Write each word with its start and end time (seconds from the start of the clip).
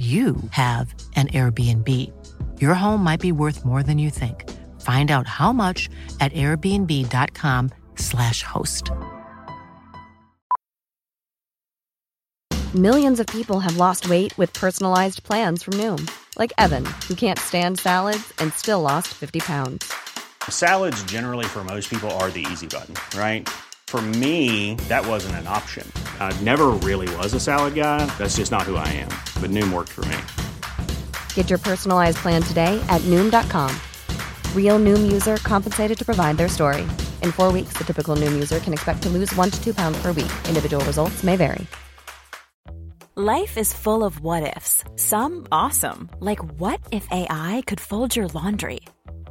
you 0.00 0.36
have 0.52 0.94
an 1.14 1.28
Airbnb. 1.28 1.86
Your 2.58 2.72
home 2.72 3.04
might 3.04 3.20
be 3.20 3.32
worth 3.32 3.66
more 3.66 3.82
than 3.82 3.98
you 3.98 4.08
think. 4.08 4.48
Find 4.80 5.10
out 5.10 5.26
how 5.26 5.52
much 5.52 5.90
at 6.20 6.32
airbnb.com/slash 6.32 8.42
host. 8.42 8.90
Millions 12.74 13.20
of 13.20 13.26
people 13.26 13.60
have 13.60 13.76
lost 13.76 14.08
weight 14.08 14.32
with 14.38 14.54
personalized 14.54 15.22
plans 15.22 15.62
from 15.62 15.74
Noom, 15.74 16.10
like 16.38 16.54
Evan, 16.56 16.86
who 17.06 17.14
can't 17.14 17.38
stand 17.38 17.78
salads 17.78 18.32
and 18.38 18.54
still 18.54 18.80
lost 18.80 19.08
50 19.08 19.40
pounds. 19.40 19.92
Salads, 20.48 21.04
generally, 21.04 21.44
for 21.44 21.62
most 21.64 21.90
people, 21.90 22.10
are 22.12 22.30
the 22.30 22.46
easy 22.50 22.66
button, 22.66 22.94
right? 23.18 23.46
For 23.90 24.00
me, 24.00 24.76
that 24.86 25.04
wasn't 25.04 25.34
an 25.42 25.48
option. 25.48 25.84
I 26.20 26.32
never 26.42 26.68
really 26.68 27.12
was 27.16 27.34
a 27.34 27.40
salad 27.40 27.74
guy. 27.74 28.06
That's 28.18 28.36
just 28.36 28.52
not 28.52 28.62
who 28.62 28.76
I 28.76 28.86
am. 28.86 29.08
But 29.42 29.50
Noom 29.50 29.72
worked 29.72 29.88
for 29.88 30.04
me. 30.04 30.16
Get 31.34 31.50
your 31.50 31.58
personalized 31.58 32.18
plan 32.18 32.40
today 32.40 32.80
at 32.88 33.00
Noom.com. 33.10 33.74
Real 34.54 34.78
Noom 34.78 35.10
user 35.10 35.38
compensated 35.38 35.98
to 35.98 36.04
provide 36.04 36.36
their 36.36 36.46
story. 36.46 36.82
In 37.24 37.32
four 37.32 37.50
weeks, 37.50 37.74
the 37.76 37.82
typical 37.82 38.14
Noom 38.14 38.32
user 38.32 38.60
can 38.60 38.72
expect 38.72 39.02
to 39.02 39.08
lose 39.08 39.34
one 39.34 39.50
to 39.50 39.60
two 39.60 39.74
pounds 39.74 40.00
per 40.00 40.12
week. 40.12 40.30
Individual 40.46 40.84
results 40.84 41.24
may 41.24 41.34
vary. 41.34 41.66
Life 43.16 43.58
is 43.58 43.74
full 43.74 44.04
of 44.04 44.20
what 44.20 44.56
ifs. 44.56 44.84
Some 44.94 45.48
awesome, 45.50 46.10
like 46.20 46.38
what 46.60 46.78
if 46.92 47.08
AI 47.10 47.64
could 47.66 47.80
fold 47.80 48.14
your 48.14 48.28
laundry? 48.28 48.82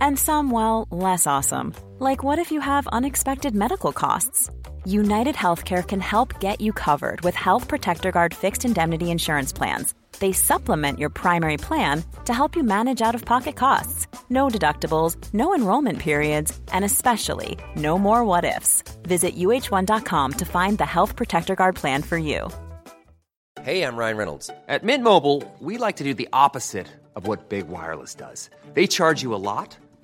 And 0.02 0.18
some, 0.18 0.52
well, 0.52 0.88
less 0.92 1.28
awesome, 1.28 1.74
like 2.00 2.24
what 2.24 2.40
if 2.40 2.52
you 2.52 2.62
have 2.62 2.88
unexpected 2.88 3.56
medical 3.56 3.92
costs? 3.94 4.50
United 4.86 5.36
Healthcare 5.36 5.88
can 5.88 6.00
help 6.02 6.40
get 6.40 6.62
you 6.62 6.74
covered 6.74 7.22
with 7.22 7.36
Health 7.36 7.68
Protector 7.68 8.12
Guard 8.12 8.34
fixed 8.34 8.66
indemnity 8.66 9.12
insurance 9.12 9.54
plans. 9.54 9.94
They 10.20 10.32
supplement 10.32 11.00
your 11.00 11.10
primary 11.10 11.58
plan 11.58 12.04
to 12.26 12.34
help 12.34 12.56
you 12.56 12.64
manage 12.64 13.02
out 13.02 13.16
of 13.16 13.24
pocket 13.26 13.56
costs. 13.56 14.08
No 14.30 14.48
deductibles, 14.48 15.18
no 15.34 15.54
enrollment 15.54 16.00
periods, 16.00 16.58
and 16.72 16.84
especially 16.84 17.58
no 17.76 17.98
more 17.98 18.26
what 18.26 18.46
ifs. 18.46 18.84
Visit 19.04 19.36
uh1.com 19.36 20.34
to 20.34 20.46
find 20.46 20.78
the 20.78 20.86
Health 20.86 21.16
Protector 21.16 21.56
Guard 21.56 21.76
plan 21.76 22.04
for 22.04 22.18
you. 22.18 22.50
Hey, 23.62 23.84
I'm 23.84 23.98
Ryan 23.98 24.18
Reynolds. 24.18 24.50
At 24.70 24.84
Mint 24.84 25.04
Mobile, 25.04 25.44
we 25.60 25.78
like 25.78 25.98
to 25.98 26.04
do 26.06 26.14
the 26.14 26.30
opposite 26.32 26.88
of 27.16 27.28
what 27.28 27.50
Big 27.50 27.68
Wireless 27.68 28.16
does. 28.16 28.50
They 28.74 28.88
charge 28.88 29.22
you 29.22 29.36
a 29.36 29.44
lot, 29.52 29.78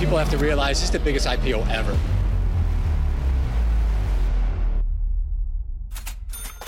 People 0.00 0.18
have 0.18 0.30
to 0.30 0.44
realize 0.44 0.80
this 0.80 0.84
is 0.84 0.90
the 0.90 0.98
biggest 0.98 1.26
IPO 1.26 1.60
ever. 1.70 1.94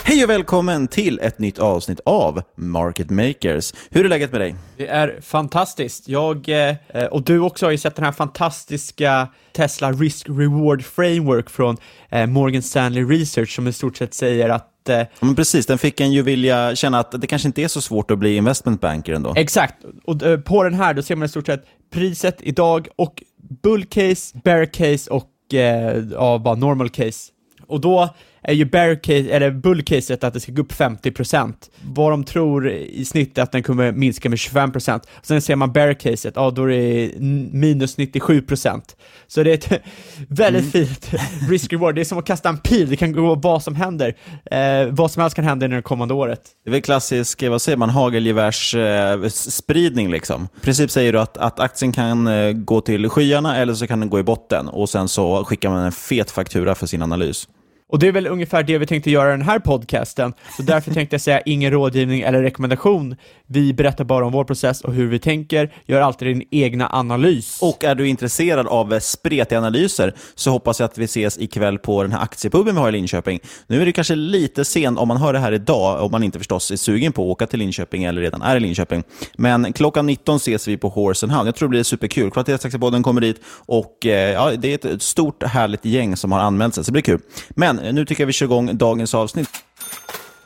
Hej 0.03 0.23
och 0.23 0.29
välkommen 0.29 0.87
till 0.87 1.19
ett 1.19 1.39
nytt 1.39 1.59
avsnitt 1.59 1.99
av 2.05 2.41
Market 2.55 3.09
Makers. 3.09 3.73
Hur 3.89 4.05
är 4.05 4.09
läget 4.09 4.31
med 4.31 4.41
dig? 4.41 4.55
Det 4.77 4.87
är 4.87 5.19
fantastiskt. 5.21 6.07
Jag 6.07 6.49
eh, 6.49 7.05
och 7.11 7.23
du 7.23 7.39
också 7.39 7.65
har 7.65 7.71
ju 7.71 7.77
sett 7.77 7.95
den 7.95 8.05
här 8.05 8.11
fantastiska 8.11 9.27
Tesla 9.51 9.91
Risk 9.91 10.29
Reward 10.29 10.85
Framework 10.85 11.49
från 11.49 11.77
eh, 12.09 12.25
Morgan 12.25 12.61
Stanley 12.61 13.03
Research 13.03 13.55
som 13.55 13.67
i 13.67 13.73
stort 13.73 13.97
sett 13.97 14.13
säger 14.13 14.49
att 14.49 14.70
eh, 14.89 15.07
men 15.19 15.35
precis, 15.35 15.65
den 15.65 15.77
fick 15.77 15.99
en 15.99 16.11
ju 16.11 16.21
vilja 16.21 16.75
känna 16.75 16.99
att 16.99 17.21
det 17.21 17.27
kanske 17.27 17.47
inte 17.47 17.63
är 17.63 17.67
så 17.67 17.81
svårt 17.81 18.11
att 18.11 18.19
bli 18.19 18.35
investment 18.35 18.81
banker 18.81 19.13
ändå. 19.13 19.33
Exakt, 19.37 19.75
och 20.03 20.45
på 20.45 20.63
den 20.63 20.73
här 20.73 20.93
då 20.93 21.01
ser 21.01 21.15
man 21.15 21.25
i 21.25 21.29
stort 21.29 21.45
sett 21.45 21.65
priset 21.93 22.37
idag 22.39 22.87
och 22.95 23.23
bull 23.63 23.85
case, 23.85 24.37
bear 24.43 24.65
case 24.65 25.11
och 25.11 25.53
eh, 25.53 26.03
ja, 26.11 26.37
bara 26.37 26.55
normal 26.55 26.89
case. 26.89 27.31
Och 27.67 27.81
då 27.81 28.09
är 28.43 28.53
ju 28.53 28.65
bear 28.65 28.95
case, 28.95 29.29
eller 29.29 29.51
bull 29.51 29.83
caset 29.83 30.23
att 30.23 30.33
det 30.33 30.39
ska 30.39 30.51
gå 30.51 30.61
upp 30.61 30.73
50%. 30.73 31.53
Vad 31.81 32.11
de 32.11 32.23
tror 32.23 32.69
i 32.69 33.05
snitt 33.05 33.37
är 33.37 33.41
att 33.41 33.51
den 33.51 33.63
kommer 33.63 33.91
minska 33.91 34.29
med 34.29 34.37
25%. 34.37 35.01
Sen 35.21 35.41
ser 35.41 35.55
man 35.55 35.71
bear 35.71 35.93
caset, 35.93 36.33
ja 36.35 36.51
då 36.51 36.63
är 36.63 36.67
det 36.67 37.19
minus 37.51 37.97
97%. 37.97 38.81
Så 39.27 39.43
det 39.43 39.49
är 39.49 39.53
ett 39.53 39.83
väldigt 40.27 40.75
mm. 40.75 40.87
fint 40.87 41.11
risk-reward. 41.49 41.95
Det 41.95 42.01
är 42.01 42.05
som 42.05 42.17
att 42.17 42.25
kasta 42.25 42.49
en 42.49 42.57
pil, 42.57 42.89
det 42.89 42.95
kan 42.95 43.11
gå 43.11 43.35
vad 43.35 43.63
som 43.63 43.75
händer. 43.75 44.15
Eh, 44.51 44.85
vad 44.89 45.11
som 45.11 45.21
helst 45.21 45.35
kan 45.35 45.45
hända 45.45 45.65
under 45.65 45.77
det 45.77 45.83
kommande 45.83 46.13
året. 46.13 46.41
Det 46.63 46.69
är 46.69 46.71
väl 46.71 46.81
klassisk, 46.81 47.43
vad 47.43 47.61
säger 47.61 47.77
man, 47.77 47.89
hagelgevärs 47.89 48.75
eh, 48.75 49.27
spridning 49.27 50.11
liksom. 50.11 50.47
I 50.61 50.65
princip 50.65 50.91
säger 50.91 51.13
du 51.13 51.19
att, 51.19 51.37
att 51.37 51.59
aktien 51.59 51.91
kan 51.91 52.27
eh, 52.27 52.51
gå 52.51 52.81
till 52.81 53.09
skyarna 53.09 53.57
eller 53.57 53.73
så 53.73 53.87
kan 53.87 53.99
den 53.99 54.09
gå 54.09 54.19
i 54.19 54.23
botten 54.23 54.67
och 54.67 54.89
sen 54.89 55.07
så 55.07 55.45
skickar 55.45 55.69
man 55.69 55.85
en 55.85 55.91
fet 55.91 56.31
faktura 56.31 56.75
för 56.75 56.87
sin 56.87 57.01
analys. 57.01 57.47
Och 57.91 57.99
det 57.99 58.07
är 58.07 58.11
väl 58.11 58.27
ungefär 58.27 58.63
det 58.63 58.77
vi 58.77 58.85
tänkte 58.85 59.11
göra 59.11 59.29
i 59.29 59.31
den 59.31 59.41
här 59.41 59.59
podcasten, 59.59 60.33
så 60.57 60.63
därför 60.63 60.93
tänkte 60.93 61.13
jag 61.13 61.21
säga 61.21 61.41
ingen 61.41 61.71
rådgivning 61.71 62.21
eller 62.21 62.41
rekommendation. 62.41 63.15
Vi 63.47 63.73
berättar 63.73 64.03
bara 64.03 64.25
om 64.25 64.31
vår 64.31 64.43
process 64.43 64.81
och 64.81 64.93
hur 64.93 65.07
vi 65.07 65.19
tänker, 65.19 65.73
gör 65.85 66.01
alltid 66.01 66.27
din 66.27 66.43
egna 66.51 66.89
analys. 66.91 67.59
Och 67.61 67.83
är 67.83 67.95
du 67.95 68.07
intresserad 68.07 68.67
av 68.67 68.99
spretiga 68.99 69.57
analyser 69.57 70.13
så 70.35 70.51
hoppas 70.51 70.79
jag 70.79 70.85
att 70.85 70.97
vi 70.97 71.03
ses 71.03 71.37
ikväll 71.37 71.79
på 71.79 72.03
den 72.03 72.11
här 72.11 72.21
aktiepuben 72.23 72.75
vi 72.75 72.81
har 72.81 72.89
i 72.89 72.91
Linköping. 72.91 73.39
Nu 73.67 73.81
är 73.81 73.85
det 73.85 73.91
kanske 73.91 74.15
lite 74.15 74.65
sent 74.65 74.99
om 74.99 75.07
man 75.07 75.17
hör 75.17 75.33
det 75.33 75.39
här 75.39 75.51
idag, 75.51 76.05
om 76.05 76.11
man 76.11 76.23
inte 76.23 76.37
förstås 76.37 76.71
är 76.71 76.75
sugen 76.75 77.11
på 77.11 77.21
att 77.21 77.27
åka 77.27 77.47
till 77.47 77.59
Linköping 77.59 78.03
eller 78.03 78.21
redan 78.21 78.41
är 78.41 78.57
i 78.57 78.59
Linköping. 78.59 79.03
Men 79.37 79.73
klockan 79.73 80.05
19 80.05 80.35
ses 80.35 80.67
vi 80.67 80.77
på 80.77 80.89
Horse 80.89 81.25
and 81.25 81.33
Hound. 81.33 81.47
Jag 81.47 81.55
tror 81.55 81.67
det 81.67 81.71
blir 81.71 81.83
superkul. 81.83 82.31
Kvalitetsaktiepodden 82.31 83.03
kommer 83.03 83.21
dit 83.21 83.41
och 83.65 84.05
eh, 84.05 84.31
ja, 84.31 84.51
det 84.57 84.85
är 84.85 84.93
ett 84.93 85.01
stort 85.01 85.43
härligt 85.43 85.85
gäng 85.85 86.17
som 86.17 86.31
har 86.31 86.39
anmält 86.39 86.75
sig, 86.75 86.83
så 86.83 86.91
det 86.91 86.93
blir 86.93 87.01
kul. 87.01 87.21
Men 87.49 87.80
Eh, 87.83 87.93
nu 87.93 88.05
tycker 88.05 88.23
jag 88.23 88.27
vi 88.27 88.33
kör 88.33 88.45
igång 88.45 88.77
dagens 88.77 89.15
avsnitt. 89.15 89.49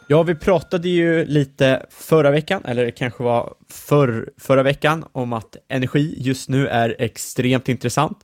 Ja, 0.07 0.23
vi 0.23 0.35
pratade 0.35 0.89
ju 0.89 1.25
lite 1.25 1.85
förra 1.89 2.31
veckan, 2.31 2.61
eller 2.65 2.85
det 2.85 2.91
kanske 2.91 3.23
var 3.23 3.53
för, 3.69 4.29
förra 4.37 4.63
veckan, 4.63 5.05
om 5.11 5.33
att 5.33 5.55
energi 5.69 6.15
just 6.17 6.49
nu 6.49 6.67
är 6.67 6.95
extremt 6.99 7.69
intressant. 7.69 8.17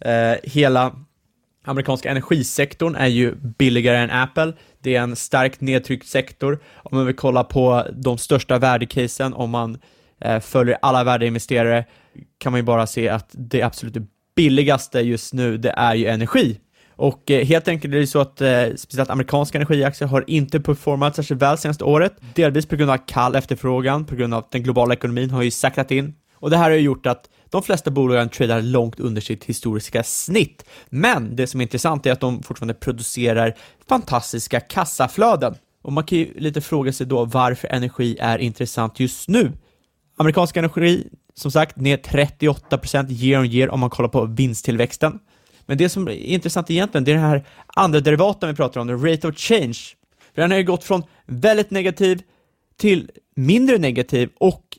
Eh, 0.00 0.34
hela 0.42 0.96
amerikanska 1.64 2.10
energisektorn 2.10 2.94
är 2.94 3.06
ju 3.06 3.34
billigare 3.34 3.96
än 3.96 4.10
Apple. 4.10 4.52
Det 4.78 4.96
är 4.96 5.02
en 5.02 5.16
starkt 5.16 5.60
nedtryckt 5.60 6.06
sektor. 6.06 6.58
Om 6.74 6.96
man 6.96 7.06
vill 7.06 7.16
kolla 7.16 7.44
på 7.44 7.86
de 7.92 8.18
största 8.18 8.58
värdecasen, 8.58 9.34
om 9.34 9.50
man 9.50 9.78
eh, 10.20 10.40
följer 10.40 10.78
alla 10.82 11.04
värdeinvesterare, 11.04 11.84
kan 12.38 12.52
man 12.52 12.58
ju 12.58 12.64
bara 12.64 12.86
se 12.86 13.08
att 13.08 13.30
det 13.32 13.62
absolut 13.62 13.96
billigaste 14.36 15.00
just 15.00 15.34
nu, 15.34 15.56
det 15.56 15.70
är 15.70 15.94
ju 15.94 16.06
energi. 16.06 16.60
Och 16.96 17.30
eh, 17.30 17.44
helt 17.44 17.68
enkelt 17.68 17.94
är 17.94 17.98
det 17.98 18.06
så 18.06 18.20
att 18.20 18.40
eh, 18.40 18.64
speciellt 18.76 19.10
amerikanska 19.10 19.58
energiaktier 19.58 20.08
har 20.08 20.24
inte 20.26 20.60
performat 20.60 21.16
särskilt 21.16 21.42
väl 21.42 21.58
senaste 21.58 21.84
året, 21.84 22.12
delvis 22.34 22.66
på 22.66 22.76
grund 22.76 22.90
av 22.90 22.98
kall 23.06 23.36
efterfrågan, 23.36 24.04
på 24.04 24.14
grund 24.14 24.34
av 24.34 24.38
att 24.38 24.50
den 24.50 24.62
globala 24.62 24.94
ekonomin 24.94 25.30
har 25.30 25.42
ju 25.42 25.50
saktat 25.50 25.90
in. 25.90 26.14
Och 26.34 26.50
det 26.50 26.56
här 26.56 26.70
har 26.70 26.76
gjort 26.76 27.06
att 27.06 27.30
de 27.50 27.62
flesta 27.62 27.90
bolagen 27.90 28.28
tradar 28.28 28.62
långt 28.62 29.00
under 29.00 29.20
sitt 29.20 29.44
historiska 29.44 30.02
snitt. 30.02 30.64
Men 30.88 31.36
det 31.36 31.46
som 31.46 31.60
är 31.60 31.62
intressant 31.62 32.06
är 32.06 32.12
att 32.12 32.20
de 32.20 32.42
fortfarande 32.42 32.74
producerar 32.74 33.54
fantastiska 33.88 34.60
kassaflöden. 34.60 35.54
Och 35.82 35.92
man 35.92 36.04
kan 36.04 36.18
ju 36.18 36.34
lite 36.34 36.60
fråga 36.60 36.92
sig 36.92 37.06
då 37.06 37.24
varför 37.24 37.68
energi 37.68 38.16
är 38.20 38.38
intressant 38.38 39.00
just 39.00 39.28
nu. 39.28 39.52
Amerikansk 40.16 40.56
energi, 40.56 41.08
som 41.34 41.50
sagt, 41.50 41.76
ner 41.76 41.96
38% 41.96 43.10
year 43.10 43.40
on 43.40 43.46
year 43.46 43.70
om 43.70 43.80
man 43.80 43.90
kollar 43.90 44.08
på 44.08 44.24
vinsttillväxten. 44.24 45.18
Men 45.66 45.78
det 45.78 45.88
som 45.88 46.08
är 46.08 46.12
intressant 46.12 46.70
egentligen, 46.70 47.04
det 47.04 47.10
är 47.10 47.14
den 47.14 47.24
här 47.24 47.44
andra 47.66 48.00
derivaten 48.00 48.48
vi 48.48 48.54
pratar 48.54 48.80
om, 48.80 48.88
the 48.88 49.12
rate 49.12 49.28
of 49.28 49.36
change. 49.36 49.78
För 50.34 50.42
den 50.42 50.50
har 50.50 50.58
ju 50.58 50.64
gått 50.64 50.84
från 50.84 51.02
väldigt 51.26 51.70
negativ 51.70 52.22
till 52.76 53.10
mindre 53.34 53.78
negativ 53.78 54.30
och 54.38 54.78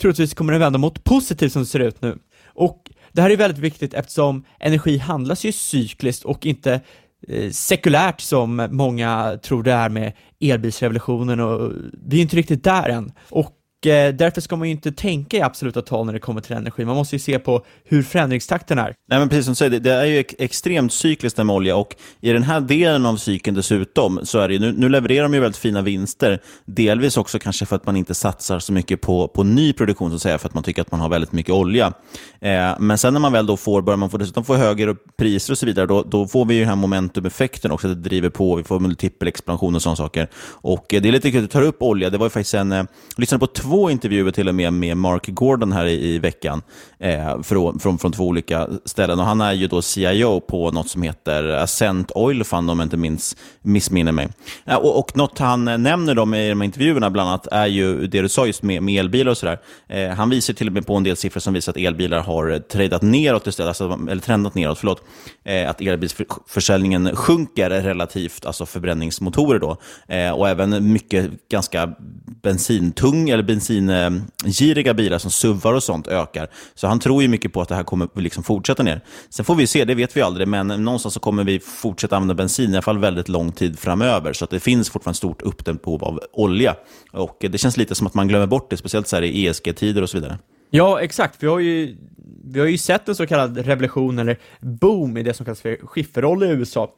troligtvis 0.00 0.34
kommer 0.34 0.52
den 0.52 0.60
vända 0.60 0.78
mot 0.78 1.04
positiv 1.04 1.48
som 1.48 1.62
det 1.62 1.66
ser 1.66 1.80
ut 1.80 2.02
nu. 2.02 2.18
Och 2.46 2.90
det 3.12 3.22
här 3.22 3.30
är 3.30 3.36
väldigt 3.36 3.58
viktigt 3.58 3.94
eftersom 3.94 4.44
energi 4.60 4.98
handlas 4.98 5.44
ju 5.44 5.52
cykliskt 5.52 6.24
och 6.24 6.46
inte 6.46 6.80
eh, 7.28 7.50
sekulärt 7.50 8.20
som 8.20 8.68
många 8.70 9.38
tror 9.42 9.62
det 9.62 9.72
är 9.72 9.88
med 9.88 10.12
elbilsrevolutionen 10.40 11.40
och 11.40 11.72
vi 12.06 12.18
är 12.18 12.22
inte 12.22 12.36
riktigt 12.36 12.64
där 12.64 12.88
än. 12.88 13.12
Och 13.28 13.57
Eh, 13.86 14.14
därför 14.14 14.40
ska 14.40 14.56
man 14.56 14.68
ju 14.68 14.72
inte 14.72 14.92
tänka 14.92 15.36
i 15.36 15.42
absoluta 15.42 15.82
tal 15.82 16.06
när 16.06 16.12
det 16.12 16.18
kommer 16.18 16.40
till 16.40 16.56
energi. 16.56 16.84
Man 16.84 16.96
måste 16.96 17.14
ju 17.14 17.20
se 17.20 17.38
på 17.38 17.64
hur 17.84 18.02
förändringstakten 18.02 18.78
är. 18.78 18.94
Nej, 19.08 19.18
men 19.18 19.28
precis 19.28 19.44
som 19.44 19.52
du 19.52 19.56
säger, 19.56 19.80
det, 19.80 19.92
är 19.92 20.04
ju 20.04 20.24
extremt 20.38 20.92
cykliskt 20.92 21.36
med 21.36 21.50
olja 21.50 21.76
och 21.76 21.96
i 22.20 22.32
den 22.32 22.42
här 22.42 22.60
delen 22.60 23.06
av 23.06 23.16
cykeln 23.16 23.56
dessutom 23.56 24.20
så 24.22 24.38
är 24.38 24.48
det 24.48 24.54
ju, 24.54 24.60
nu, 24.60 24.72
nu 24.72 24.88
levererar 24.88 25.22
de 25.22 25.34
ju 25.34 25.40
väldigt 25.40 25.60
fina 25.60 25.82
vinster, 25.82 26.42
delvis 26.64 27.16
också 27.16 27.38
kanske 27.38 27.66
för 27.66 27.76
att 27.76 27.86
man 27.86 27.96
inte 27.96 28.14
satsar 28.14 28.58
så 28.58 28.72
mycket 28.72 29.00
på, 29.00 29.28
på 29.28 29.42
ny 29.42 29.72
produktion, 29.72 30.10
så 30.10 30.16
att 30.16 30.22
säga, 30.22 30.38
för 30.38 30.48
att 30.48 30.54
man 30.54 30.62
tycker 30.62 30.82
att 30.82 30.90
man 30.90 31.00
har 31.00 31.08
väldigt 31.08 31.32
mycket 31.32 31.52
olja. 31.52 31.92
Eh, 32.40 32.80
men 32.80 32.98
sen 32.98 33.12
när 33.12 33.20
man 33.20 33.32
väl 33.32 33.46
då 33.46 33.56
får, 33.56 33.82
börjar 33.82 33.96
man 33.96 34.10
få, 34.10 34.16
dessutom 34.16 34.44
få 34.44 34.54
högre 34.54 34.94
priser 35.18 35.52
och 35.52 35.58
så 35.58 35.66
vidare, 35.66 35.86
då, 35.86 36.02
då 36.02 36.26
får 36.26 36.44
vi 36.44 36.54
ju 36.54 36.60
den 36.60 36.68
här 36.68 36.76
momentumeffekten 36.76 37.70
också, 37.70 37.88
det 37.88 37.94
driver 37.94 38.28
på, 38.28 38.56
vi 38.56 38.64
får 38.64 38.80
multipelexpansion 38.80 39.74
och 39.74 39.82
sådana 39.82 39.96
saker. 39.96 40.28
Och 40.46 40.94
eh, 40.94 41.02
det 41.02 41.08
är 41.08 41.12
lite 41.12 41.30
kul 41.30 41.38
att 41.38 41.50
du 41.50 41.52
tar 41.52 41.62
upp 41.62 41.82
olja, 41.82 42.10
det 42.10 42.18
var 42.18 42.26
ju 42.26 42.30
faktiskt 42.30 42.54
en, 42.54 42.72
eh, 42.72 42.78
jag 42.78 42.88
lyssnade 43.16 43.40
på 43.40 43.46
två 43.46 43.67
två 43.68 43.90
intervjuer 43.90 44.30
till 44.30 44.48
och 44.48 44.54
med 44.54 44.72
med 44.72 44.96
Mark 44.96 45.26
Gordon 45.26 45.72
här 45.72 45.86
i, 45.86 46.14
i 46.14 46.18
veckan, 46.18 46.62
eh, 46.98 47.42
från, 47.42 47.78
från, 47.78 47.98
från 47.98 48.12
två 48.12 48.26
olika 48.26 48.68
ställen. 48.84 49.18
Och 49.18 49.24
han 49.24 49.40
är 49.40 49.52
ju 49.52 49.66
då 49.66 49.82
CIO 49.82 50.40
på 50.40 50.70
något 50.70 50.88
som 50.88 51.02
heter 51.02 51.44
Ascent 51.48 52.12
Oil 52.14 52.44
Fund, 52.44 52.70
om 52.70 52.78
jag 52.78 52.86
inte 52.86 52.96
minns, 52.96 53.36
missminner 53.62 54.12
mig. 54.12 54.28
Eh, 54.64 54.76
och, 54.76 54.98
och 54.98 55.16
något 55.16 55.38
han 55.38 55.64
nämner 55.64 56.14
då 56.14 56.22
i 56.22 56.48
de 56.48 56.60
här 56.60 56.64
intervjuerna, 56.64 57.10
bland 57.10 57.28
annat, 57.28 57.46
är 57.46 57.66
ju 57.66 58.06
det 58.06 58.22
du 58.22 58.28
sa 58.28 58.46
just 58.46 58.62
med, 58.62 58.82
med 58.82 59.00
elbilar 59.00 59.30
och 59.30 59.38
sådär. 59.38 59.58
Eh, 59.88 60.08
han 60.08 60.30
visar 60.30 60.54
till 60.54 60.66
och 60.66 60.72
med 60.72 60.86
på 60.86 60.94
en 60.94 61.02
del 61.02 61.16
siffror 61.16 61.40
som 61.40 61.54
visar 61.54 61.72
att 61.72 61.76
elbilar 61.76 62.20
har 62.20 62.50
eh, 62.50 62.58
tradat 62.58 63.02
neråt 63.02 63.46
istället, 63.46 63.68
alltså, 63.68 63.98
eller 64.10 64.22
trendat 64.22 64.54
neråt, 64.54 64.78
förlåt. 64.78 65.02
Eh, 65.44 65.70
att 65.70 65.80
elbilsförsäljningen 65.80 67.16
sjunker 67.16 67.70
relativt, 67.70 68.46
alltså 68.46 68.66
förbränningsmotorer 68.66 69.58
då. 69.58 69.76
Eh, 70.08 70.30
och 70.30 70.48
även 70.48 70.92
mycket 70.92 71.30
ganska 71.50 71.94
bensintung 72.42 73.30
eller 73.30 73.42
bensingiriga 73.58 74.94
bilar 74.94 75.18
som 75.18 75.30
SUVar 75.30 75.74
och 75.74 75.82
sånt 75.82 76.08
ökar. 76.08 76.48
Så 76.74 76.86
han 76.86 77.00
tror 77.00 77.22
ju 77.22 77.28
mycket 77.28 77.52
på 77.52 77.60
att 77.60 77.68
det 77.68 77.74
här 77.74 77.82
kommer 77.82 78.08
liksom 78.14 78.42
fortsätta 78.42 78.82
ner. 78.82 79.00
Sen 79.28 79.44
får 79.44 79.54
vi 79.54 79.66
se, 79.66 79.84
det 79.84 79.94
vet 79.94 80.16
vi 80.16 80.22
aldrig, 80.22 80.48
men 80.48 80.66
någonstans 80.66 81.14
så 81.14 81.20
kommer 81.20 81.44
vi 81.44 81.60
fortsätta 81.60 82.16
använda 82.16 82.34
bensin, 82.34 82.70
i 82.70 82.74
alla 82.74 82.82
fall 82.82 82.98
väldigt 82.98 83.28
lång 83.28 83.52
tid 83.52 83.78
framöver. 83.78 84.32
Så 84.32 84.44
att 84.44 84.50
det 84.50 84.60
finns 84.60 84.90
fortfarande 84.90 85.16
stort 85.16 85.42
uppdämt 85.42 85.82
behov 85.82 86.04
av 86.04 86.20
olja. 86.32 86.76
Och 87.12 87.36
det 87.40 87.58
känns 87.58 87.76
lite 87.76 87.94
som 87.94 88.06
att 88.06 88.14
man 88.14 88.28
glömmer 88.28 88.46
bort 88.46 88.70
det, 88.70 88.76
speciellt 88.76 89.08
så 89.08 89.16
här 89.16 89.22
i 89.22 89.46
ESG-tider 89.46 90.02
och 90.02 90.10
så 90.10 90.16
vidare. 90.16 90.38
Ja, 90.70 91.00
exakt. 91.00 91.42
Vi 91.42 91.46
har 91.46 91.58
ju, 91.58 91.96
vi 92.44 92.60
har 92.60 92.66
ju 92.66 92.78
sett 92.78 93.08
en 93.08 93.14
så 93.14 93.26
kallad 93.26 93.58
revolution 93.58 94.18
eller 94.18 94.38
boom 94.60 95.16
i 95.16 95.22
det 95.22 95.34
som 95.34 95.44
kallas 95.44 95.60
för 95.60 95.86
skifferolja 95.86 96.48
i 96.48 96.52
USA. 96.52 96.90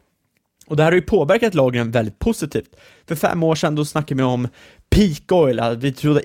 Och 0.67 0.77
det 0.77 0.83
här 0.83 0.91
har 0.91 0.97
ju 0.97 1.03
påverkat 1.03 1.55
lagren 1.55 1.91
väldigt 1.91 2.19
positivt. 2.19 2.77
För 3.09 3.15
fem 3.15 3.43
år 3.43 3.55
sedan 3.55 3.75
då 3.75 3.85
snackade 3.85 4.23
vi 4.23 4.23
om 4.23 4.49
peak 4.91 5.33
oil, 5.33 5.61
alltså, 5.61 5.81
vi 5.81 5.93
trodde 5.93 6.23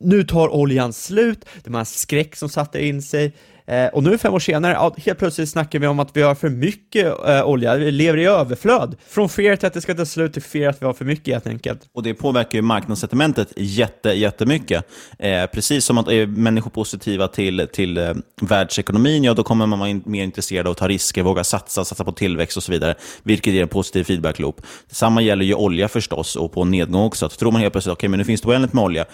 nu 0.00 0.24
tar 0.24 0.54
oljan 0.54 0.92
slut, 0.92 1.44
det 1.64 1.70
var 1.70 1.80
en 1.80 1.86
skräck 1.86 2.36
som 2.36 2.48
satte 2.48 2.86
in 2.86 3.02
sig, 3.02 3.32
Eh, 3.72 3.86
och 3.86 4.02
nu 4.02 4.18
fem 4.18 4.34
år 4.34 4.38
senare, 4.38 4.72
ja, 4.72 4.94
helt 4.96 5.18
plötsligt 5.18 5.48
snackar 5.48 5.78
vi 5.78 5.86
om 5.86 5.98
att 5.98 6.16
vi 6.16 6.22
har 6.22 6.34
för 6.34 6.48
mycket 6.48 7.28
eh, 7.28 7.44
olja, 7.44 7.76
vi 7.76 7.90
lever 7.90 8.18
i 8.18 8.24
överflöd. 8.24 8.96
Från 9.08 9.28
fear 9.28 9.56
till 9.56 9.66
att 9.66 9.74
det 9.74 9.80
ska 9.80 9.94
ta 9.94 10.06
slut 10.06 10.32
till 10.32 10.42
fear 10.42 10.70
att 10.70 10.82
vi 10.82 10.86
har 10.86 10.92
för 10.92 11.04
mycket 11.04 11.34
helt 11.34 11.46
enkelt. 11.46 11.80
Och 11.94 12.02
det 12.02 12.14
påverkar 12.14 12.58
ju 12.58 12.62
marknadssentimentet 12.62 13.52
jätte, 13.56 14.10
jättemycket. 14.10 14.84
Eh, 15.18 15.46
precis 15.46 15.84
som 15.84 15.98
att 15.98 16.08
är 16.08 16.26
människor 16.26 16.70
positiva 16.70 17.28
till, 17.28 17.68
till 17.72 17.98
eh, 17.98 18.14
världsekonomin, 18.40 19.24
ja 19.24 19.34
då 19.34 19.42
kommer 19.42 19.66
man 19.66 19.78
vara 19.78 19.88
in, 19.88 20.02
mer 20.06 20.24
intresserad 20.24 20.66
av 20.66 20.70
att 20.70 20.78
ta 20.78 20.88
risker, 20.88 21.22
våga 21.22 21.44
satsa, 21.44 21.84
satsa 21.84 22.04
på 22.04 22.12
tillväxt 22.12 22.56
och 22.56 22.62
så 22.62 22.72
vidare, 22.72 22.94
vilket 23.22 23.54
ger 23.54 23.62
en 23.62 23.68
positiv 23.68 24.04
feedback-loop. 24.04 24.62
Detsamma 24.88 25.22
gäller 25.22 25.44
ju 25.44 25.54
olja 25.54 25.88
förstås 25.88 26.36
och 26.36 26.52
på 26.52 26.64
nedgång 26.64 27.02
också. 27.02 27.26
Att 27.26 27.38
tror 27.38 27.52
man 27.52 27.60
helt 27.60 27.72
plötsligt, 27.72 27.92
okej, 27.92 27.98
okay, 27.98 28.08
men 28.08 28.18
nu 28.18 28.24
finns 28.24 28.40
det 28.40 28.48
oändligt 28.48 28.72
med 28.72 28.84
olja, 28.84 29.04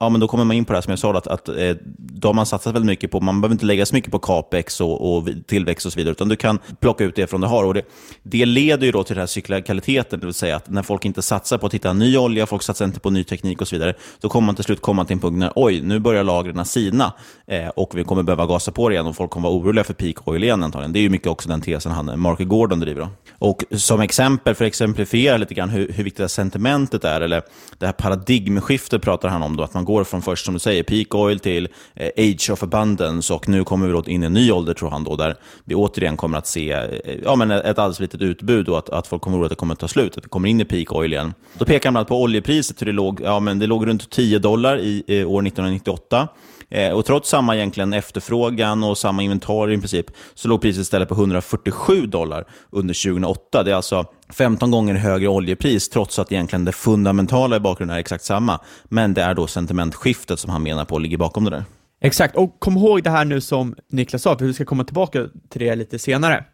ja, 0.00 0.08
men 0.08 0.20
då 0.20 0.28
kommer 0.28 0.44
man 0.44 0.56
in 0.56 0.64
på 0.64 0.72
det 0.72 0.76
här 0.76 0.82
som 0.82 0.90
jag 0.90 0.98
sa, 0.98 1.18
att, 1.18 1.26
att 1.26 1.48
eh, 1.48 1.76
då 1.98 2.28
har 2.28 2.34
man 2.34 2.46
satsat 2.46 2.74
väldigt 2.74 2.86
mycket 2.86 3.10
på, 3.10 3.20
man 3.20 3.40
behöver 3.40 3.54
inte 3.54 3.66
lägga 3.66 3.86
så 3.86 3.94
mycket 3.94 4.07
på 4.10 4.18
capex 4.18 4.80
och, 4.80 5.16
och, 5.16 5.28
tillväxt 5.46 5.86
och 5.86 5.92
så 5.92 5.96
vidare, 5.96 6.12
utan 6.12 6.28
du 6.28 6.36
kan 6.36 6.58
plocka 6.80 7.04
ut 7.04 7.14
det 7.14 7.26
från 7.26 7.40
det 7.40 7.46
har. 7.46 7.64
Och 7.64 7.74
det, 7.74 7.82
det 8.22 8.46
leder 8.46 8.86
ju 8.86 8.92
då 8.92 9.04
till 9.04 9.14
den 9.14 9.22
här 9.22 9.26
cyklikaliteten, 9.26 10.20
det 10.20 10.26
vill 10.26 10.34
säga 10.34 10.56
att 10.56 10.70
när 10.70 10.82
folk 10.82 11.04
inte 11.04 11.22
satsar 11.22 11.58
på 11.58 11.66
att 11.66 11.74
hitta 11.74 11.92
ny 11.92 12.16
olja, 12.16 12.46
folk 12.46 12.62
satsar 12.62 12.84
inte 12.84 13.00
på 13.00 13.10
ny 13.10 13.24
teknik 13.24 13.60
och 13.60 13.68
så 13.68 13.76
vidare, 13.76 13.94
då 14.20 14.28
kommer 14.28 14.46
man 14.46 14.54
till 14.54 14.64
slut 14.64 14.80
komma 14.80 15.04
till 15.04 15.14
en 15.14 15.20
punkt 15.20 15.38
när 15.38 15.52
oj, 15.56 15.80
nu 15.80 15.98
börjar 15.98 16.24
lagren 16.24 16.64
sina 16.64 17.12
eh, 17.46 17.68
och 17.68 17.98
vi 17.98 18.04
kommer 18.04 18.22
behöva 18.22 18.46
gasa 18.46 18.72
på 18.72 18.88
det 18.88 18.94
igen 18.94 19.06
och 19.06 19.16
folk 19.16 19.30
kommer 19.30 19.48
vara 19.48 19.58
oroliga 19.58 19.84
för 19.84 19.94
peak 19.94 20.28
oil 20.28 20.44
igen 20.44 20.62
antagligen. 20.62 20.92
Det 20.92 20.98
är 20.98 21.02
ju 21.02 21.08
mycket 21.08 21.28
också 21.28 21.48
den 21.48 21.60
tesen 21.60 21.92
han, 21.92 22.20
Mark 22.20 22.38
Gordon 22.38 22.80
driver. 22.80 23.00
Då. 23.00 23.08
Och 23.38 23.64
som 23.70 24.00
exempel, 24.00 24.54
för 24.54 24.64
att 24.64 24.68
exemplifiera 24.68 25.36
lite 25.36 25.54
grann 25.54 25.68
hur, 25.68 25.92
hur 25.92 26.04
viktigt 26.04 26.16
det 26.16 26.22
här 26.22 26.28
sentimentet 26.28 27.04
är, 27.04 27.20
eller 27.20 27.42
det 27.78 27.86
här 27.86 27.92
paradigmskiftet 27.92 29.02
pratar 29.02 29.28
han 29.28 29.42
om, 29.42 29.56
då, 29.56 29.62
att 29.62 29.74
man 29.74 29.84
går 29.84 30.04
från 30.04 30.22
först, 30.22 30.44
som 30.44 30.54
du 30.54 30.60
säger, 30.60 30.82
peak 30.82 31.14
oil 31.14 31.38
till 31.38 31.68
eh, 31.94 32.10
age 32.16 32.50
of 32.50 32.62
abundance 32.62 33.34
och 33.34 33.48
nu 33.48 33.64
kommer 33.64 33.87
vi 33.88 33.92
då 33.92 34.02
in 34.06 34.22
i 34.22 34.26
en 34.26 34.32
ny 34.32 34.52
ålder, 34.52 34.74
tror 34.74 34.90
han, 34.90 35.04
då, 35.04 35.16
där 35.16 35.36
vi 35.64 35.74
återigen 35.74 36.16
kommer 36.16 36.38
att 36.38 36.46
se 36.46 36.72
eh, 36.72 36.88
ja, 37.24 37.36
men 37.36 37.50
ett 37.50 37.78
alldeles 37.78 38.00
litet 38.00 38.20
utbud 38.20 38.68
och 38.68 38.78
att, 38.78 38.88
att 38.88 39.06
folk 39.06 39.22
kommer 39.22 39.44
att 39.44 39.48
att 39.48 39.56
det 39.56 39.60
kommer 39.60 39.72
att 39.72 39.80
ta 39.80 39.88
slut, 39.88 40.18
att 40.18 40.24
vi 40.24 40.28
kommer 40.28 40.48
in 40.48 40.60
i 40.60 40.64
peak 40.64 40.92
oil 40.92 41.12
igen. 41.12 41.34
Då 41.58 41.64
pekar 41.64 41.88
han 41.88 41.92
bland 41.92 41.96
annat 41.96 42.08
på 42.08 42.22
oljepriset, 42.22 42.80
hur 42.80 42.86
det 42.86 42.92
låg, 42.92 43.20
ja, 43.24 43.40
men 43.40 43.58
det 43.58 43.66
låg 43.66 43.86
runt 43.86 44.10
10 44.10 44.38
dollar 44.38 44.78
i, 44.78 45.04
i 45.06 45.24
år 45.24 45.46
1998. 45.46 46.28
Eh, 46.70 46.92
och 46.92 47.04
trots 47.04 47.30
samma 47.30 47.56
egentligen 47.56 47.92
efterfrågan 47.92 48.84
och 48.84 48.98
samma 48.98 49.22
inventarier 49.22 49.76
i 49.76 49.80
princip, 49.80 50.06
så 50.34 50.48
låg 50.48 50.60
priset 50.60 50.82
istället 50.82 51.08
på 51.08 51.14
147 51.14 52.06
dollar 52.06 52.44
under 52.70 53.10
2008. 53.10 53.62
Det 53.62 53.70
är 53.70 53.74
alltså 53.74 54.04
15 54.32 54.70
gånger 54.70 54.94
högre 54.94 55.28
oljepris, 55.28 55.88
trots 55.88 56.18
att 56.18 56.32
egentligen 56.32 56.64
det 56.64 56.72
fundamentala 56.72 57.56
i 57.56 57.60
bakgrunden 57.60 57.96
är 57.96 58.00
exakt 58.00 58.24
samma. 58.24 58.60
Men 58.84 59.14
det 59.14 59.22
är 59.22 59.34
då 59.34 59.46
sentimentskiftet 59.46 60.38
som 60.38 60.50
han 60.50 60.62
menar 60.62 60.84
på 60.84 60.98
ligger 60.98 61.16
bakom 61.16 61.44
det 61.44 61.50
där. 61.50 61.64
Exakt, 62.00 62.36
och 62.36 62.60
kom 62.60 62.76
ihåg 62.76 63.02
det 63.02 63.10
här 63.10 63.24
nu 63.24 63.40
som 63.40 63.74
Niklas 63.90 64.22
sa, 64.22 64.38
för 64.38 64.44
vi 64.44 64.54
ska 64.54 64.64
komma 64.64 64.84
tillbaka 64.84 65.26
till 65.48 65.60
det 65.60 65.74
lite 65.74 65.98
senare. 65.98 66.44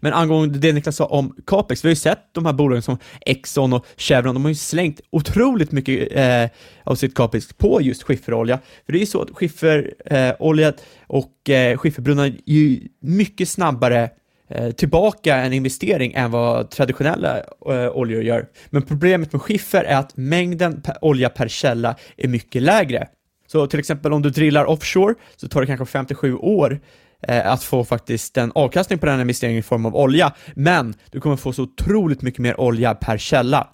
Men 0.00 0.12
angående 0.12 0.58
det 0.58 0.72
Niklas 0.72 0.96
sa 0.96 1.04
om 1.04 1.36
capex, 1.46 1.84
vi 1.84 1.88
har 1.88 1.90
ju 1.90 1.96
sett 1.96 2.28
de 2.32 2.46
här 2.46 2.52
bolagen 2.52 2.82
som 2.82 2.98
Exxon 3.20 3.72
och 3.72 3.86
Chevron, 3.96 4.34
de 4.34 4.44
har 4.44 4.48
ju 4.48 4.54
slängt 4.54 5.00
otroligt 5.10 5.72
mycket 5.72 6.08
eh, 6.12 6.50
av 6.84 6.94
sitt 6.94 7.14
capex 7.14 7.52
på 7.52 7.82
just 7.82 8.02
skifferolja. 8.02 8.58
För 8.86 8.92
det 8.92 8.98
är 8.98 9.00
ju 9.00 9.06
så 9.06 9.22
att 9.22 9.30
skifferolja 9.30 10.68
eh, 10.68 10.74
och 11.06 11.50
eh, 11.50 11.76
skifferbrunnar 11.76 12.24
är 12.24 12.34
ju 12.44 12.80
mycket 13.00 13.48
snabbare 13.48 14.10
eh, 14.48 14.70
tillbaka 14.70 15.36
en 15.36 15.52
investering 15.52 16.12
än 16.12 16.30
vad 16.30 16.70
traditionella 16.70 17.38
eh, 17.38 17.90
oljor 17.92 18.22
gör. 18.22 18.46
Men 18.70 18.82
problemet 18.82 19.32
med 19.32 19.42
skiffer 19.42 19.84
är 19.84 19.96
att 19.96 20.16
mängden 20.16 20.82
per 20.82 21.04
olja 21.04 21.28
per 21.28 21.48
källa 21.48 21.96
är 22.16 22.28
mycket 22.28 22.62
lägre. 22.62 23.08
Så 23.54 23.66
till 23.66 23.78
exempel 23.78 24.12
om 24.12 24.22
du 24.22 24.30
drillar 24.30 24.64
offshore 24.64 25.14
så 25.36 25.48
tar 25.48 25.60
det 25.60 25.66
kanske 25.66 25.86
57 25.86 26.34
år 26.34 26.80
eh, 27.28 27.52
att 27.52 27.64
få 27.64 27.84
faktiskt 27.84 28.36
en 28.36 28.52
avkastning 28.54 28.98
på 28.98 29.06
den 29.06 29.20
investeringen 29.20 29.58
i 29.58 29.62
form 29.62 29.86
av 29.86 29.96
olja, 29.96 30.34
men 30.54 30.94
du 31.10 31.20
kommer 31.20 31.36
få 31.36 31.52
så 31.52 31.62
otroligt 31.62 32.22
mycket 32.22 32.40
mer 32.40 32.60
olja 32.60 32.94
per 32.94 33.18
källa. 33.18 33.68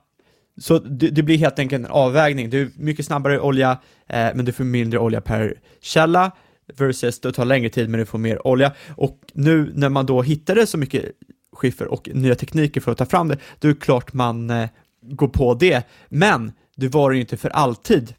Så 0.61 0.79
det, 0.79 1.09
det 1.09 1.23
blir 1.23 1.39
helt 1.39 1.59
enkelt 1.59 1.85
en 1.85 1.91
avvägning. 1.91 2.51
Du 2.51 2.63
är 2.63 2.71
mycket 2.77 3.07
snabbare 3.07 3.41
olja, 3.41 3.71
eh, 4.09 4.29
men 4.35 4.45
du 4.45 4.53
får 4.53 4.65
mindre 4.65 4.99
olja 4.99 5.21
per 5.21 5.55
källa 5.81 6.33
versus 6.77 7.21
det 7.21 7.33
tar 7.33 7.45
längre 7.45 7.69
tid 7.69 7.89
men 7.89 8.01
du 8.01 8.07
får 8.07 8.19
mer 8.19 8.47
olja. 8.47 8.73
Och 8.97 9.19
nu 9.33 9.73
när 9.75 9.89
man 9.89 10.07
då 10.07 10.23
hittade 10.23 10.67
så 10.67 10.79
mycket 10.79 11.05
skiffer 11.53 11.89
och 11.89 12.09
nya 12.15 12.35
tekniker 12.35 12.81
för 12.81 12.93
att 12.93 12.99
ta 12.99 13.07
fram 13.07 13.29
det, 13.29 13.39
då 13.59 13.69
är 13.69 13.73
det 13.73 13.81
klart 13.81 14.13
man 14.13 14.51
eh, 14.51 14.69
går 15.03 15.29
på 15.29 15.55
det. 15.55 15.87
Men 16.09 16.53
det 16.77 16.89
var 16.89 17.11
det 17.11 17.17
ju 17.17 17.21
inte 17.21 17.37
för 17.37 17.51
alltid 17.51 18.15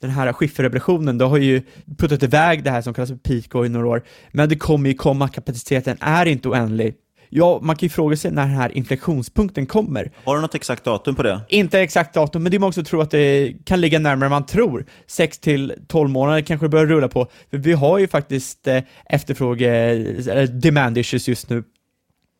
den 0.00 0.10
här 0.10 0.32
skifferrevolutionen, 0.32 1.18
det 1.18 1.24
har 1.24 1.38
ju 1.38 1.62
puttat 1.98 2.22
iväg 2.22 2.64
det 2.64 2.70
här 2.70 2.82
som 2.82 2.94
kallas 2.94 3.10
för 3.10 3.16
peak 3.16 3.66
i 3.66 3.68
några 3.68 3.86
år, 3.86 4.02
men 4.32 4.48
det 4.48 4.56
kommer 4.56 4.88
ju 4.88 4.94
komma, 4.94 5.28
kapaciteten 5.28 5.96
är 6.00 6.26
inte 6.26 6.48
oändlig. 6.48 6.94
ja, 7.30 7.58
man 7.62 7.76
kan 7.76 7.86
ju 7.86 7.90
fråga 7.90 8.16
sig 8.16 8.30
när 8.30 8.46
den 8.46 8.54
här 8.54 8.76
inflektionspunkten 8.76 9.66
kommer. 9.66 10.12
Har 10.24 10.36
du 10.36 10.42
något 10.42 10.54
exakt 10.54 10.84
datum 10.84 11.14
på 11.14 11.22
det? 11.22 11.40
Inte 11.48 11.80
exakt 11.80 12.14
datum, 12.14 12.42
men 12.42 12.50
det 12.50 12.56
är 12.56 12.58
många 12.58 12.72
som 12.72 12.84
tror 12.84 13.02
att 13.02 13.10
det 13.10 13.54
kan 13.64 13.80
ligga 13.80 13.98
närmare 13.98 14.28
man 14.28 14.46
tror. 14.46 14.86
6 15.06 15.38
till 15.38 15.72
12 15.86 16.10
månader 16.10 16.40
kanske 16.40 16.66
det 16.66 16.70
börjar 16.70 16.86
rulla 16.86 17.08
på. 17.08 17.26
För 17.50 17.58
vi 17.58 17.72
har 17.72 17.98
ju 17.98 18.08
faktiskt 18.08 18.66
eh, 18.66 18.82
efterfråge, 19.06 19.70
eller 19.70 20.46
demand 20.46 20.98
issues 20.98 21.28
just 21.28 21.50
nu. 21.50 21.64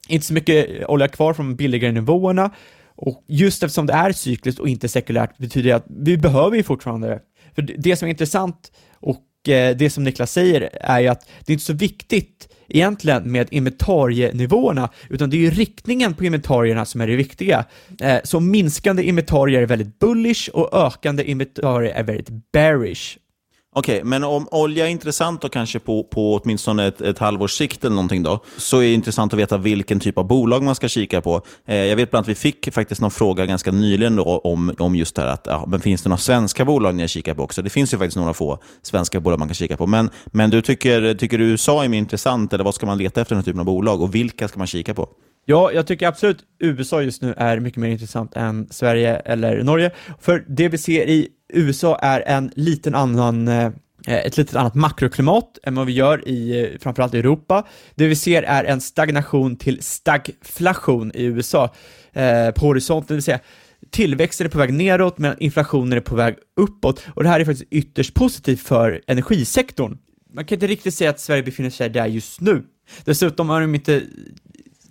Inte 0.09 0.27
så 0.27 0.35
mycket 0.35 0.87
olja 0.87 1.09
kvar 1.09 1.35
från 1.35 1.57
billigare 1.57 1.93
nivåerna. 1.93 2.50
Och 3.00 3.25
just 3.27 3.62
eftersom 3.62 3.87
det 3.87 3.93
är 3.93 4.12
cykliskt 4.12 4.61
och 4.61 4.69
inte 4.69 4.88
sekulärt 4.88 5.38
betyder 5.38 5.71
det 5.71 5.77
att 5.77 5.87
vi 5.88 6.17
behöver 6.17 6.57
ju 6.57 6.62
fortfarande. 6.62 7.21
För 7.59 7.62
det 7.62 7.97
som 7.97 8.07
är 8.07 8.11
intressant 8.11 8.73
och 8.95 9.49
eh, 9.49 9.77
det 9.77 9.91
som 9.91 10.05
Niklas 10.05 10.33
säger 10.33 10.69
är 10.73 11.00
ju 11.00 11.09
att 11.09 11.29
det 11.45 11.50
är 11.50 11.55
inte 11.55 11.65
så 11.65 11.73
viktigt 11.73 12.49
egentligen 12.69 13.33
med 13.33 13.49
inventarienivåerna, 13.50 14.88
utan 15.11 15.31
det 15.31 15.37
är 15.37 15.38
ju 15.38 15.50
riktningen 15.50 16.15
på 16.15 16.25
inventarierna 16.25 16.85
som 16.85 17.00
är 17.00 17.07
det 17.07 17.17
viktiga. 17.17 17.65
Eh, 18.00 18.19
så 18.25 18.41
minskande 18.41 19.03
inventarier 19.03 19.62
är 19.62 19.67
väldigt 19.67 19.99
bullish 19.99 20.49
och 20.49 20.75
ökande 20.87 21.31
inventarier 21.31 21.95
är 21.95 22.03
väldigt 22.03 22.53
bearish. 22.53 23.19
Okej, 23.75 24.05
men 24.05 24.25
om 24.25 24.49
olja 24.51 24.87
är 24.87 24.91
intressant 24.91 25.43
då 25.43 25.49
kanske 25.49 25.79
på, 25.79 26.05
på 26.05 26.35
åtminstone 26.35 26.87
ett, 26.87 27.01
ett 27.01 27.19
halvårs 27.19 27.53
sikt 27.53 27.85
eller 27.85 27.97
någonting 27.97 28.23
då, 28.23 28.45
så 28.57 28.77
är 28.79 28.83
det 28.83 28.93
intressant 28.93 29.33
att 29.33 29.39
veta 29.39 29.59
vilken 29.59 30.01
typ 30.01 30.19
av 30.19 30.27
bolag 30.27 30.63
man 30.63 30.75
ska 30.75 30.89
kika 30.89 31.21
på. 31.21 31.43
Eh, 31.67 31.77
jag 31.77 31.97
vet 31.97 32.11
bland 32.11 32.21
annat 32.21 32.25
att 32.25 32.31
vi 32.31 32.35
fick 32.35 32.75
faktiskt 32.75 33.01
någon 33.01 33.11
fråga 33.11 33.47
ganska 33.47 33.73
nyligen 33.73 34.17
då 34.17 34.25
om, 34.25 34.75
om 34.79 34.97
just 34.97 35.17
det 35.17 35.23
här 35.23 35.29
att 35.29 35.47
ja, 35.47 35.65
men 35.69 35.81
finns 35.81 36.03
det 36.03 36.09
några 36.09 36.19
svenska 36.19 36.65
bolag 36.65 36.95
ni 36.95 37.09
kikar 37.09 37.35
på 37.35 37.43
också? 37.43 37.63
Det 37.63 37.71
finns 37.71 37.95
ju 37.95 37.99
faktiskt 37.99 38.17
några 38.17 38.35
få 38.35 38.59
svenska 38.83 39.21
bolag 39.21 39.39
man 39.39 39.49
kan 39.49 39.55
kika 39.55 39.77
på. 39.77 39.87
Men, 39.87 40.11
men 40.27 40.51
du 40.51 40.63
tycker, 40.63 41.15
tycker 41.15 41.39
du 41.39 41.45
USA 41.45 41.85
är 41.85 41.89
mer 41.89 41.99
intressant 41.99 42.53
eller 42.53 42.65
vad 42.65 42.75
ska 42.75 42.87
man 42.87 42.99
leta 42.99 43.21
efter 43.21 43.35
den 43.35 43.43
här 43.43 43.45
typen 43.45 43.61
av 43.61 43.67
bolag 43.67 44.03
och 44.03 44.15
vilka 44.15 44.49
ska 44.49 44.59
man 44.59 44.67
kika 44.67 44.95
på? 44.95 45.09
Ja, 45.50 45.73
jag 45.73 45.87
tycker 45.87 46.07
absolut 46.07 46.45
USA 46.59 47.02
just 47.02 47.23
nu 47.23 47.35
är 47.37 47.61
mycket 47.61 47.81
mer 47.81 47.88
intressant 47.88 48.37
än 48.37 48.69
Sverige 48.71 49.17
eller 49.17 49.62
Norge. 49.62 49.90
För 50.21 50.45
det 50.49 50.69
vi 50.69 50.78
ser 50.78 51.09
i 51.09 51.28
USA 51.52 51.99
är 51.99 52.21
en 52.21 52.52
liten 52.57 52.95
annan 52.95 53.49
eh, 53.49 53.71
ett 54.07 54.37
lite 54.37 54.61
annat 54.61 54.75
makroklimat 54.75 55.59
än 55.62 55.75
vad 55.75 55.87
vi 55.87 55.93
gör 55.93 56.28
i 56.28 56.50
eh, 56.50 56.62
framförallt 56.62 56.83
framförallt 56.83 57.14
Europa. 57.14 57.67
Det 57.95 58.07
vi 58.07 58.17
ser 58.17 58.43
är 58.43 58.64
en 58.64 58.81
stagnation 58.81 59.57
till 59.57 59.83
stagflation 59.83 61.12
i 61.14 61.25
USA 61.25 61.75
eh, 62.12 62.50
på 62.50 62.67
horisonten, 62.67 63.07
det 63.09 63.14
vill 63.14 63.23
säga 63.23 63.40
tillväxten 63.90 64.47
är 64.47 64.50
på 64.50 64.59
väg 64.59 64.73
neråt 64.73 65.19
medan 65.19 65.37
inflationen 65.38 65.93
är 65.93 66.00
på 66.00 66.17
väg 66.17 66.37
uppåt 66.57 67.07
och 67.14 67.23
det 67.23 67.28
här 67.28 67.40
är 67.40 67.45
faktiskt 67.45 67.73
ytterst 67.73 68.14
positivt 68.14 68.61
för 68.61 69.02
energisektorn. 69.07 69.99
Man 70.35 70.45
kan 70.45 70.57
inte 70.57 70.67
riktigt 70.67 70.95
säga 70.95 71.11
att 71.11 71.21
Sverige 71.21 71.43
befinner 71.43 71.71
sig 71.71 71.90
där 71.90 72.07
just 72.07 72.40
nu. 72.40 72.62
Dessutom 73.05 73.49
har 73.49 73.61
de 73.61 73.75
inte 73.75 74.02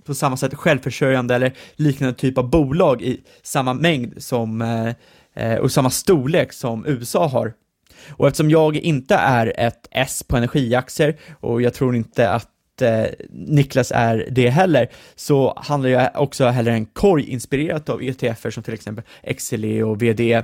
på 0.08 0.16
samma 0.16 0.38
sätt 0.38 0.54
självförsörjande 0.54 1.36
eller 1.36 1.54
liknande 1.76 2.14
typ 2.14 2.38
av 2.38 2.50
bolag 2.50 3.02
i 3.02 3.22
samma 3.44 3.74
mängd 3.74 4.24
som 4.24 4.62
eh, 4.62 4.94
eh, 5.34 5.58
och 5.58 5.72
samma 5.72 5.90
storlek 5.90 6.54
som 6.54 6.86
USA 6.86 7.28
har. 7.28 7.54
Och 8.10 8.28
eftersom 8.28 8.50
jag 8.50 8.76
inte 8.76 9.16
är 9.16 9.54
ett 9.58 9.88
S 9.92 10.24
på 10.28 10.38
energiaktier 10.38 11.18
och 11.40 11.62
jag 11.62 11.74
tror 11.74 11.96
inte 11.96 12.30
att 12.30 12.82
eh, 12.82 13.06
Niklas 13.30 13.92
är 13.96 14.28
det 14.32 14.50
heller, 14.50 14.90
så 15.16 15.54
handlar 15.58 15.90
jag 15.90 16.10
också 16.16 16.46
heller 16.46 16.72
en 16.72 16.86
korg 16.86 17.30
inspirerat 17.30 17.90
av 17.90 18.04
ETFer 18.04 18.52
som 18.52 18.64
till 18.64 18.74
exempel 18.74 19.04
XLE 19.38 19.84
och 19.84 20.02
VD, 20.02 20.44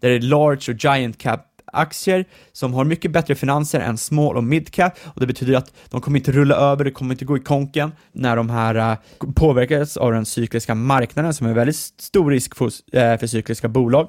där 0.00 0.08
det 0.10 0.16
är 0.16 0.20
large 0.20 0.72
och 0.72 0.84
giant 0.84 1.18
cap 1.18 1.51
aktier 1.72 2.24
som 2.52 2.74
har 2.74 2.84
mycket 2.84 3.10
bättre 3.10 3.34
finanser 3.34 3.80
än 3.80 3.98
small 3.98 4.36
och 4.36 4.44
midcap 4.44 4.92
och 5.04 5.20
det 5.20 5.26
betyder 5.26 5.54
att 5.54 5.72
de 5.90 6.00
kommer 6.00 6.18
inte 6.18 6.32
rulla 6.32 6.54
över, 6.54 6.84
det 6.84 6.90
kommer 6.90 7.14
inte 7.14 7.24
gå 7.24 7.36
i 7.36 7.40
konken 7.40 7.92
när 8.12 8.36
de 8.36 8.50
här 8.50 8.76
uh, 8.76 9.32
påverkas 9.34 9.96
av 9.96 10.12
den 10.12 10.24
cykliska 10.24 10.74
marknaden 10.74 11.34
som 11.34 11.46
är 11.46 11.54
väldigt 11.54 11.76
stor 11.76 12.30
risk 12.30 12.56
för, 12.56 12.64
uh, 12.64 13.18
för 13.18 13.26
cykliska 13.26 13.68
bolag. 13.68 14.08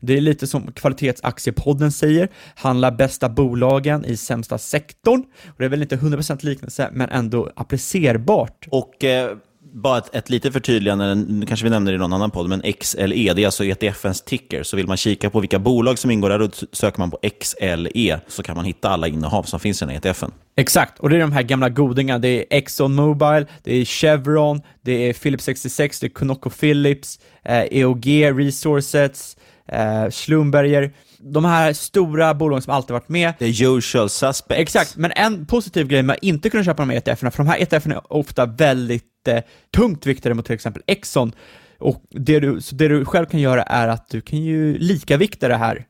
Det 0.00 0.16
är 0.16 0.20
lite 0.20 0.46
som 0.46 0.72
kvalitetsaktiepodden 0.72 1.92
säger, 1.92 2.28
handla 2.54 2.92
bästa 2.92 3.28
bolagen 3.28 4.04
i 4.04 4.16
sämsta 4.16 4.58
sektorn. 4.58 5.24
Och 5.46 5.54
det 5.58 5.64
är 5.64 5.68
väl 5.68 5.82
inte 5.82 5.96
100% 5.96 6.44
liknelse, 6.44 6.90
men 6.92 7.10
ändå 7.10 7.50
applicerbart. 7.56 8.68
Och 8.70 9.04
eh, 9.04 9.36
bara 9.72 9.98
ett, 9.98 10.14
ett 10.14 10.30
litet 10.30 10.52
förtydligande, 10.52 11.14
nu 11.14 11.46
kanske 11.46 11.64
vi 11.64 11.70
nämner 11.70 11.92
det 11.92 11.96
i 11.96 11.98
någon 11.98 12.12
annan 12.12 12.30
podd, 12.30 12.48
men 12.48 12.62
XLE, 12.80 13.32
det 13.34 13.42
är 13.42 13.46
alltså 13.46 13.64
ETFens 13.64 14.22
ticker. 14.22 14.62
Så 14.62 14.76
vill 14.76 14.86
man 14.86 14.96
kika 14.96 15.30
på 15.30 15.40
vilka 15.40 15.58
bolag 15.58 15.98
som 15.98 16.10
ingår 16.10 16.28
där, 16.28 16.38
då 16.38 16.48
söker 16.72 16.98
man 16.98 17.10
på 17.10 17.18
XLE, 17.40 18.20
så 18.28 18.42
kan 18.42 18.56
man 18.56 18.64
hitta 18.64 18.88
alla 18.88 19.08
innehav 19.08 19.42
som 19.42 19.60
finns 19.60 19.82
i 19.82 19.84
den 19.84 19.94
här 19.94 20.10
ETFen. 20.10 20.32
Exakt, 20.56 20.98
och 20.98 21.10
det 21.10 21.16
är 21.16 21.20
de 21.20 21.32
här 21.32 21.42
gamla 21.42 21.68
godingarna. 21.68 22.18
Det 22.18 22.28
är 22.28 22.44
Exxon 22.50 22.94
Mobil, 22.94 23.46
det 23.62 23.74
är 23.74 23.84
Chevron, 23.84 24.60
det 24.82 25.08
är 25.08 25.12
Philips 25.12 25.44
66, 25.44 26.00
det 26.00 26.06
är 26.06 26.08
ConocoPhillips, 26.08 27.18
eh, 27.44 27.62
EOG 27.70 28.06
Resources, 28.38 29.36
eh, 29.68 30.10
Schlumberger, 30.10 30.92
de 31.22 31.44
här 31.44 31.72
stora 31.72 32.34
bolagen 32.34 32.62
som 32.62 32.72
alltid 32.72 32.92
varit 32.92 33.08
med. 33.08 33.38
The 33.38 33.64
usual 33.64 34.08
suspects. 34.08 34.60
Exakt, 34.60 34.96
men 34.96 35.12
en 35.16 35.46
positiv 35.46 35.88
grej 35.88 36.02
med 36.02 36.14
att 36.14 36.22
inte 36.22 36.50
kunna 36.50 36.64
köpa 36.64 36.82
de 36.82 36.90
här 36.90 36.96
ETFerna, 36.96 37.30
för 37.30 37.44
de 37.44 37.48
här 37.48 37.62
ETFerna 37.62 37.94
är 37.94 38.12
ofta 38.12 38.46
väldigt 38.46 39.28
eh, 39.28 39.38
tungt 39.74 40.06
viktade 40.06 40.34
mot 40.34 40.46
till 40.46 40.54
exempel 40.54 40.82
Exxon, 40.86 41.32
och 41.78 42.02
det 42.10 42.40
du, 42.40 42.60
så 42.60 42.74
det 42.74 42.88
du 42.88 43.04
själv 43.04 43.26
kan 43.26 43.40
göra 43.40 43.62
är 43.62 43.88
att 43.88 44.10
du 44.10 44.20
kan 44.20 44.38
ju 44.38 44.78
likavikta 44.78 45.48
det 45.48 45.56
här. 45.56 45.86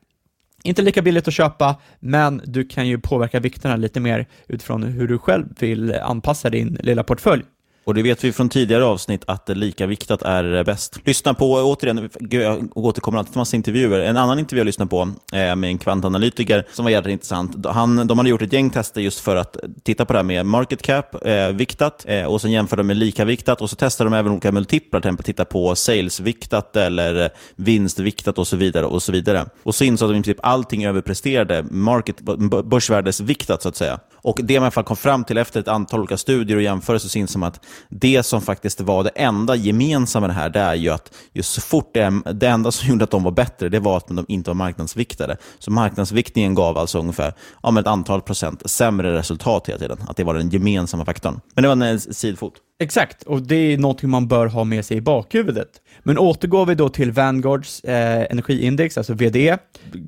Inte 0.63 0.81
lika 0.81 1.01
billigt 1.01 1.27
att 1.27 1.33
köpa, 1.33 1.75
men 1.99 2.41
du 2.45 2.67
kan 2.67 2.87
ju 2.87 2.99
påverka 2.99 3.39
vikterna 3.39 3.75
lite 3.75 3.99
mer 3.99 4.27
utifrån 4.47 4.83
hur 4.83 5.07
du 5.07 5.17
själv 5.17 5.45
vill 5.59 5.93
anpassa 5.93 6.49
din 6.49 6.77
lilla 6.81 7.03
portfölj. 7.03 7.43
Och 7.85 7.93
det 7.93 8.03
vet 8.03 8.23
vi 8.23 8.31
från 8.31 8.49
tidigare 8.49 8.85
avsnitt 8.85 9.23
att 9.27 9.49
lika 9.49 9.85
viktat 9.85 10.21
är 10.21 10.63
bäst. 10.63 10.99
Lyssna 11.03 11.33
på, 11.33 11.53
återigen, 11.53 12.09
jag 12.19 12.77
återkommer 12.77 13.17
alltid 13.17 13.31
till 13.31 13.39
massa 13.39 13.55
intervjuer. 13.55 13.99
En 13.99 14.17
annan 14.17 14.39
intervju 14.39 14.59
jag 14.59 14.65
lyssnade 14.65 14.89
på 14.89 15.01
eh, 15.33 15.55
med 15.55 15.63
en 15.63 15.77
kvantanalytiker 15.77 16.67
som 16.73 16.85
var 16.85 16.91
jävligt 16.91 17.11
intressant. 17.11 17.65
Han, 17.65 18.07
de 18.07 18.17
hade 18.17 18.29
gjort 18.29 18.41
ett 18.41 18.53
gäng 18.53 18.69
tester 18.69 19.01
just 19.01 19.19
för 19.19 19.35
att 19.35 19.57
titta 19.83 20.05
på 20.05 20.13
det 20.13 20.19
här 20.19 20.23
med 20.23 20.45
market 20.45 20.81
cap, 20.81 21.25
eh, 21.25 21.47
viktat, 21.47 22.05
eh, 22.07 22.25
och 22.25 22.41
sen 22.41 22.51
jämför 22.51 22.77
de 22.77 22.87
med 22.87 22.97
lika 22.97 23.25
viktat 23.25 23.61
och 23.61 23.69
så 23.69 23.75
testade 23.75 24.09
de 24.09 24.15
även 24.15 24.31
olika 24.31 24.51
multiplar, 24.51 24.99
till 24.99 25.07
exempel 25.07 25.25
titta 25.25 25.45
på 25.45 25.75
sales-viktat 25.75 26.75
eller 26.75 27.29
vinstviktat 27.55 28.37
och 28.37 28.47
så 28.47 28.57
vidare. 28.57 28.85
Och 28.85 29.03
så 29.03 29.11
vidare. 29.11 29.45
Och 29.63 29.75
så 29.75 29.83
insåg 29.83 30.09
de 30.09 30.13
i 30.13 30.23
princip 30.23 30.37
allting 30.43 30.85
överpresterade, 30.85 31.65
market, 31.71 32.21
börsvärdesviktat 32.65 33.61
så 33.61 33.69
att 33.69 33.75
säga. 33.75 33.99
Och 34.23 34.39
det 34.43 34.53
man 34.53 34.63
i 34.63 34.65
alla 34.65 34.71
fall 34.71 34.83
kom 34.83 34.97
fram 34.97 35.23
till 35.23 35.37
efter 35.37 35.59
ett 35.59 35.67
antal 35.67 35.99
olika 35.99 36.17
studier 36.17 36.57
och 36.57 36.63
jämförelser 36.63 37.09
så 37.09 37.19
insåg 37.19 37.39
man 37.39 37.47
att 37.47 37.65
det 37.89 38.23
som 38.23 38.41
faktiskt 38.41 38.81
var 38.81 39.03
det 39.03 39.09
enda 39.09 39.55
gemensamma 39.55 40.27
med 40.27 40.35
det 40.35 40.39
här, 40.39 40.49
det 40.49 40.59
är 40.59 40.75
ju 40.75 40.89
att 40.89 41.13
just 41.33 41.53
så 41.53 41.61
fort 41.61 41.93
det, 41.93 42.21
det 42.33 42.47
enda 42.47 42.71
som 42.71 42.89
gjorde 42.89 43.03
att 43.03 43.11
de 43.11 43.23
var 43.23 43.31
bättre, 43.31 43.69
det 43.69 43.79
var 43.79 43.97
att 43.97 44.07
de 44.07 44.25
inte 44.27 44.49
var 44.49 44.55
marknadsviktade. 44.55 45.37
Så 45.59 45.71
marknadsviktningen 45.71 46.55
gav 46.55 46.77
alltså 46.77 46.99
ungefär 46.99 47.33
ja, 47.63 47.79
ett 47.79 47.87
antal 47.87 48.21
procent 48.21 48.69
sämre 48.69 49.17
resultat 49.17 49.69
hela 49.69 49.79
tiden. 49.79 49.97
Att 50.07 50.17
det 50.17 50.23
var 50.23 50.33
den 50.33 50.49
gemensamma 50.49 51.05
faktorn. 51.05 51.39
Men 51.55 51.61
det 51.61 51.67
var 51.67 51.73
en 51.73 51.81
eh, 51.81 51.97
sidfot. 51.97 52.53
Exakt, 52.79 53.23
och 53.23 53.41
det 53.41 53.55
är 53.55 53.77
någonting 53.77 54.09
man 54.09 54.27
bör 54.27 54.47
ha 54.47 54.63
med 54.63 54.85
sig 54.85 54.97
i 54.97 55.01
bakhuvudet. 55.01 55.69
Men 56.03 56.17
återgår 56.17 56.65
vi 56.65 56.75
då 56.75 56.89
till 56.89 57.11
Vanguards 57.11 57.83
eh, 57.83 58.27
energiindex, 58.29 58.97
alltså 58.97 59.13
VD, 59.13 59.57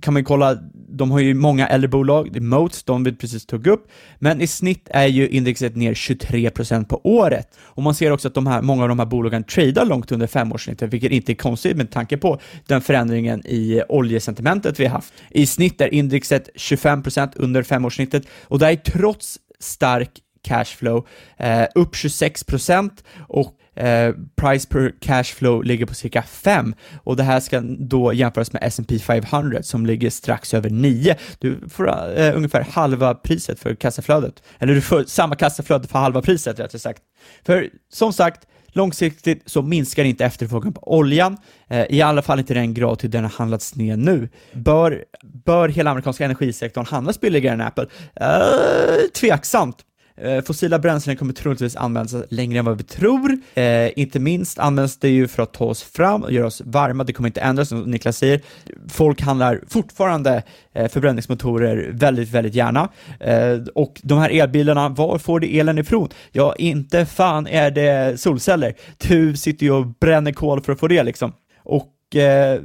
kan 0.01 0.13
man 0.13 0.23
kolla, 0.23 0.57
de 0.87 1.11
har 1.11 1.19
ju 1.19 1.33
många 1.33 1.67
äldre 1.67 1.87
bolag, 1.87 2.29
det 2.33 2.39
är 2.39 2.41
Moats, 2.41 2.83
de 2.83 3.03
vi 3.03 3.11
precis 3.11 3.45
tog 3.45 3.67
upp, 3.67 3.87
men 4.19 4.41
i 4.41 4.47
snitt 4.47 4.87
är 4.91 5.07
ju 5.07 5.29
indexet 5.29 5.75
ner 5.75 5.93
23% 5.93 6.85
på 6.85 7.01
året. 7.03 7.47
Och 7.61 7.83
man 7.83 7.95
ser 7.95 8.11
också 8.11 8.27
att 8.27 8.33
de 8.33 8.47
här, 8.47 8.61
många 8.61 8.83
av 8.83 8.89
de 8.89 8.99
här 8.99 9.05
bolagen 9.05 9.43
tradar 9.43 9.85
långt 9.85 10.11
under 10.11 10.27
femårssnittet, 10.27 10.93
vilket 10.93 11.11
inte 11.11 11.31
är 11.31 11.35
konstigt 11.35 11.77
med 11.77 11.91
tanke 11.91 12.17
på 12.17 12.39
den 12.67 12.81
förändringen 12.81 13.45
i 13.45 13.81
oljesentimentet 13.89 14.79
vi 14.79 14.85
har 14.85 14.91
haft. 14.91 15.13
I 15.29 15.45
snitt 15.45 15.81
är 15.81 15.93
indexet 15.93 16.49
25% 16.55 17.31
under 17.35 17.63
femårssnittet 17.63 18.27
och 18.43 18.59
det 18.59 18.67
är 18.67 18.75
trots 18.75 19.39
stark 19.59 20.09
cashflow, 20.41 21.07
eh, 21.37 21.65
upp 21.75 21.95
26% 21.95 23.03
och 23.27 23.57
Eh, 23.75 24.13
price 24.35 24.67
per 24.69 24.93
cashflow 24.99 25.63
ligger 25.63 25.85
på 25.85 25.93
cirka 25.93 26.21
5 26.21 26.75
och 27.03 27.15
det 27.15 27.23
här 27.23 27.39
ska 27.39 27.61
då 27.61 28.13
jämföras 28.13 28.53
med 28.53 28.63
S&P 28.63 28.99
500 28.99 29.63
som 29.63 29.85
ligger 29.85 30.09
strax 30.09 30.53
över 30.53 30.69
9. 30.69 31.15
Du 31.39 31.59
får 31.69 32.19
eh, 32.19 32.37
ungefär 32.37 32.67
halva 32.71 33.13
priset 33.13 33.59
för 33.59 33.75
kassaflödet, 33.75 34.43
eller 34.59 34.75
du 34.75 34.81
får 34.81 35.03
samma 35.03 35.35
kassaflöde 35.35 35.87
för 35.87 35.99
halva 35.99 36.21
priset 36.21 36.59
rättare 36.59 36.79
sagt. 36.79 37.01
För 37.45 37.69
som 37.89 38.13
sagt, 38.13 38.47
Långsiktigt 38.75 39.43
så 39.45 39.61
minskar 39.61 40.03
inte 40.03 40.25
efterfrågan 40.25 40.73
på 40.73 40.97
oljan, 40.97 41.37
eh, 41.67 41.85
i 41.89 42.01
alla 42.01 42.21
fall 42.21 42.39
inte 42.39 42.53
den 42.53 42.73
grad 42.73 42.99
till 42.99 43.11
den 43.11 43.23
har 43.23 43.31
handlats 43.31 43.75
ner 43.75 43.97
nu. 43.97 44.29
Bör, 44.53 45.03
bör 45.45 45.69
hela 45.69 45.91
amerikanska 45.91 46.25
energisektorn 46.25 46.85
handlas 46.85 47.21
billigare 47.21 47.53
än 47.53 47.61
Apple? 47.61 47.85
Eh, 48.15 49.09
tveksamt. 49.19 49.77
Eh, 50.17 50.43
fossila 50.43 50.79
bränslen 50.79 51.17
kommer 51.17 51.33
troligtvis 51.33 51.75
användas 51.75 52.15
längre 52.29 52.59
än 52.59 52.65
vad 52.65 52.77
vi 52.77 52.83
tror. 52.83 53.37
Eh, 53.53 53.99
inte 53.99 54.19
minst 54.19 54.59
används 54.59 54.97
det 54.97 55.09
ju 55.09 55.27
för 55.27 55.43
att 55.43 55.53
ta 55.53 55.65
oss 55.65 55.83
fram 55.83 56.23
och 56.23 56.31
göra 56.31 56.47
oss 56.47 56.61
varma. 56.65 57.03
Det 57.03 57.13
kommer 57.13 57.29
inte 57.29 57.41
ändras 57.41 57.69
som 57.69 57.81
Niklas 57.81 58.17
säger. 58.17 58.41
Folk 58.89 59.21
handlar 59.21 59.61
fortfarande 59.67 60.43
eh, 60.73 60.87
förbränningsmotorer 60.87 61.89
väldigt, 61.93 62.29
väldigt 62.29 62.55
gärna. 62.55 62.89
Eh, 63.19 63.59
och 63.75 64.01
de 64.03 64.19
här 64.19 64.29
elbilarna, 64.29 64.89
var 64.89 65.17
får 65.17 65.39
du 65.39 65.47
elen 65.47 65.77
ifrån? 65.77 66.09
Ja, 66.31 66.55
inte 66.57 67.05
fan 67.05 67.47
är 67.47 67.71
det 67.71 68.19
solceller. 68.21 68.73
Du 68.97 69.37
sitter 69.37 69.65
ju 69.65 69.71
och 69.71 69.87
bränner 69.87 70.31
kol 70.31 70.61
för 70.61 70.73
att 70.73 70.79
få 70.79 70.87
det 70.87 71.03
liksom. 71.03 71.33
Och 71.63 72.15
eh, 72.15 72.59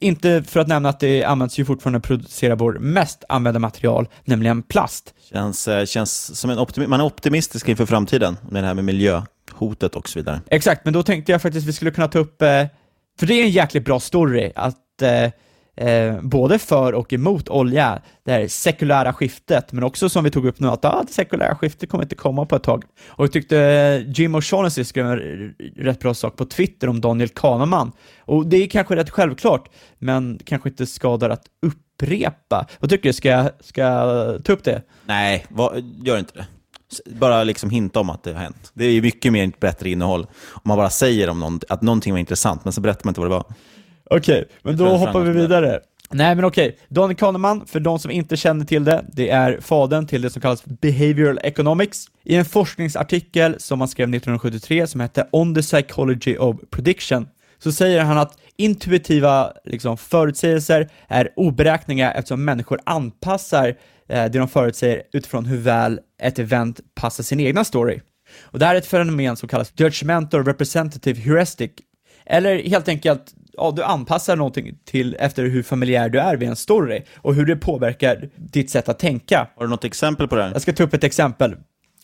inte 0.00 0.42
för 0.42 0.60
att 0.60 0.68
nämna 0.68 0.88
att 0.88 1.00
det 1.00 1.24
används 1.24 1.58
ju 1.58 1.64
fortfarande 1.64 1.96
att 1.96 2.04
producera 2.04 2.54
vår 2.54 2.72
mest 2.72 3.24
använda 3.28 3.60
material, 3.60 4.08
nämligen 4.24 4.62
plast. 4.62 5.14
Känns, 5.32 5.68
eh, 5.68 5.84
känns 5.84 6.40
som 6.40 6.50
en 6.50 6.58
optimi- 6.58 6.86
man 6.86 7.00
är 7.00 7.04
optimistisk 7.04 7.68
inför 7.68 7.86
framtiden, 7.86 8.36
med 8.50 8.62
det 8.62 8.66
här 8.66 8.74
med 8.74 8.84
miljöhotet 8.84 9.96
och 9.96 10.08
så 10.08 10.18
vidare. 10.18 10.40
Exakt, 10.50 10.84
men 10.84 10.94
då 10.94 11.02
tänkte 11.02 11.32
jag 11.32 11.42
faktiskt 11.42 11.64
att 11.64 11.68
vi 11.68 11.72
skulle 11.72 11.90
kunna 11.90 12.08
ta 12.08 12.18
upp, 12.18 12.42
eh, 12.42 12.66
för 13.18 13.26
det 13.26 13.34
är 13.34 13.44
en 13.44 13.50
jäkligt 13.50 13.84
bra 13.84 14.00
story, 14.00 14.52
att 14.54 15.02
eh, 15.76 16.20
både 16.20 16.58
för 16.58 16.92
och 16.92 17.12
emot 17.12 17.48
olja, 17.48 18.02
det 18.24 18.32
här 18.32 18.48
sekulära 18.48 19.12
skiftet, 19.12 19.72
men 19.72 19.84
också 19.84 20.08
som 20.08 20.24
vi 20.24 20.30
tog 20.30 20.46
upp 20.46 20.60
nu, 20.60 20.68
att 20.68 20.84
ah, 20.84 21.04
det 21.06 21.12
sekulära 21.12 21.56
skiftet 21.56 21.90
kommer 21.90 22.04
inte 22.04 22.14
komma 22.14 22.46
på 22.46 22.56
ett 22.56 22.62
tag. 22.62 22.84
Och 23.08 23.24
jag 23.24 23.32
tyckte 23.32 23.58
eh, 23.58 24.10
Jim 24.10 24.36
O'Shaughnessy 24.36 24.84
skrev 24.84 25.06
en 25.06 25.54
rätt 25.76 26.00
bra 26.00 26.14
sak 26.14 26.36
på 26.36 26.44
Twitter 26.44 26.88
om 26.88 27.00
Daniel 27.00 27.28
Kahneman, 27.28 27.92
och 28.18 28.46
det 28.46 28.56
är 28.56 28.66
kanske 28.66 28.96
rätt 28.96 29.10
självklart, 29.10 29.68
men 29.98 30.40
kanske 30.44 30.68
inte 30.68 30.86
skadar 30.86 31.30
att 31.30 31.44
upprepa. 31.62 32.66
Vad 32.80 32.90
tycker 32.90 33.08
du, 33.08 33.12
ska 33.12 33.28
jag, 33.28 33.50
ska 33.60 33.80
jag 33.80 34.44
ta 34.44 34.52
upp 34.52 34.64
det? 34.64 34.82
Nej, 35.06 35.46
vad, 35.48 35.84
gör 36.04 36.18
inte 36.18 36.32
det. 36.34 36.46
Bara 37.06 37.44
liksom 37.44 37.70
hinta 37.70 38.00
om 38.00 38.10
att 38.10 38.22
det 38.22 38.32
har 38.32 38.40
hänt. 38.40 38.70
Det 38.74 38.84
är 38.84 38.90
ju 38.90 39.02
mycket 39.02 39.32
mer 39.32 39.52
bättre 39.60 39.90
innehåll 39.90 40.26
om 40.52 40.62
man 40.64 40.76
bara 40.76 40.90
säger 40.90 41.30
om 41.30 41.40
någon, 41.40 41.60
att 41.68 41.82
någonting 41.82 42.12
var 42.12 42.20
intressant, 42.20 42.64
men 42.64 42.72
så 42.72 42.80
berättar 42.80 43.04
man 43.04 43.10
inte 43.10 43.20
vad 43.20 43.30
det 43.30 43.34
var. 43.34 43.44
Okej, 44.10 44.44
men 44.62 44.76
tror 44.76 44.86
då 44.86 44.96
hoppar 44.96 45.20
vi 45.20 45.30
vidare. 45.30 45.80
Nej 46.10 46.34
men 46.34 46.44
okej, 46.44 46.78
Daniel 46.88 47.16
Kahneman, 47.16 47.66
för 47.66 47.80
de 47.80 47.98
som 47.98 48.10
inte 48.10 48.36
känner 48.36 48.64
till 48.64 48.84
det, 48.84 49.04
det 49.12 49.30
är 49.30 49.60
fadern 49.60 50.06
till 50.06 50.22
det 50.22 50.30
som 50.30 50.42
kallas 50.42 50.64
behavioral 50.64 51.38
economics. 51.42 52.06
I 52.24 52.36
en 52.36 52.44
forskningsartikel 52.44 53.56
som 53.58 53.80
han 53.80 53.88
skrev 53.88 54.04
1973 54.04 54.86
som 54.86 55.00
hette 55.00 55.28
On 55.32 55.54
the 55.54 55.62
psychology 55.62 56.36
of 56.36 56.56
prediction, 56.70 57.28
så 57.58 57.72
säger 57.72 58.02
han 58.02 58.18
att 58.18 58.38
intuitiva 58.56 59.52
liksom, 59.64 59.96
förutsägelser 59.96 60.90
är 61.08 61.32
oberäkneliga 61.36 62.12
eftersom 62.12 62.44
människor 62.44 62.80
anpassar 62.86 63.68
eh, 64.08 64.24
det 64.24 64.38
de 64.38 64.48
förutsäger 64.48 65.02
utifrån 65.12 65.46
hur 65.46 65.58
väl 65.58 66.00
ett 66.22 66.38
event 66.38 66.80
passar 66.94 67.24
sin 67.24 67.40
egna 67.40 67.64
story. 67.64 68.00
Och 68.42 68.58
det 68.58 68.66
här 68.66 68.74
är 68.74 68.78
ett 68.78 68.86
fenomen 68.86 69.36
som 69.36 69.48
kallas 69.48 69.72
judgmental 69.76 70.44
representative 70.44 71.20
heuristic, 71.20 71.70
eller 72.26 72.62
helt 72.62 72.88
enkelt, 72.88 73.34
ja, 73.56 73.72
du 73.76 73.82
anpassar 73.82 74.36
någonting 74.36 74.78
till 74.84 75.16
efter 75.18 75.44
hur 75.44 75.62
familjär 75.62 76.08
du 76.08 76.20
är 76.20 76.36
vid 76.36 76.48
en 76.48 76.56
story 76.56 77.02
och 77.16 77.34
hur 77.34 77.46
det 77.46 77.56
påverkar 77.56 78.28
ditt 78.36 78.70
sätt 78.70 78.88
att 78.88 78.98
tänka. 78.98 79.48
Har 79.56 79.64
du 79.64 79.70
något 79.70 79.84
exempel 79.84 80.28
på 80.28 80.36
det 80.36 80.42
här? 80.42 80.52
Jag 80.52 80.62
ska 80.62 80.72
ta 80.72 80.82
upp 80.82 80.94
ett 80.94 81.04
exempel. 81.04 81.56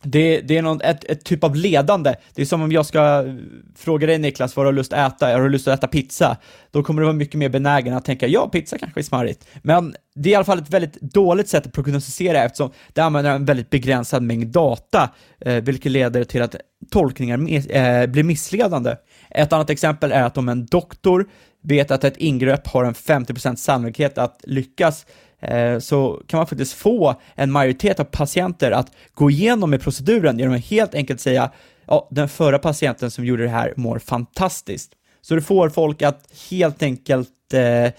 Det, 0.02 0.40
det 0.40 0.56
är 0.56 0.62
någon, 0.62 0.80
ett, 0.80 1.04
ett 1.04 1.24
typ 1.24 1.44
av 1.44 1.56
ledande. 1.56 2.14
Det 2.34 2.42
är 2.42 2.46
som 2.46 2.62
om 2.62 2.72
jag 2.72 2.86
ska 2.86 3.24
eh, 3.26 3.34
fråga 3.76 4.06
dig 4.06 4.18
Niklas 4.18 4.56
vad 4.56 4.66
du 4.66 4.68
har 4.68 4.72
lust 4.72 4.92
att 4.92 5.14
äta. 5.14 5.32
Har 5.32 5.42
du 5.42 5.48
lust 5.48 5.68
att 5.68 5.78
äta 5.78 5.86
pizza? 5.86 6.36
Då 6.70 6.82
kommer 6.82 7.02
du 7.02 7.06
vara 7.06 7.16
mycket 7.16 7.34
mer 7.34 7.48
benägen 7.48 7.94
att 7.94 8.04
tänka 8.04 8.26
ja, 8.26 8.48
pizza 8.48 8.78
kanske 8.78 9.00
är 9.00 9.02
smarrigt. 9.02 9.46
Men 9.62 9.94
det 10.14 10.28
är 10.28 10.32
i 10.32 10.34
alla 10.34 10.44
fall 10.44 10.58
ett 10.58 10.70
väldigt 10.70 11.00
dåligt 11.00 11.48
sätt 11.48 11.66
att 11.66 11.72
prognostisera 11.72 12.44
eftersom 12.44 12.70
det 12.92 13.00
använder 13.00 13.30
en 13.30 13.44
väldigt 13.44 13.70
begränsad 13.70 14.22
mängd 14.22 14.46
data, 14.46 15.10
eh, 15.40 15.54
vilket 15.54 15.92
leder 15.92 16.24
till 16.24 16.42
att 16.42 16.56
tolkningar 16.90 17.38
eh, 17.76 18.06
blir 18.06 18.22
missledande. 18.22 18.94
Ett 19.30 19.52
annat 19.52 19.70
exempel 19.70 20.12
är 20.12 20.22
att 20.22 20.38
om 20.38 20.48
en 20.48 20.66
doktor 20.66 21.28
vet 21.62 21.90
att 21.90 22.04
ett 22.04 22.16
ingrepp 22.16 22.66
har 22.66 22.84
en 22.84 22.94
50% 22.94 23.56
sannolikhet 23.56 24.18
att 24.18 24.40
lyckas, 24.44 25.06
eh, 25.40 25.78
så 25.78 26.22
kan 26.26 26.38
man 26.38 26.46
faktiskt 26.46 26.72
få 26.72 27.20
en 27.34 27.52
majoritet 27.52 28.00
av 28.00 28.04
patienter 28.04 28.70
att 28.70 28.92
gå 29.14 29.30
igenom 29.30 29.70
med 29.70 29.82
proceduren 29.82 30.38
genom 30.38 30.54
att 30.54 30.64
helt 30.64 30.94
enkelt 30.94 31.20
säga 31.20 31.50
ja, 31.86 32.08
den 32.10 32.28
förra 32.28 32.58
patienten 32.58 33.10
som 33.10 33.24
gjorde 33.24 33.42
det 33.42 33.48
här 33.48 33.74
mår 33.76 33.98
fantastiskt. 33.98 34.92
Så 35.20 35.34
du 35.34 35.42
får 35.42 35.68
folk 35.68 36.02
att 36.02 36.28
helt 36.50 36.82
enkelt 36.82 37.54
eh, 37.54 37.92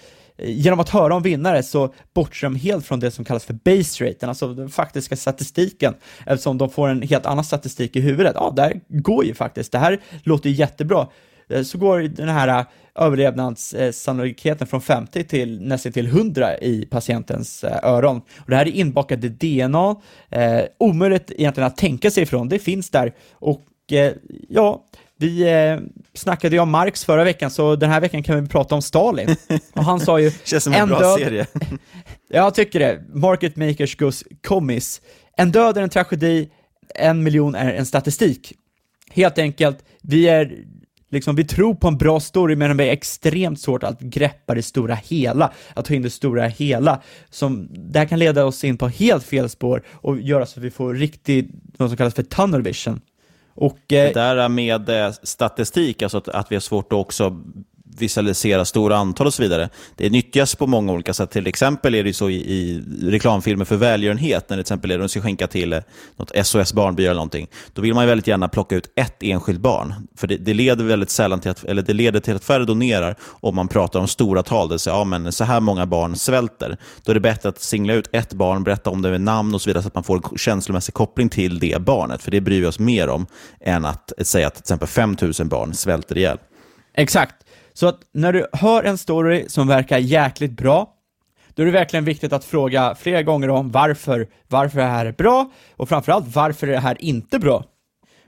Genom 0.44 0.80
att 0.80 0.88
höra 0.88 1.14
om 1.14 1.22
vinnare 1.22 1.62
så 1.62 1.94
bortser 2.14 2.46
de 2.46 2.56
helt 2.56 2.86
från 2.86 3.00
det 3.00 3.10
som 3.10 3.24
kallas 3.24 3.44
för 3.44 3.54
base 3.54 4.04
raten, 4.04 4.28
alltså 4.28 4.54
den 4.54 4.68
faktiska 4.68 5.16
statistiken, 5.16 5.94
eftersom 6.26 6.58
de 6.58 6.70
får 6.70 6.88
en 6.88 7.02
helt 7.02 7.26
annan 7.26 7.44
statistik 7.44 7.96
i 7.96 8.00
huvudet. 8.00 8.32
Ja, 8.34 8.52
det 8.56 8.62
här 8.62 8.80
går 8.88 9.24
ju 9.24 9.34
faktiskt, 9.34 9.72
det 9.72 9.78
här 9.78 10.00
låter 10.22 10.50
ju 10.50 10.56
jättebra. 10.56 11.08
Eh, 11.48 11.62
så 11.62 11.78
går 11.78 12.00
den 12.00 12.28
här 12.28 12.48
eh, 12.48 12.64
överlevnadssannolikheten 12.94 14.66
från 14.66 14.80
50 14.80 15.24
till 15.24 15.60
nästan 15.60 15.92
till 15.92 16.06
100 16.06 16.58
i 16.58 16.86
patientens 16.90 17.64
eh, 17.64 17.78
öron. 17.82 18.16
Och 18.38 18.50
det 18.50 18.56
här 18.56 18.66
är 18.66 18.70
inbakat 18.70 19.24
i 19.24 19.28
DNA, 19.28 19.96
eh, 20.30 20.62
omöjligt 20.78 21.30
egentligen 21.30 21.66
att 21.66 21.76
tänka 21.76 22.10
sig 22.10 22.22
ifrån, 22.22 22.48
det 22.48 22.58
finns 22.58 22.90
där. 22.90 23.12
Och 23.32 23.62
ja, 24.48 24.84
vi 25.22 25.52
eh, 25.52 25.78
snackade 26.14 26.56
ju 26.56 26.62
om 26.62 26.70
Marx 26.70 27.04
förra 27.04 27.24
veckan, 27.24 27.50
så 27.50 27.76
den 27.76 27.90
här 27.90 28.00
veckan 28.00 28.22
kan 28.22 28.42
vi 28.42 28.48
prata 28.48 28.74
om 28.74 28.82
Stalin. 28.82 29.36
Och 29.72 29.84
han 29.84 30.00
sa 30.00 30.20
ju... 30.20 30.30
Känns 30.44 30.64
som 30.64 30.72
en 30.72 30.88
bra 30.88 31.16
serie. 31.18 31.46
Jag 32.28 32.54
tycker 32.54 32.78
det. 32.78 33.02
Market 33.14 33.56
makers 33.56 33.96
goes 33.96 34.24
commis. 34.46 35.00
En 35.36 35.52
död 35.52 35.78
är 35.78 35.82
en 35.82 35.88
tragedi, 35.88 36.48
en 36.94 37.22
miljon 37.22 37.54
är 37.54 37.72
en 37.72 37.86
statistik. 37.86 38.52
Helt 39.10 39.38
enkelt, 39.38 39.78
vi 40.02 40.28
är 40.28 40.64
liksom, 41.10 41.36
vi 41.36 41.44
tror 41.44 41.74
på 41.74 41.88
en 41.88 41.98
bra 41.98 42.20
story, 42.20 42.56
men 42.56 42.76
det 42.76 42.84
är 42.84 42.92
extremt 42.92 43.60
svårt 43.60 43.82
att 43.82 44.00
greppa 44.00 44.54
det 44.54 44.62
stora 44.62 44.94
hela, 44.94 45.52
att 45.74 45.84
ta 45.84 45.94
in 45.94 46.02
det 46.02 46.10
stora 46.10 46.46
hela. 46.46 47.02
Som, 47.30 47.68
det 47.70 47.98
här 47.98 48.06
kan 48.06 48.18
leda 48.18 48.44
oss 48.44 48.64
in 48.64 48.76
på 48.76 48.88
helt 48.88 49.24
fel 49.24 49.48
spår 49.48 49.82
och 49.90 50.20
göra 50.20 50.46
så 50.46 50.60
att 50.60 50.64
vi 50.64 50.70
får 50.70 50.94
riktigt, 50.94 51.50
något 51.78 51.90
som 51.90 51.96
kallas 51.96 52.14
för 52.14 52.22
tunnel 52.22 52.62
vision. 52.62 53.00
Och, 53.54 53.92
eh, 53.92 54.06
Det 54.06 54.12
där 54.14 54.48
med 54.48 54.88
eh, 54.88 55.12
statistik, 55.22 56.02
alltså 56.02 56.18
att, 56.18 56.28
att 56.28 56.52
vi 56.52 56.56
har 56.56 56.60
svårt 56.60 56.92
att 56.92 56.98
också 56.98 57.36
visualisera 57.98 58.64
stora 58.64 58.96
antal 58.96 59.26
och 59.26 59.34
så 59.34 59.42
vidare. 59.42 59.68
Det 59.96 60.10
nyttjas 60.10 60.54
på 60.54 60.66
många 60.66 60.92
olika 60.92 61.14
sätt. 61.14 61.30
Till 61.30 61.46
exempel 61.46 61.94
är 61.94 62.04
det 62.04 62.12
så 62.12 62.30
i, 62.30 62.34
i 62.34 62.82
reklamfilmer 63.02 63.64
för 63.64 63.76
välgörenhet, 63.76 64.48
när 64.48 64.56
det 64.56 64.62
till 64.62 64.72
exempel 64.72 64.90
är 64.90 64.98
de 64.98 65.08
ska 65.08 65.20
skänka 65.20 65.46
till 65.46 65.72
eh, 65.72 65.80
något 66.16 66.46
SOS 66.46 66.72
barnby 66.72 67.04
eller 67.04 67.14
någonting. 67.14 67.46
Då 67.72 67.82
vill 67.82 67.94
man 67.94 68.04
ju 68.04 68.08
väldigt 68.08 68.26
gärna 68.26 68.48
plocka 68.48 68.76
ut 68.76 68.90
ett 68.96 69.22
enskilt 69.22 69.60
barn. 69.60 69.94
För 70.16 70.26
det, 70.26 70.36
det 70.36 70.54
leder 70.54 70.84
väldigt 70.84 71.10
sällan 71.10 71.40
till 71.40 71.50
att, 71.50 71.64
eller 71.64 71.82
det 71.82 71.92
leder 71.92 72.20
till 72.20 72.36
att 72.36 72.44
färre 72.44 72.64
donerar 72.64 73.16
om 73.22 73.54
man 73.54 73.68
pratar 73.68 74.00
om 74.00 74.08
stora 74.08 74.42
tal. 74.42 74.68
Det 74.68 74.72
vill 74.72 74.78
säga, 74.78 74.96
ja, 74.96 75.04
men 75.04 75.32
så 75.32 75.44
här 75.44 75.60
många 75.60 75.86
barn 75.86 76.16
svälter. 76.16 76.76
Då 77.02 77.12
är 77.12 77.14
det 77.14 77.20
bättre 77.20 77.48
att 77.48 77.60
singla 77.60 77.94
ut 77.94 78.08
ett 78.12 78.32
barn, 78.32 78.64
berätta 78.64 78.90
om 78.90 79.02
det 79.02 79.10
med 79.10 79.20
namn 79.20 79.54
och 79.54 79.62
så 79.62 79.70
vidare 79.70 79.82
så 79.82 79.88
att 79.88 79.94
man 79.94 80.04
får 80.04 80.16
en 80.16 80.38
känslomässig 80.38 80.94
koppling 80.94 81.28
till 81.28 81.58
det 81.58 81.80
barnet. 81.80 82.22
För 82.22 82.30
det 82.30 82.40
bryr 82.40 82.60
vi 82.60 82.66
oss 82.66 82.78
mer 82.78 83.08
om 83.08 83.26
än 83.60 83.84
att 83.84 84.12
säga 84.18 84.46
att 84.46 84.54
till 84.54 84.62
exempel 84.62 84.88
5000 84.88 85.48
barn 85.48 85.74
svälter 85.74 86.18
ihjäl. 86.18 86.38
Exakt. 86.94 87.34
Så 87.74 87.86
att 87.86 88.00
när 88.12 88.32
du 88.32 88.46
hör 88.52 88.84
en 88.84 88.98
story 88.98 89.44
som 89.48 89.68
verkar 89.68 89.98
jäkligt 89.98 90.52
bra, 90.52 90.94
då 91.54 91.62
är 91.62 91.66
det 91.66 91.72
verkligen 91.72 92.04
viktigt 92.04 92.32
att 92.32 92.44
fråga 92.44 92.94
flera 92.94 93.22
gånger 93.22 93.50
om 93.50 93.70
varför, 93.70 94.28
varför 94.48 94.78
det 94.78 94.84
här 94.84 95.06
är 95.06 95.12
bra 95.12 95.50
och 95.76 95.88
framförallt 95.88 96.34
varför 96.34 96.66
är 96.66 96.72
det 96.72 96.78
här 96.78 96.96
inte 97.00 97.38
bra. 97.38 97.64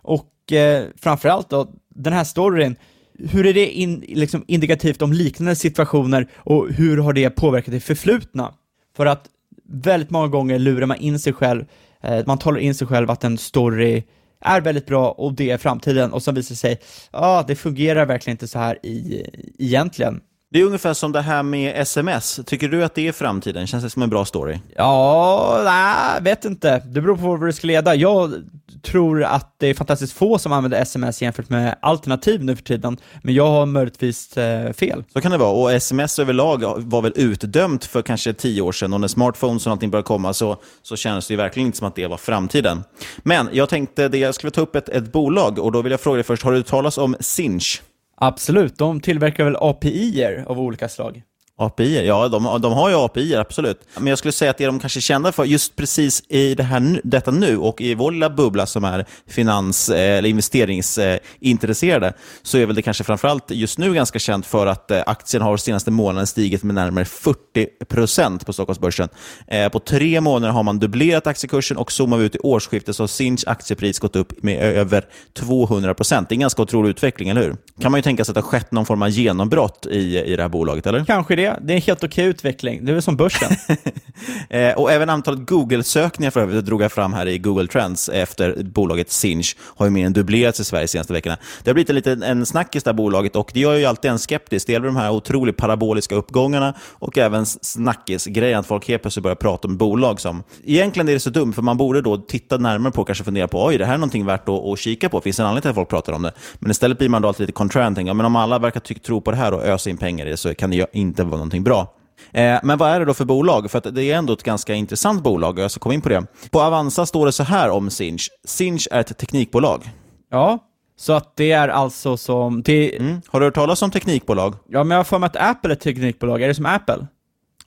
Och 0.03 0.53
eh, 0.53 0.85
framförallt 0.97 1.51
då, 1.51 1.69
den 1.95 2.13
här 2.13 2.25
storyn, 2.25 2.77
hur 3.19 3.47
är 3.47 3.55
det 3.55 3.71
in, 3.71 4.05
liksom 4.09 4.45
indikativt 4.47 5.03
om 5.03 5.13
liknande 5.13 5.57
situationer 5.57 6.29
och 6.37 6.69
hur 6.73 6.97
har 6.99 7.13
det 7.13 7.31
påverkat 7.31 7.73
det 7.73 7.81
förflutna? 7.81 8.55
För 8.97 9.07
att 9.07 9.29
väldigt 9.69 10.11
många 10.11 10.29
gånger 10.29 10.59
lurar 10.59 10.87
man 10.87 10.97
in 10.97 11.19
sig 11.19 11.33
själv, 11.33 11.65
eh, 12.03 12.27
man 12.27 12.39
talar 12.39 12.59
in 12.59 12.75
sig 12.75 12.87
själv 12.87 13.11
att 13.11 13.25
en 13.25 13.39
story 13.39 14.03
är 14.45 14.61
väldigt 14.61 14.87
bra 14.87 15.11
och 15.11 15.35
det 15.35 15.51
är 15.51 15.59
framtiden 15.59 16.13
och 16.13 16.23
som 16.23 16.35
visar 16.35 16.55
sig, 16.55 16.81
ja, 17.13 17.19
ah, 17.19 17.43
det 17.43 17.57
fungerar 17.57 18.07
verkligen 18.07 18.35
inte 18.35 18.49
så 18.49 18.59
här 18.59 18.87
i, 18.87 19.25
egentligen. 19.59 20.21
Det 20.55 20.61
är 20.61 20.65
ungefär 20.65 20.95
som 20.95 21.13
det 21.13 21.21
här 21.21 21.43
med 21.43 21.81
sms. 21.81 22.41
Tycker 22.47 22.69
du 22.69 22.85
att 22.85 22.95
det 22.95 23.09
är 23.09 23.13
framtiden? 23.13 23.67
Känns 23.67 23.85
det 23.85 23.91
som 23.91 24.03
en 24.03 24.11
bra 24.11 24.25
story? 24.25 24.59
Ja, 24.77 25.61
nej, 25.65 26.23
vet 26.23 26.45
inte. 26.45 26.83
Det 26.87 27.01
beror 27.01 27.17
på 27.17 27.23
vad 27.23 27.49
det 27.49 27.53
ska 27.53 27.67
leda. 27.67 27.95
Jag 27.95 28.35
tror 28.83 29.23
att 29.23 29.55
det 29.59 29.67
är 29.67 29.75
fantastiskt 29.75 30.13
få 30.13 30.39
som 30.39 30.53
använder 30.53 30.83
sms 30.83 31.23
jämfört 31.23 31.49
med 31.49 31.77
alternativ 31.83 32.45
nu 32.45 32.57
för 32.57 32.63
tiden, 32.63 32.97
men 33.23 33.35
jag 33.35 33.47
har 33.47 33.67
möjligtvis 33.67 34.37
eh, 34.37 34.73
fel. 34.73 35.05
Så 35.13 35.21
kan 35.21 35.33
det 35.33 35.39
vara. 35.39 35.51
Och 35.51 35.73
sms 35.73 36.19
överlag 36.19 36.63
var 36.77 37.03
väl 37.03 37.13
utdömt 37.17 37.85
för 37.85 38.03
kanske 38.03 38.33
tio 38.33 38.63
år 38.63 38.73
sedan. 38.73 38.93
Och 38.93 39.01
när 39.01 39.09
smartphones 39.09 39.67
och 39.67 39.73
allting 39.73 39.91
började 39.91 40.07
komma 40.07 40.33
så, 40.35 40.57
så 40.83 40.97
kändes 40.97 41.29
det 41.29 41.33
ju 41.33 41.39
verkligen 41.39 41.67
inte 41.67 41.79
som 41.79 41.89
att 41.89 41.97
det 41.97 42.07
var 42.07 42.17
framtiden. 42.17 42.85
Men 43.19 43.49
jag 43.53 43.69
tänkte 43.69 44.09
det, 44.09 44.19
jag 44.19 44.35
skulle 44.35 44.51
ta 44.51 44.61
upp 44.61 44.77
ett, 44.77 44.89
ett 44.89 45.13
bolag 45.13 45.59
och 45.59 45.73
då 45.73 45.83
vill 45.83 45.91
jag 45.91 46.01
fråga 46.01 46.15
dig 46.15 46.25
först, 46.25 46.43
har 46.43 46.53
du 46.53 46.63
talas 46.63 46.99
om 46.99 47.17
Sinch? 47.21 47.83
Absolut, 48.17 48.79
de 48.79 49.01
tillverkar 49.01 49.45
väl 49.45 49.57
API-er 49.57 50.45
av 50.49 50.61
olika 50.61 50.89
slag? 50.89 51.23
API, 51.57 52.07
ja 52.07 52.29
de, 52.29 52.61
de 52.63 52.73
har 52.73 52.89
ju 52.89 52.97
API, 52.97 53.35
absolut. 53.35 53.81
Men 53.97 54.07
jag 54.07 54.19
skulle 54.19 54.33
säga 54.33 54.51
att 54.51 54.59
det 54.59 54.67
de 54.67 54.79
kanske 54.79 54.99
är 54.99 55.01
kända 55.01 55.33
för, 55.33 55.45
just 55.45 55.77
precis 55.77 56.23
i 56.29 56.55
det 56.55 56.63
här, 56.63 57.01
detta 57.05 57.31
nu 57.31 57.59
och 57.59 57.81
i 57.81 57.95
vår 57.95 58.13
lilla 58.13 58.31
bubbla 58.31 58.67
som 58.67 58.85
är 58.85 59.05
finans 59.29 59.89
eh, 59.89 60.19
eller 60.19 60.29
investeringsintresserade, 60.29 62.13
så 62.43 62.59
är 62.59 62.67
väl 62.67 62.77
det 62.77 62.83
kanske 62.83 63.05
framförallt 63.05 63.51
just 63.51 63.79
nu 63.79 63.95
ganska 63.95 64.19
känt 64.19 64.47
för 64.47 64.67
att 64.67 64.91
eh, 64.91 65.03
aktien 65.07 65.43
har 65.43 65.57
senaste 65.57 65.91
månaden 65.91 66.27
stigit 66.27 66.63
med 66.63 66.75
närmare 66.75 67.05
40 67.05 67.67
procent 67.89 68.47
på 68.47 68.53
Stockholmsbörsen. 68.53 69.09
Eh, 69.47 69.69
på 69.69 69.79
tre 69.79 70.21
månader 70.21 70.53
har 70.53 70.63
man 70.63 70.79
dubblerat 70.79 71.27
aktiekursen 71.27 71.77
och 71.77 71.93
zoomar 71.93 72.17
vi 72.17 72.25
ut 72.25 72.35
i 72.35 72.39
årsskiftet 72.39 72.97
så 72.97 73.03
har 73.03 73.09
Sinch 73.09 73.45
aktiepris 73.47 73.99
gått 73.99 74.17
upp 74.17 74.43
med 74.43 74.59
över 74.59 75.05
200 75.33 75.95
procent. 75.95 76.29
Det 76.29 76.33
är 76.33 76.37
en 76.37 76.41
ganska 76.41 76.63
otrolig 76.63 76.91
utveckling, 76.91 77.29
eller 77.29 77.43
hur? 77.43 77.57
Kan 77.81 77.91
man 77.91 77.99
ju 77.99 78.03
tänka 78.03 78.25
sig 78.25 78.33
att 78.33 78.35
det 78.35 78.41
har 78.41 78.49
skett 78.49 78.73
någon 78.73 78.87
form 78.87 79.03
av 79.03 79.09
genombrott 79.09 79.87
i, 79.91 80.19
i 80.19 80.37
det 80.37 80.43
här 80.43 80.49
bolaget, 80.49 80.87
eller? 80.87 81.05
Kanske 81.05 81.37
det. 81.37 81.59
Det 81.63 81.73
är 81.73 81.77
en 81.77 81.83
helt 81.83 82.05
okej 82.05 82.25
utveckling. 82.25 82.85
Det 82.85 82.91
är 82.91 82.93
väl 82.93 83.03
som 83.03 83.17
börsen. 83.17 83.53
eh, 84.51 84.73
och 84.73 84.93
även 84.93 85.11
antalet 85.11 85.47
Google-sökningar 85.47 86.31
för 86.31 86.41
övrigt, 86.41 86.57
det 86.57 86.63
drog 86.63 86.83
jag 86.83 86.93
fram 86.93 87.13
här 87.13 87.27
i 87.27 87.39
Google 87.39 87.67
Trends 87.67 88.09
efter 88.09 88.63
bolaget 88.63 89.11
Sinch, 89.11 89.57
har 89.61 89.87
ju 89.87 89.91
mer 89.91 90.07
än 90.07 90.13
dubblerats 90.13 90.61
i 90.61 90.65
Sverige 90.65 90.85
de 90.85 90.89
senaste 90.89 91.13
veckorna. 91.13 91.37
Det 91.63 91.71
har 91.71 91.75
blivit 91.75 91.91
en 91.91 91.97
liten 91.97 92.23
en 92.23 92.47
snackis 92.47 92.83
där 92.83 92.93
bolaget 92.93 93.37
och 93.37 93.51
det 93.55 93.61
gör 93.61 93.75
ju 93.75 93.85
alltid 93.85 94.11
en 94.11 94.19
skeptisk. 94.19 94.67
Det 94.67 94.73
gäller 94.73 94.87
de 94.87 94.97
här 94.97 95.11
otroligt 95.11 95.57
paraboliska 95.57 96.15
uppgångarna 96.15 96.75
och 96.81 97.19
även 97.19 97.47
snackis-grejen, 97.47 98.61
att 98.61 98.67
folk 98.67 98.89
helt 98.89 99.03
plötsligt 99.03 99.23
börjar 99.23 99.37
prata 99.37 99.69
om 99.69 99.77
bolag 99.77 100.21
som... 100.21 100.43
Egentligen 100.65 101.09
är 101.09 101.13
det 101.13 101.21
så 101.21 101.31
dumt, 101.31 101.53
för 101.53 101.63
man 101.63 101.77
borde 101.77 102.01
då 102.01 102.17
titta 102.17 102.57
närmare 102.57 102.93
på 102.93 103.01
och 103.01 103.07
kanske 103.07 103.25
fundera 103.25 103.49
på, 103.49 103.65
oj, 103.67 103.79
det 103.79 103.87
här 103.87 103.95
är 103.95 103.99
någonting 103.99 104.27
värt 104.27 104.49
att, 104.49 104.65
att 104.65 104.79
kika 104.79 105.09
på. 105.09 105.21
Finns 105.21 105.37
det 105.37 105.43
en 105.43 105.47
anledning 105.47 105.63
till 105.63 105.71
att 105.71 105.75
folk 105.75 105.89
pratar 105.89 106.13
om 106.13 106.23
det? 106.23 106.33
Men 106.59 106.71
istället 106.71 106.99
blir 106.99 107.09
man 107.09 107.23
då 107.23 107.29
alltid 107.29 107.41
lite 107.41 107.53
contrarian, 107.65 107.95
tänker, 107.95 108.15
men 108.15 108.27
om 108.27 108.37
alla 108.37 108.59
verkar 108.59 108.81
tro 108.81 109.21
på 109.21 109.31
det 109.31 109.37
här 109.37 109.55
och 109.55 109.63
ösa 109.63 109.91
in 109.91 109.97
pengar 109.97 110.27
i 110.27 110.31
det 110.31 110.37
så 110.37 110.55
kan 110.55 110.71
det 110.71 110.77
ju 110.77 110.87
inte 110.93 111.25
vara 111.25 111.37
någonting 111.37 111.65
bra. 111.65 111.95
Eh, 112.33 112.59
men 112.63 112.79
vad 112.79 112.91
är 112.91 113.01
det 113.01 113.07
då 113.07 113.15
för 113.15 113.25
bolag? 113.25 113.71
För 113.71 113.91
det 113.91 114.03
är 114.03 114.17
ändå 114.17 114.33
ett 114.33 114.43
ganska 114.43 114.75
intressant 114.75 115.23
bolag 115.23 115.59
och 115.59 115.65
jag 115.65 115.71
ska 115.71 115.81
komma 115.81 115.95
in 115.95 116.01
på 116.01 116.09
det. 116.09 116.27
På 116.51 116.61
Avanza 116.61 117.07
står 117.07 117.27
det 117.27 117.33
så 117.33 117.43
här 117.43 117.71
om 117.71 117.91
Sinch. 117.91 118.29
Sinch 118.45 118.89
är 118.91 119.01
ett 119.01 119.19
teknikbolag. 119.19 119.91
Ja, 120.31 120.59
så 120.97 121.13
att 121.13 121.37
det 121.37 121.53
är 121.53 121.69
alltså 121.69 122.17
som... 122.17 122.63
Det... 122.63 122.97
Mm. 122.97 123.21
Har 123.27 123.41
du 123.41 123.47
hört 123.47 123.55
talas 123.55 123.83
om 123.83 123.91
teknikbolag? 123.91 124.55
Ja, 124.69 124.85
men 124.85 124.91
jag 124.91 124.99
har 124.99 125.05
för 125.05 125.19
mig 125.19 125.27
att 125.27 125.37
Apple 125.37 125.71
är 125.71 125.73
ett 125.73 125.81
teknikbolag. 125.81 126.43
Är 126.43 126.49
det 126.49 126.55
som 126.55 126.67
Apple? 126.67 127.07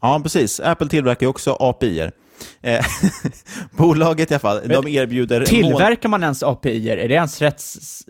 Ja, 0.01 0.19
precis. 0.23 0.59
Apple 0.59 0.87
tillverkar 0.87 1.25
ju 1.25 1.29
också 1.29 1.57
API-er. 1.59 2.11
Eh, 2.61 2.85
bolaget 3.71 4.31
i 4.31 4.33
alla 4.33 4.39
fall, 4.39 4.61
de 4.67 4.87
erbjuder... 4.87 5.45
Tillverkar 5.45 6.09
man 6.09 6.23
ens 6.23 6.43
API? 6.43 6.89
Är 6.89 7.07
det 7.07 7.13
ens 7.13 7.41
rätt, 7.41 7.63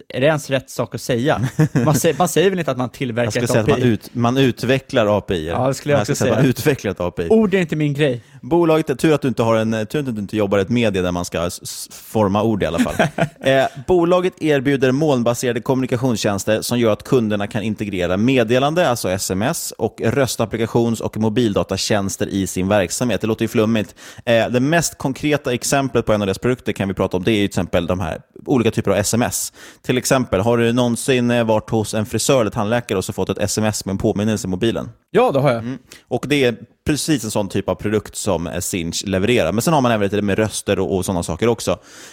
är 0.09 0.21
det 0.21 0.27
ens 0.27 0.49
rätt 0.49 0.69
sak 0.69 0.95
att 0.95 1.01
säga? 1.01 1.41
Man 1.85 1.95
säger, 1.95 2.15
man 2.17 2.27
säger 2.27 2.49
väl 2.49 2.59
inte 2.59 2.71
att 2.71 2.77
man 2.77 2.89
tillverkar 2.89 3.29
ett 3.29 3.35
API? 3.35 3.41
Jag 3.41 3.49
skulle 3.49 3.63
säga 3.65 3.75
att 3.75 3.81
man, 3.81 3.89
ut, 3.89 4.15
man 4.15 4.37
utvecklar 4.37 5.17
API. 5.17 5.47
Ja, 5.47 5.67
det 5.67 5.73
skulle 5.73 5.93
jag 5.93 6.01
också 6.01 6.15
säga. 6.15 6.35
Man 6.35 6.45
utvecklar 6.45 6.91
ett 6.91 6.99
API. 6.99 7.27
Ord 7.29 7.53
är 7.53 7.59
inte 7.59 7.75
min 7.75 7.93
grej. 7.93 8.21
Bolaget, 8.41 8.99
tur 8.99 9.13
att 9.13 9.21
du 9.21 9.27
inte, 9.27 9.43
har 9.43 9.55
en, 9.55 9.85
tur 9.85 9.99
att 9.99 10.15
du 10.15 10.21
inte 10.21 10.37
jobbar 10.37 10.57
i 10.57 10.61
ett 10.61 10.69
media 10.69 11.01
där 11.01 11.11
man 11.11 11.25
ska 11.25 11.49
forma 11.91 12.43
ord 12.43 12.63
i 12.63 12.65
alla 12.65 12.79
fall. 12.79 12.95
eh, 13.39 13.65
bolaget 13.87 14.33
erbjuder 14.41 14.91
molnbaserade 14.91 15.61
kommunikationstjänster 15.61 16.61
som 16.61 16.79
gör 16.79 16.93
att 16.93 17.03
kunderna 17.03 17.47
kan 17.47 17.63
integrera 17.63 18.17
meddelande, 18.17 18.89
alltså 18.89 19.09
sms, 19.09 19.71
och 19.71 20.01
röstapplikations 20.03 21.01
och 21.01 21.17
mobildatatjänster 21.17 22.27
i 22.27 22.47
sin 22.47 22.67
verksamhet. 22.67 23.21
Det 23.21 23.27
låter 23.27 23.43
ju 23.43 23.47
flummigt. 23.47 23.95
Eh, 24.25 24.49
det 24.49 24.59
mest 24.59 24.97
konkreta 24.97 25.53
exemplet 25.53 26.05
på 26.05 26.13
en 26.13 26.21
av 26.21 26.27
deras 26.27 26.39
produkter 26.39 26.73
kan 26.73 26.87
vi 26.87 26.93
prata 26.93 27.17
om, 27.17 27.23
det 27.23 27.31
är 27.31 27.35
till 27.35 27.45
exempel 27.45 27.87
de 27.87 27.99
här 27.99 28.21
olika 28.45 28.71
typer 28.71 28.91
av 28.91 28.97
sms. 28.97 29.53
Till 29.81 29.97
exempel, 29.97 30.39
har 30.39 30.57
du 30.57 30.73
någonsin 30.73 31.47
varit 31.47 31.69
hos 31.69 31.93
en 31.93 32.05
frisör 32.05 32.41
eller 32.41 32.51
tandläkare 32.51 32.97
och 32.97 33.05
så 33.05 33.13
fått 33.13 33.29
ett 33.29 33.37
sms 33.37 33.85
med 33.85 33.91
en 33.91 33.97
påminnelse 33.97 34.47
i 34.47 34.49
mobilen? 34.49 34.89
Ja, 35.11 35.31
det 35.31 35.39
har 35.39 35.51
jag. 35.51 35.59
Mm. 35.59 35.77
Och 36.07 36.25
det 36.27 36.43
är 36.43 36.55
precis 36.85 37.23
en 37.23 37.31
sån 37.31 37.49
typ 37.49 37.69
av 37.69 37.75
produkt 37.75 38.15
som 38.15 38.49
Sinch 38.59 39.03
levererar. 39.05 39.51
Men 39.51 39.61
sen 39.61 39.73
har 39.73 39.81
man 39.81 39.91
även 39.91 40.03
lite 40.03 40.21
med 40.21 40.37
röster 40.37 40.79
och, 40.79 40.95
och 40.95 41.05
sådana 41.05 41.23
saker 41.23 41.47
också. 41.47 41.71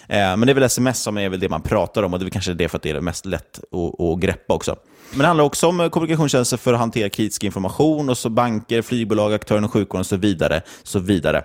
Eh, 0.08 0.16
men 0.16 0.40
det 0.40 0.52
är 0.52 0.54
väl 0.54 0.62
sms 0.62 1.02
som 1.02 1.18
är 1.18 1.28
väl 1.28 1.40
det 1.40 1.48
man 1.48 1.62
pratar 1.62 2.02
om 2.02 2.12
och 2.12 2.20
det 2.20 2.26
är 2.26 2.30
kanske 2.30 2.54
det 2.54 2.68
för 2.68 2.76
att 2.76 2.82
det 2.82 2.90
är 2.90 3.00
mest 3.00 3.26
lätt 3.26 3.58
att, 3.58 4.00
att 4.00 4.20
greppa 4.20 4.54
också. 4.54 4.76
Men 5.10 5.18
det 5.18 5.26
handlar 5.26 5.44
också 5.44 5.66
om 5.66 5.90
kommunikationstjänster 5.90 6.56
för 6.56 6.72
att 6.72 6.78
hantera 6.78 7.08
kritisk 7.08 7.44
information, 7.44 8.08
och 8.08 8.18
så 8.18 8.30
banker, 8.30 8.82
flygbolag, 8.82 9.34
aktörer 9.34 9.58
inom 9.58 9.70
sjukvården 9.70 10.00
och 10.00 10.06
så 10.06 10.16
vidare. 10.16 10.62
Så 10.82 10.98
vidare. 10.98 11.44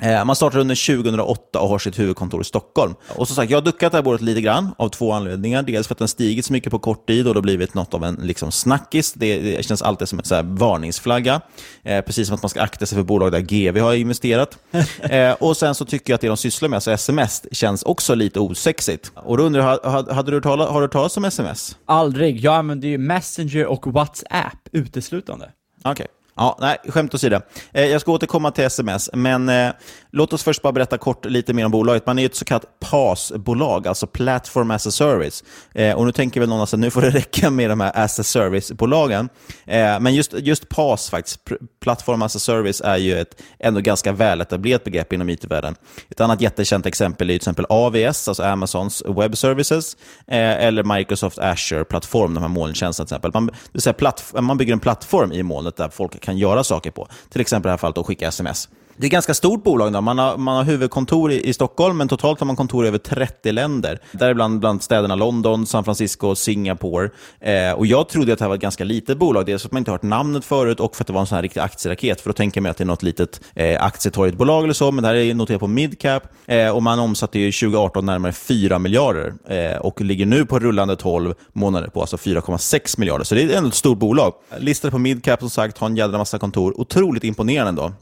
Eh, 0.00 0.24
man 0.24 0.36
startade 0.36 0.60
under 0.60 0.86
2008 1.02 1.60
och 1.60 1.68
har 1.68 1.78
sitt 1.78 1.98
huvudkontor 1.98 2.40
i 2.40 2.44
Stockholm. 2.44 2.94
Och 3.08 3.26
som 3.26 3.36
sagt, 3.36 3.50
jag 3.50 3.58
har 3.58 3.62
duckat 3.62 3.92
det 3.92 3.98
här 3.98 4.02
bolaget 4.02 4.24
lite 4.24 4.40
grann 4.40 4.74
av 4.76 4.88
två 4.88 5.12
anledningar. 5.12 5.62
Dels 5.62 5.86
för 5.86 5.94
att 5.94 5.98
den 5.98 6.08
stigit 6.08 6.44
så 6.44 6.52
mycket 6.52 6.70
på 6.70 6.78
kort 6.78 7.06
tid 7.06 7.28
och 7.28 7.34
det 7.34 7.38
har 7.38 7.42
blivit 7.42 7.74
något 7.74 7.94
av 7.94 8.04
en 8.04 8.14
liksom, 8.14 8.52
snackis. 8.52 9.12
Det, 9.12 9.38
det 9.38 9.64
känns 9.64 9.82
alltid 9.82 10.08
som 10.08 10.18
en 10.18 10.24
så 10.24 10.42
varningsflagga. 10.42 11.40
Eh, 11.82 12.00
precis 12.00 12.26
som 12.26 12.34
att 12.34 12.42
man 12.42 12.50
ska 12.50 12.62
akta 12.62 12.86
sig 12.86 12.96
för 12.96 13.02
bolag 13.02 13.32
där 13.32 13.40
GV 13.40 13.80
har 13.80 13.94
investerat. 13.94 14.58
eh, 15.00 15.32
och 15.32 15.56
sen 15.56 15.74
så 15.74 15.84
tycker 15.84 16.12
jag 16.12 16.14
att 16.14 16.20
det 16.20 16.28
de 16.28 16.36
sysslar 16.36 16.68
med, 16.68 16.76
alltså 16.76 16.90
sms, 16.90 17.42
känns 17.52 17.82
också 17.82 18.14
lite 18.14 18.40
osexigt. 18.40 19.12
Och 19.14 19.36
då 19.36 19.42
undrar 19.42 19.78
jag, 19.82 20.02
hade 20.14 20.30
du 20.30 20.40
talat, 20.40 20.68
har 20.68 20.82
du 20.82 20.88
talat 20.88 21.16
om 21.16 21.24
sms? 21.24 21.76
Aldrig. 21.86 22.40
Jag 22.40 22.54
använder 22.54 22.88
ju 22.88 22.98
Messenger 22.98 23.66
och 23.66 23.86
WhatsApp 23.86 24.68
uteslutande. 24.72 25.50
Okej. 25.84 25.92
Okay. 25.92 26.06
Ja, 26.40 26.56
nej, 26.60 26.78
skämt 26.88 27.14
åsido. 27.14 27.40
Eh, 27.72 27.86
jag 27.86 28.00
ska 28.00 28.12
återkomma 28.12 28.50
till 28.50 28.64
sms, 28.64 29.10
men 29.12 29.48
eh, 29.48 29.70
låt 30.10 30.32
oss 30.32 30.42
först 30.42 30.62
bara 30.62 30.72
berätta 30.72 30.98
kort 30.98 31.24
lite 31.24 31.52
mer 31.52 31.64
om 31.64 31.70
bolaget. 31.70 32.06
Man 32.06 32.18
är 32.18 32.26
ett 32.26 32.34
så 32.34 32.44
kallat 32.44 32.80
PAS-bolag, 32.80 33.88
alltså 33.88 34.06
Platform 34.06 34.70
as 34.70 34.86
a 34.86 34.90
Service. 34.90 35.44
Eh, 35.74 35.94
och 35.94 36.06
nu 36.06 36.12
tänker 36.12 36.40
väl 36.40 36.48
någon 36.48 36.60
att 36.60 36.72
nu 36.72 36.90
får 36.90 37.02
det 37.02 37.10
räcka 37.20 37.50
med 37.50 37.70
de 37.70 37.80
här 37.80 37.92
as 37.94 38.20
a 38.20 38.22
Service-bolagen. 38.22 39.28
Eh, 39.66 40.00
men 40.00 40.14
just, 40.14 40.32
just 40.32 40.68
PAS, 40.68 41.10
faktiskt, 41.10 41.40
Platform 41.82 42.22
as 42.22 42.36
a 42.36 42.38
Service, 42.38 42.80
är 42.80 42.96
ju 42.96 43.20
ett 43.20 43.42
ändå 43.58 43.80
ganska 43.80 44.12
väletablerat 44.12 44.84
begrepp 44.84 45.12
inom 45.12 45.28
it-världen. 45.28 45.76
Ett 46.10 46.20
annat 46.20 46.40
jättekänt 46.40 46.86
exempel 46.86 47.30
är 47.30 47.32
till 47.32 47.36
exempel 47.36 47.66
AVS, 47.68 48.28
alltså 48.28 48.42
Amazons 48.42 49.02
Web 49.06 49.36
Services, 49.36 49.96
eh, 50.26 50.64
eller 50.64 50.96
Microsoft 50.96 51.38
Azure-plattform, 51.38 52.34
de 52.34 52.40
här 52.40 52.48
molntjänsterna 52.48 53.06
till 53.06 53.14
exempel. 53.14 53.30
Man, 53.34 53.46
det 53.46 53.52
vill 53.72 53.82
säga 53.82 54.40
man 54.40 54.58
bygger 54.58 54.72
en 54.72 54.80
plattform 54.80 55.32
i 55.32 55.42
molnet 55.42 55.76
där 55.76 55.88
folk 55.88 56.20
kan 56.20 56.30
kan 56.30 56.38
göra 56.38 56.64
saker 56.64 56.90
på. 56.90 57.08
Till 57.30 57.40
exempel 57.40 57.68
i 57.68 57.70
det 57.70 57.72
här 57.72 57.78
fallet 57.78 57.98
att 57.98 58.06
skicka 58.06 58.28
sms. 58.28 58.68
Det 59.00 59.04
är 59.04 59.08
ett 59.08 59.12
ganska 59.12 59.34
stort 59.34 59.64
bolag. 59.64 59.92
Då. 59.92 60.00
Man, 60.00 60.18
har, 60.18 60.36
man 60.36 60.56
har 60.56 60.64
huvudkontor 60.64 61.32
i, 61.32 61.48
i, 61.48 61.52
Stockholm, 61.52 61.96
men 61.96 62.08
totalt 62.08 62.40
har 62.40 62.46
man 62.46 62.56
kontor 62.56 62.84
i 62.84 62.88
över 62.88 62.98
30 62.98 63.52
länder. 63.52 63.98
Däribland 64.12 64.60
bland 64.60 64.82
städerna 64.82 65.14
London, 65.14 65.66
San 65.66 65.84
Francisco 65.84 66.28
och 66.28 66.38
Singapore. 66.38 67.10
Eh, 67.40 67.72
och 67.72 67.86
jag 67.86 68.08
trodde 68.08 68.32
att 68.32 68.38
det 68.38 68.44
här 68.44 68.48
var 68.48 68.54
ett 68.54 68.62
ganska 68.62 68.84
litet 68.84 69.18
bolag. 69.18 69.46
Dels 69.46 69.62
för 69.62 69.68
att 69.68 69.72
man 69.72 69.80
inte 69.80 69.90
hört 69.90 70.02
namnet 70.02 70.44
förut 70.44 70.80
och 70.80 70.96
för 70.96 71.02
att 71.02 71.06
det 71.06 71.12
var 71.12 71.20
en 71.20 71.26
sån 71.26 71.36
här 71.36 71.42
riktig 71.42 71.60
aktieraket. 71.60 72.20
För 72.20 72.28
då 72.28 72.32
tänker 72.32 72.60
man 72.60 72.70
att 72.70 72.76
det 72.76 72.84
är 72.84 72.86
något 72.86 73.02
litet 73.02 73.40
eh, 73.54 73.82
aktietorgetbolag 73.82 74.64
eller 74.64 74.74
så, 74.74 74.92
men 74.92 75.02
det 75.02 75.08
här 75.08 75.14
är 75.14 75.34
noterat 75.34 75.60
på 75.60 75.66
midcap. 75.66 76.22
Eh, 76.46 76.70
och 76.70 76.82
man 76.82 76.98
omsatte 76.98 77.38
ju 77.38 77.52
2018 77.52 78.06
närmare 78.06 78.32
4 78.32 78.78
miljarder 78.78 79.32
eh, 79.48 79.76
och 79.76 80.00
ligger 80.00 80.26
nu 80.26 80.46
på 80.46 80.58
rullande 80.58 80.96
12 80.96 81.34
månader 81.52 81.88
på 81.88 82.00
alltså 82.00 82.16
4,6 82.16 83.00
miljarder. 83.00 83.24
Så 83.24 83.34
det 83.34 83.42
är 83.42 83.56
ändå 83.56 83.68
ett 83.68 83.74
stort 83.74 83.98
bolag. 83.98 84.32
Listade 84.58 84.92
på 84.92 84.98
midcap 84.98 85.40
som 85.40 85.50
sagt, 85.50 85.78
har 85.78 85.86
en 85.86 85.96
jädra 85.96 86.18
massa 86.18 86.38
kontor. 86.38 86.80
Otroligt 86.80 87.24
imponerande 87.24 87.68
ändå. 87.68 87.92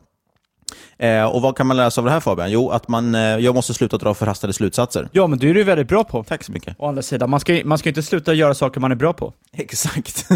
Eh, 0.98 1.24
och 1.24 1.42
vad 1.42 1.56
kan 1.56 1.66
man 1.66 1.76
lära 1.76 1.90
sig 1.90 2.00
av 2.00 2.04
det 2.04 2.10
här 2.10 2.20
Fabian? 2.20 2.50
Jo, 2.50 2.70
att 2.70 2.88
man, 2.88 3.14
eh, 3.14 3.20
jag 3.20 3.54
måste 3.54 3.74
sluta 3.74 3.98
dra 3.98 4.14
förhastade 4.14 4.52
slutsatser. 4.52 5.08
Ja, 5.12 5.26
men 5.26 5.38
det 5.38 5.48
är 5.48 5.54
du 5.54 5.64
väldigt 5.64 5.88
bra 5.88 6.04
på. 6.04 6.24
Tack 6.24 6.44
så 6.44 6.52
mycket. 6.52 6.76
Å 6.78 6.88
andra 6.88 7.02
sidan, 7.02 7.30
man 7.30 7.40
ska, 7.40 7.60
man 7.64 7.78
ska 7.78 7.88
inte 7.88 8.02
sluta 8.02 8.34
göra 8.34 8.54
saker 8.54 8.80
man 8.80 8.92
är 8.92 8.96
bra 8.96 9.12
på. 9.12 9.32
Exakt. 9.52 10.26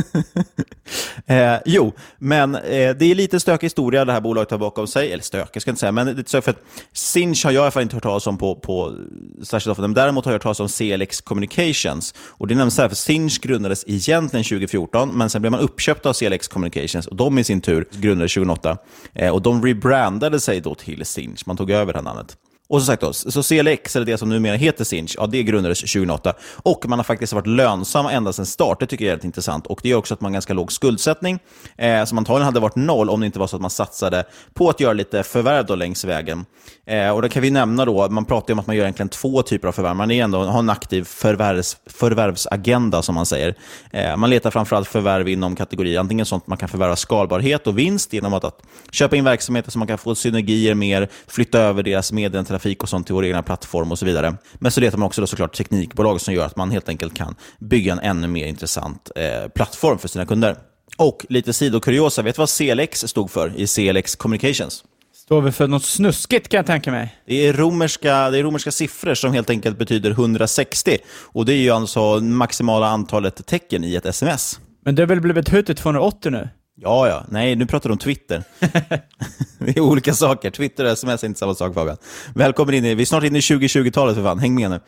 eh, 1.27 1.55
jo, 1.67 1.93
men 2.19 2.55
eh, 2.55 2.61
det 2.71 3.05
är 3.05 3.15
lite 3.15 3.41
stökig 3.41 3.67
historia 3.67 4.05
det 4.05 4.13
här 4.13 4.21
bolaget 4.21 4.51
har 4.51 4.59
bakom 4.59 4.87
sig. 4.87 5.13
Eller 5.13 5.23
stökig 5.23 5.63
ska 5.63 5.69
jag 5.69 5.73
inte 5.73 5.81
säga, 5.81 5.93
men 5.93 6.07
det 6.07 6.13
är 6.13 6.25
stökigt 6.25 6.45
för 6.45 6.51
att 6.51 6.63
Sinch 6.93 7.45
har 7.45 7.53
jag 7.53 7.61
i 7.61 7.63
alla 7.63 7.71
fall 7.71 7.83
inte 7.83 7.97
hört 7.97 8.03
talas 8.03 8.27
om 8.27 8.39
på, 8.39 8.55
på 8.55 8.95
särskilt 9.43 9.71
ofta. 9.71 9.83
Men 9.83 9.95
däremot 9.95 10.25
har 10.25 10.33
jag 10.33 10.35
hört 10.35 10.43
talas 10.43 10.61
om 10.61 10.69
CLX 10.69 11.21
Communications. 11.21 12.15
Och 12.19 12.47
det 12.47 12.55
är 12.55 12.57
nämligen 12.57 12.71
så 12.71 12.83
här, 12.83 12.89
för 12.89 12.97
Sinch 12.97 13.41
grundades 13.41 13.85
egentligen 13.87 14.45
2014, 14.45 15.11
men 15.15 15.31
sen 15.31 15.43
blev 15.43 15.51
man 15.53 15.61
uppköpt 15.61 16.07
av 16.07 16.13
CLX 16.13 16.49
Communications 16.49 17.07
och 17.07 17.17
de 17.17 17.39
i 17.39 17.45
sin 17.45 17.61
tur 17.61 17.89
grundades 17.91 18.35
2008. 18.35 18.79
Eh, 19.15 19.31
och 19.31 19.43
de 19.43 19.65
rebrandade 19.65 20.22
sig 20.31 20.41
sig 20.41 20.61
då 20.61 20.75
till 20.75 21.07
Sinch. 21.07 21.43
Man 21.47 21.57
tog 21.57 21.71
över 21.71 21.93
det 21.93 21.99
här 21.99 22.05
namnet. 22.05 22.37
Och 22.73 22.81
som 22.81 22.87
sagt, 22.87 23.01
då, 23.03 23.13
så 23.13 23.43
CLX, 23.43 23.97
eller 23.97 24.07
det 24.07 24.19
som 24.19 24.29
numera 24.29 24.57
heter 24.57 24.85
Sinch, 24.85 25.15
ja, 25.19 25.27
det 25.27 25.43
grundades 25.43 25.81
2008. 25.81 26.35
Och 26.57 26.89
man 26.89 26.99
har 26.99 27.05
faktiskt 27.05 27.33
varit 27.33 27.47
lönsam 27.47 28.07
ända 28.07 28.33
sedan 28.33 28.47
start. 28.47 28.81
Det 28.81 28.87
tycker 28.87 29.05
jag 29.05 29.09
är 29.09 29.13
väldigt 29.13 29.25
intressant. 29.25 29.67
Och 29.67 29.81
Det 29.83 29.89
gör 29.89 29.99
också 29.99 30.15
att 30.15 30.21
man 30.21 30.31
har 30.31 30.33
ganska 30.33 30.55
låg 30.55 30.73
skuldsättning, 30.73 31.39
eh, 31.77 32.05
som 32.05 32.19
antagligen 32.19 32.45
hade 32.45 32.61
varit 32.61 32.77
noll 32.77 33.11
om 33.11 33.21
det 33.21 33.27
inte 33.27 33.39
var 33.39 33.47
så 33.47 33.57
att 33.57 33.63
man 33.63 33.71
satsade 33.71 34.25
på 34.55 34.69
att 34.69 34.81
göra 34.81 34.93
lite 34.93 35.23
förvärv 35.23 35.67
då 35.67 35.75
längs 35.75 36.05
vägen. 36.05 36.45
Eh, 36.87 37.11
och 37.11 37.23
då 37.23 37.29
kan 37.29 37.43
vi 37.43 37.51
nämna 37.51 37.85
då, 37.85 38.09
man 38.09 38.25
pratar 38.25 38.53
om 38.53 38.59
att 38.59 38.67
man 38.67 38.77
gör 38.77 38.85
egentligen 38.85 39.09
två 39.09 39.43
typer 39.43 39.69
av 39.69 39.73
förvärv. 39.73 39.97
Man 39.97 40.11
är 40.11 40.25
ändå, 40.25 40.45
har 40.45 40.59
en 40.59 40.71
aktiv 40.71 41.05
förvärvs, 41.05 41.77
förvärvsagenda, 41.87 43.03
som 43.03 43.15
man 43.15 43.27
säger. 43.27 43.55
Eh, 43.91 44.17
man 44.17 44.31
letar 44.31 44.51
framförallt 44.51 44.89
förvärv 44.89 45.29
inom 45.29 45.57
kategorier, 45.57 46.01
antingen 46.01 46.27
sånt 46.27 46.47
man 46.47 46.59
kan 46.59 46.69
förvärva 46.69 46.97
skalbarhet 46.97 47.67
och 47.67 47.79
vinst 47.79 48.13
genom 48.13 48.35
att, 48.35 48.45
att 48.45 48.63
köpa 48.91 49.17
in 49.17 49.25
verksamheter 49.25 49.71
som 49.71 49.79
man 49.79 49.89
kan 49.89 49.99
få 49.99 50.15
synergier 50.15 50.75
mer, 50.75 51.09
flytta 51.27 51.59
över 51.59 51.83
deras 51.83 52.13
meddelandetrafik 52.13 52.62
trafik 52.63 52.83
och 52.83 52.89
sånt 52.89 53.07
till 53.07 53.15
vår 53.15 53.25
egna 53.25 53.43
plattform 53.43 53.93
och 53.93 53.99
så 53.99 54.07
vidare. 54.07 54.35
Men 54.55 54.73
så 54.73 54.81
letar 54.81 54.99
man 54.99 55.07
också 55.07 55.21
då 55.21 55.27
såklart 55.27 55.57
teknikbolag 55.57 56.21
som 56.21 56.35
gör 56.35 56.47
att 56.47 56.57
man 56.57 56.71
helt 56.71 56.89
enkelt 56.89 57.15
kan 57.15 57.35
bygga 57.59 57.93
en 57.93 57.99
ännu 57.99 58.29
mer 58.29 58.47
intressant 58.47 59.11
eh, 59.17 59.49
plattform 59.49 59.99
för 59.99 60.09
sina 60.09 60.27
kunder. 60.27 60.57
Och 60.99 61.27
lite 61.29 61.53
sidokuriosa, 61.53 62.23
vet 62.23 62.37
du 62.37 62.41
vad 62.41 62.49
CLX 62.51 63.01
stod 63.01 63.31
för 63.31 63.53
i 63.57 63.67
CLX 63.67 64.17
Communications? 64.17 64.85
Står 65.15 65.41
vi 65.41 65.53
för 65.53 65.69
något 65.69 65.85
snuskigt 65.85 66.49
kan 66.49 66.59
jag 66.59 66.67
tänka 66.67 66.91
mig. 66.91 67.17
Det 67.27 67.47
är, 67.47 67.53
romerska, 67.53 68.31
det 68.31 68.39
är 68.39 68.43
romerska 68.43 68.71
siffror 68.71 69.15
som 69.15 69.33
helt 69.33 69.51
enkelt 69.51 69.79
betyder 69.79 70.11
160. 70.11 70.99
Och 71.33 71.47
det 71.47 71.55
är 71.55 71.63
ju 71.63 71.71
alltså 71.71 72.21
maximala 72.21 72.87
antalet 72.87 73.47
tecken 73.47 73.85
i 73.85 73.95
ett 73.95 74.07
sms. 74.07 74.61
Men 74.85 74.95
det 74.95 75.03
har 75.03 75.07
väl 75.07 75.21
blivit 75.21 75.49
höjt 75.49 75.67
till 75.67 75.77
280 75.77 76.31
nu? 76.31 76.49
Ja, 76.85 77.09
ja. 77.09 77.25
Nej, 77.29 77.57
nu 77.57 77.67
pratar 77.67 77.89
du 77.89 77.93
om 77.93 77.99
Twitter. 77.99 78.45
det 79.59 79.77
är 79.77 79.81
olika 79.81 80.15
saker. 80.15 80.51
Twitter 80.51 80.85
och 80.85 80.91
sms 80.91 81.23
är 81.23 81.27
inte 81.27 81.39
samma 81.39 81.55
sak, 81.55 81.75
Fabian. 81.75 81.97
Välkommen 82.35 82.75
in 82.75 82.85
i... 82.85 82.95
Vi 82.95 83.03
är 83.03 83.07
snart 83.07 83.25
inne 83.25 83.39
i 83.39 83.41
2020-talet, 83.41 84.15
för 84.15 84.23
fan. 84.23 84.39
Häng 84.39 84.55
med 84.55 84.71
nu. 84.71 84.81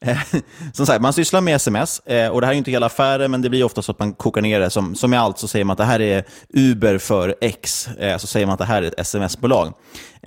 Eh, 0.00 0.18
som 0.72 0.86
sagt, 0.86 1.02
man 1.02 1.12
sysslar 1.12 1.40
med 1.40 1.56
sms. 1.56 2.00
Eh, 2.00 2.30
och 2.30 2.40
Det 2.40 2.46
här 2.46 2.54
är 2.54 2.58
inte 2.58 2.70
hela 2.70 2.86
affären, 2.86 3.30
men 3.30 3.42
det 3.42 3.50
blir 3.50 3.64
ofta 3.64 3.82
så 3.82 3.92
att 3.92 3.98
man 3.98 4.12
kokar 4.12 4.42
ner 4.42 4.60
det. 4.60 4.70
Som, 4.70 4.94
som 4.94 5.14
i 5.14 5.16
allt 5.16 5.38
så 5.38 5.48
säger 5.48 5.64
man 5.64 5.74
att 5.74 5.78
det 5.78 5.84
här 5.84 6.00
är 6.00 6.24
Uber 6.54 6.98
för 6.98 7.34
X. 7.40 7.88
Eh, 7.88 8.18
så 8.18 8.26
säger 8.26 8.46
man 8.46 8.52
att 8.52 8.58
det 8.58 8.64
här 8.64 8.82
är 8.82 8.86
ett 8.86 9.00
sms-bolag. 9.00 9.74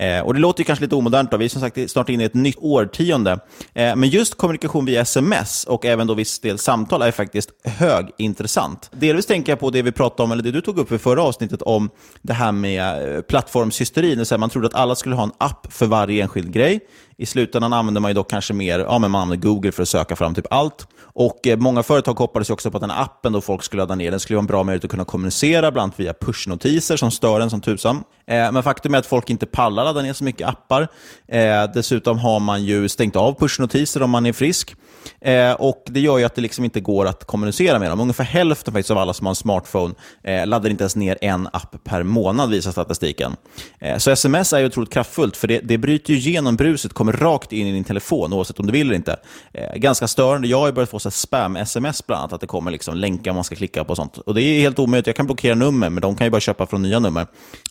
Eh, 0.00 0.20
och 0.20 0.34
Det 0.34 0.40
låter 0.40 0.64
kanske 0.64 0.84
lite 0.84 0.94
omodernt. 0.94 1.30
Då. 1.30 1.36
Vi 1.36 1.44
är 1.44 1.48
som 1.48 1.60
sagt 1.60 1.90
snart 1.90 2.08
inne 2.08 2.22
i 2.22 2.26
ett 2.26 2.34
nytt 2.34 2.56
årtionde. 2.58 3.32
Eh, 3.74 3.96
men 3.96 4.08
just 4.08 4.34
kommunikation 4.34 4.84
via 4.84 5.00
sms 5.00 5.64
och 5.64 5.84
även 5.84 6.06
då 6.06 6.14
viss 6.14 6.38
del 6.38 6.58
samtal 6.58 7.02
är 7.02 7.10
faktiskt 7.10 7.50
högintressant. 7.64 8.90
Delvis 8.92 9.26
tänker 9.26 9.52
jag 9.52 9.60
på 9.60 9.70
det 9.70 9.82
vi 9.82 9.92
pratade 9.92 10.22
om, 10.22 10.32
eller 10.32 10.42
det 10.42 10.50
du 10.50 10.60
tog 10.60 10.78
upp 10.78 10.92
i 10.92 10.98
förra 10.98 11.22
avsnittet 11.22 11.62
om 11.62 11.90
det 12.22 12.32
här 12.32 12.52
med 12.52 13.14
eh, 13.16 13.20
plattformshysteri. 13.20 14.38
Man 14.38 14.50
trodde 14.50 14.66
att 14.66 14.74
alla 14.74 14.94
skulle 14.94 15.14
ha 15.14 15.22
en 15.22 15.32
app 15.38 15.72
för 15.72 15.86
varje 15.86 16.22
enskild 16.22 16.52
grej. 16.52 16.80
I 17.20 17.26
slutändan 17.26 17.72
använder 17.72 18.00
man 18.00 18.10
ju 18.10 18.14
dock 18.14 18.30
kanske 18.30 18.54
mer, 18.54 18.78
ja 18.78 18.98
men 18.98 19.10
man 19.10 19.22
använder 19.22 19.48
Google 19.48 19.72
för 19.72 19.82
att 19.82 19.88
söka 19.88 20.16
fram 20.16 20.34
typ 20.34 20.46
allt. 20.50 20.86
Och 21.02 21.46
eh, 21.46 21.58
många 21.58 21.82
företag 21.82 22.18
hoppades 22.18 22.50
också 22.50 22.70
på 22.70 22.76
att 22.76 22.80
den 22.80 22.90
här 22.90 23.02
appen 23.02 23.32
då 23.32 23.40
folk 23.40 23.62
skulle 23.62 23.82
ladda 23.82 23.94
ner, 23.94 24.10
den 24.10 24.20
skulle 24.20 24.36
vara 24.36 24.42
en 24.42 24.46
bra 24.46 24.62
möjlighet 24.64 24.84
att 24.84 24.90
kunna 24.90 25.04
kommunicera, 25.04 25.70
bland 25.70 25.82
annat 25.82 26.00
via 26.00 26.14
pushnotiser 26.14 26.96
som 26.96 27.10
stör 27.10 27.40
en 27.40 27.50
som 27.50 27.60
tusan. 27.60 28.04
Eh, 28.26 28.52
men 28.52 28.62
faktum 28.62 28.94
är 28.94 28.98
att 28.98 29.06
folk 29.06 29.30
inte 29.30 29.46
pallar 29.46 29.84
ladda 29.84 30.02
ner 30.02 30.12
så 30.12 30.24
mycket 30.24 30.48
appar. 30.48 30.88
Eh, 31.28 31.64
dessutom 31.74 32.18
har 32.18 32.40
man 32.40 32.64
ju 32.64 32.88
stängt 32.88 33.16
av 33.16 33.38
pushnotiser 33.38 34.02
om 34.02 34.10
man 34.10 34.26
är 34.26 34.32
frisk. 34.32 34.76
Eh, 35.20 35.52
och 35.52 35.84
Det 35.86 36.00
gör 36.00 36.18
ju 36.18 36.24
att 36.24 36.34
det 36.34 36.40
liksom 36.42 36.64
inte 36.64 36.80
går 36.80 37.06
att 37.06 37.24
kommunicera 37.24 37.78
med 37.78 37.90
dem. 37.90 38.00
Ungefär 38.00 38.24
hälften 38.24 38.74
faktiskt 38.74 38.90
av 38.90 38.98
alla 38.98 39.12
som 39.12 39.26
har 39.26 39.30
en 39.30 39.36
smartphone 39.36 39.94
eh, 40.24 40.46
laddar 40.46 40.70
inte 40.70 40.82
ens 40.82 40.96
ner 40.96 41.18
en 41.20 41.46
app 41.52 41.84
per 41.84 42.02
månad, 42.02 42.50
visar 42.50 42.70
statistiken. 42.70 43.36
Eh, 43.78 43.98
så 43.98 44.10
sms 44.10 44.52
är 44.52 44.58
ju 44.58 44.66
otroligt 44.66 44.92
kraftfullt, 44.92 45.36
för 45.36 45.48
det, 45.48 45.60
det 45.64 45.78
bryter 45.78 46.12
ju 46.12 46.18
igenom 46.18 46.56
bruset, 46.56 46.92
kommer 47.10 47.32
rakt 47.32 47.52
in 47.52 47.66
i 47.66 47.72
din 47.72 47.84
telefon, 47.84 48.32
oavsett 48.32 48.60
om 48.60 48.66
du 48.66 48.72
vill 48.72 48.86
eller 48.86 48.96
inte. 48.96 49.16
Eh, 49.52 49.74
ganska 49.76 50.08
störande. 50.08 50.48
Jag 50.48 50.60
har 50.60 50.72
börjat 50.72 50.90
få 50.90 50.98
spam-sms 50.98 52.06
bland 52.06 52.20
annat, 52.20 52.32
att 52.32 52.40
det 52.40 52.46
kommer 52.46 52.70
liksom 52.70 52.96
länkar 52.96 53.32
man 53.32 53.44
ska 53.44 53.54
klicka 53.54 53.84
på 53.84 53.90
och 53.90 53.96
sånt. 53.96 54.18
Och 54.18 54.34
Det 54.34 54.42
är 54.42 54.60
helt 54.60 54.78
omöjligt. 54.78 55.06
Jag 55.06 55.16
kan 55.16 55.26
blockera 55.26 55.54
nummer, 55.54 55.90
men 55.90 56.00
de 56.00 56.16
kan 56.16 56.26
ju 56.26 56.30
bara 56.30 56.40
köpa 56.40 56.66
från 56.66 56.82
nya 56.82 56.98
nummer. 56.98 57.26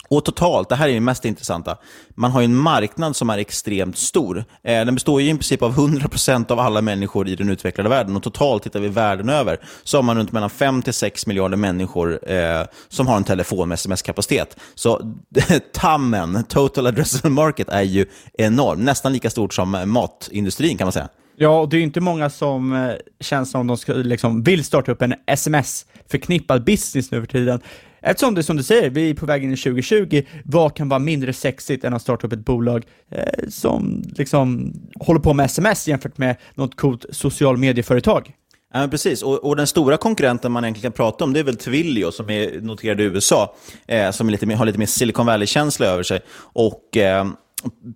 Och 0.10 0.26
totalt, 0.26 0.70
det 0.70 0.76
här 0.76 0.90
är 0.90 0.94
det 0.94 1.00
mest 1.00 1.26
intressanta, 1.26 1.78
man 2.16 2.32
har 2.32 2.42
ju 2.42 2.46
en 2.46 2.56
marknad 2.56 3.16
som 3.16 3.30
är 3.30 3.38
extremt 3.38 3.98
stor. 3.98 4.46
Eh, 4.64 4.86
den 4.86 4.96
består 4.96 5.22
ju 5.22 5.30
i 5.30 5.34
princip 5.34 5.62
av 5.62 5.76
100% 5.76 6.52
av 6.52 6.60
alla 6.60 6.82
människor 6.82 7.28
i 7.28 7.36
den 7.36 7.50
utvecklade 7.50 7.90
världen. 7.90 8.16
Och 8.16 8.24
totalt 8.24 8.64
tittar 8.64 8.80
vi 8.80 8.88
världen 8.88 9.30
över 9.30 9.60
så 9.84 9.98
har 9.98 10.04
man 10.04 10.18
runt 10.18 10.32
mellan 10.32 10.50
5-6 10.50 11.28
miljarder 11.28 11.58
människor 11.58 12.32
eh, 12.32 12.62
som 12.88 13.08
har 13.08 13.18
en 13.18 13.24
telefon 13.24 13.70
med 13.70 13.76
sms-kapacitet. 13.76 14.58
Så 14.76 15.02
tammen, 15.74 16.44
total 16.44 16.88
addressable 16.88 17.30
market, 17.30 17.70
är 17.70 17.82
ju 17.82 18.06
enorm. 18.34 18.86
Nästan 18.86 19.14
lika 19.14 19.29
stort 19.30 19.54
som 19.54 19.84
matindustrin 19.86 20.78
kan 20.78 20.86
man 20.86 20.92
säga. 20.92 21.10
Ja, 21.42 21.60
och 21.60 21.70
det 21.70 21.78
är 21.78 21.82
inte 21.82 22.02
många 22.02 22.30
som 22.30 22.74
eh, 22.74 22.92
känns 23.20 23.52
som 23.52 23.68
de 23.68 23.78
ska, 23.78 23.94
liksom, 23.94 24.44
vill 24.44 24.64
starta 24.64 24.92
upp 24.92 25.02
en 25.02 25.14
sms-förknippad 25.28 26.64
business 26.64 27.12
nu 27.12 27.20
för 27.20 27.28
tiden. 27.28 27.62
Eftersom 28.02 28.36
det 28.36 28.44
som 28.44 28.58
du 28.58 28.64
säger, 28.64 28.90
vi 28.90 29.10
är 29.10 29.14
på 29.14 29.26
väg 29.26 29.44
in 29.44 29.54
i 29.54 29.58
2020, 29.58 30.24
vad 30.46 30.76
kan 30.76 30.90
vara 30.90 31.00
mindre 31.00 31.34
sexigt 31.34 31.84
än 31.84 31.94
att 31.94 32.02
starta 32.02 32.28
upp 32.28 32.34
ett 32.34 32.46
bolag 32.46 32.86
eh, 33.12 33.50
som 33.50 34.04
liksom 34.18 34.74
håller 35.00 35.20
på 35.20 35.34
med 35.34 35.46
sms 35.46 35.88
jämfört 35.88 36.18
med 36.18 36.36
något 36.56 36.76
coolt 36.76 37.06
social 37.10 37.58
medieföretag? 37.58 38.34
Ja, 38.74 38.88
precis, 38.92 39.24
och, 39.24 39.46
och, 39.46 39.56
den 39.56 39.68
stora 39.68 39.98
konkurrenten 39.98 40.52
man 40.52 40.64
egentligen 40.64 40.92
kan 40.92 41.06
prata 41.06 41.24
om 41.24 41.34
det 41.34 41.40
är 41.40 41.44
väl 41.44 41.58
Twilio 41.58 42.12
som 42.12 42.30
är 42.30 42.62
noterad 42.62 43.02
i 43.02 43.04
USA, 43.04 43.56
eh, 43.88 44.12
som 44.12 44.30
lite 44.30 44.46
mer, 44.46 44.56
har 44.56 44.66
lite 44.66 44.80
mer 44.80 44.86
Silicon 44.86 45.26
Valley-känsla 45.26 45.86
över 45.86 46.04
sig. 46.04 46.20
Och 46.54 46.98
eh, 46.98 47.26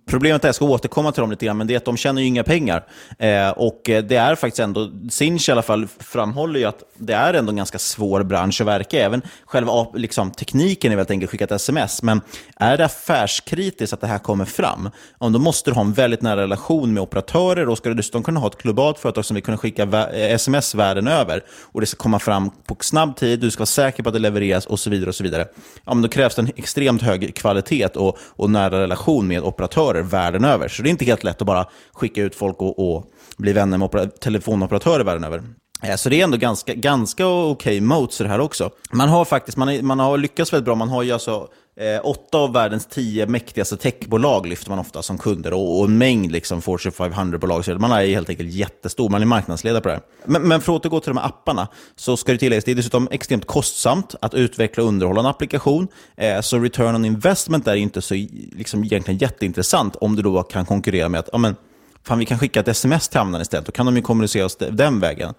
Problemet 0.06 0.44
är, 0.44 0.48
jag 0.48 0.54
ska 0.54 0.64
återkomma 0.64 1.12
till 1.12 1.20
dem 1.20 1.30
lite 1.30 1.46
grann, 1.46 1.56
men 1.56 1.66
det 1.66 1.74
är 1.74 1.76
att 1.76 1.84
de 1.84 1.96
tjänar 1.96 2.20
ju 2.20 2.26
inga 2.26 2.44
pengar. 2.44 2.86
Eh, 3.18 3.50
och 3.50 3.90
eh, 3.90 4.04
det 4.04 4.16
är 4.16 4.34
faktiskt 4.34 4.60
ändå, 4.60 4.90
Sinch 5.10 5.48
i 5.48 5.52
alla 5.52 5.62
fall 5.62 5.86
framhåller 5.98 6.60
ju 6.60 6.66
att 6.66 6.82
det 6.98 7.12
är 7.12 7.34
ändå 7.34 7.50
en 7.50 7.56
ganska 7.56 7.78
svår 7.78 8.22
bransch 8.22 8.60
att 8.60 8.66
verka 8.66 9.00
Även 9.04 9.22
själva 9.44 9.86
liksom, 9.94 10.30
tekniken 10.30 10.92
är 10.92 10.96
väldigt 10.96 11.10
enkelt, 11.10 11.30
skicka 11.30 11.44
ett 11.44 11.52
sms. 11.52 12.02
Men 12.02 12.20
är 12.56 12.76
det 12.76 12.84
affärskritiskt 12.84 13.92
att 13.92 14.00
det 14.00 14.06
här 14.06 14.18
kommer 14.18 14.44
fram, 14.44 14.90
om 15.18 15.32
då 15.32 15.38
måste 15.38 15.70
du 15.70 15.74
ha 15.74 15.80
en 15.82 15.92
väldigt 15.92 16.22
nära 16.22 16.40
relation 16.40 16.94
med 16.94 17.02
operatörer 17.02 17.68
och 17.68 17.78
ska 17.78 17.88
du 17.88 17.94
dessutom 17.94 18.22
kunna 18.22 18.40
ha 18.40 18.48
ett 18.48 18.62
globalt 18.62 18.98
företag 18.98 19.24
som 19.24 19.34
vill 19.34 19.44
kunna 19.44 19.58
skicka 19.58 19.82
eh, 19.82 20.34
sms 20.34 20.74
världen 20.74 21.08
över 21.08 21.44
och 21.62 21.80
det 21.80 21.86
ska 21.86 21.96
komma 21.96 22.18
fram 22.18 22.50
på 22.66 22.76
snabb 22.80 23.16
tid, 23.16 23.40
du 23.40 23.50
ska 23.50 23.60
vara 23.60 23.66
säker 23.66 24.02
på 24.02 24.08
att 24.08 24.14
det 24.14 24.18
levereras 24.18 24.66
och 24.66 24.80
så 24.80 24.90
vidare. 24.90 25.08
och 25.08 25.14
så 25.14 25.24
vidare. 25.24 25.46
Ja, 25.84 25.94
men 25.94 26.02
då 26.02 26.08
krävs 26.08 26.34
det 26.34 26.42
en 26.42 26.50
extremt 26.56 27.02
hög 27.02 27.34
kvalitet 27.34 27.86
och, 27.86 28.18
och 28.20 28.50
nära 28.50 28.80
relation 28.80 29.26
med 29.26 29.42
operatörer 29.42 29.53
världen 30.02 30.44
över. 30.44 30.68
Så 30.68 30.82
det 30.82 30.88
är 30.88 30.90
inte 30.90 31.04
helt 31.04 31.24
lätt 31.24 31.40
att 31.40 31.46
bara 31.46 31.66
skicka 31.92 32.22
ut 32.22 32.34
folk 32.34 32.62
och, 32.62 32.94
och 32.94 33.04
bli 33.36 33.52
vänner 33.52 33.78
med 33.78 34.20
telefonoperatörer 34.20 35.04
världen 35.04 35.24
över. 35.24 35.42
Eh, 35.84 35.96
så 35.96 36.08
det 36.08 36.20
är 36.20 36.24
ändå 36.24 36.36
ganska, 36.36 36.74
ganska 36.74 37.26
okej 37.26 37.50
okay 37.50 37.80
modes 37.80 38.18
det 38.18 38.28
här 38.28 38.40
också. 38.40 38.70
Man 38.92 39.08
har 39.08 39.24
faktiskt 39.24 39.56
man, 39.56 39.68
är, 39.68 39.82
man 39.82 39.98
har 39.98 40.18
lyckats 40.18 40.52
väldigt 40.52 40.64
bra. 40.64 40.74
Man 40.74 40.88
har 40.88 41.02
ju 41.02 41.12
alltså 41.12 41.48
Eh, 41.76 42.00
åtta 42.06 42.38
av 42.38 42.52
världens 42.52 42.86
tio 42.86 43.26
mäktigaste 43.26 43.76
techbolag 43.76 44.46
lyfter 44.46 44.70
man 44.70 44.78
ofta 44.78 45.02
som 45.02 45.18
kunder 45.18 45.52
och, 45.52 45.78
och 45.78 45.84
en 45.84 45.98
mängd 45.98 46.32
liksom 46.32 46.62
Fortune 46.62 46.92
500-bolag. 46.92 47.80
Man 47.80 47.92
är 47.92 48.06
helt 48.06 48.28
enkelt 48.28 48.52
jättestor, 48.52 49.08
man 49.08 49.22
är 49.22 49.26
marknadsledare 49.26 49.82
på 49.82 49.88
det 49.88 49.94
här. 49.94 50.02
Men, 50.24 50.42
men 50.42 50.60
för 50.60 50.76
att 50.76 50.80
återgå 50.80 51.00
till 51.00 51.10
de 51.10 51.16
här 51.16 51.26
apparna 51.26 51.68
så 51.96 52.16
ska 52.16 52.32
det 52.32 52.38
tilläggas, 52.38 52.64
det 52.64 52.70
är 52.70 52.74
dessutom 52.74 53.08
extremt 53.10 53.46
kostsamt 53.46 54.14
att 54.20 54.34
utveckla 54.34 54.82
och 54.82 54.88
underhålla 54.88 55.20
en 55.20 55.26
applikation. 55.26 55.88
Eh, 56.16 56.40
så 56.40 56.58
return 56.58 56.94
on 56.94 57.04
investment 57.04 57.66
är 57.66 57.74
inte 57.74 58.02
så 58.02 58.14
liksom, 58.52 58.84
egentligen 58.84 59.18
jätteintressant 59.18 59.96
om 59.96 60.16
du 60.16 60.22
då 60.22 60.42
kan 60.42 60.66
konkurrera 60.66 61.08
med 61.08 61.20
att 61.20 61.28
ja, 61.32 61.38
men, 61.38 61.56
fan, 62.02 62.18
vi 62.18 62.26
kan 62.26 62.38
skicka 62.38 62.60
ett 62.60 62.68
sms 62.68 63.08
till 63.08 63.20
användaren 63.20 63.42
istället. 63.42 63.66
Då 63.66 63.72
kan 63.72 63.86
de 63.86 63.96
ju 63.96 64.02
kommunicera 64.02 64.44
oss 64.44 64.56
den 64.56 65.00
vägen. 65.00 65.34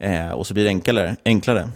Eh, 0.00 0.30
och 0.30 0.46
så 0.46 0.54
blir 0.54 0.64
det 0.64 0.70
enklare. 0.70 1.16
enklare. 1.24 1.68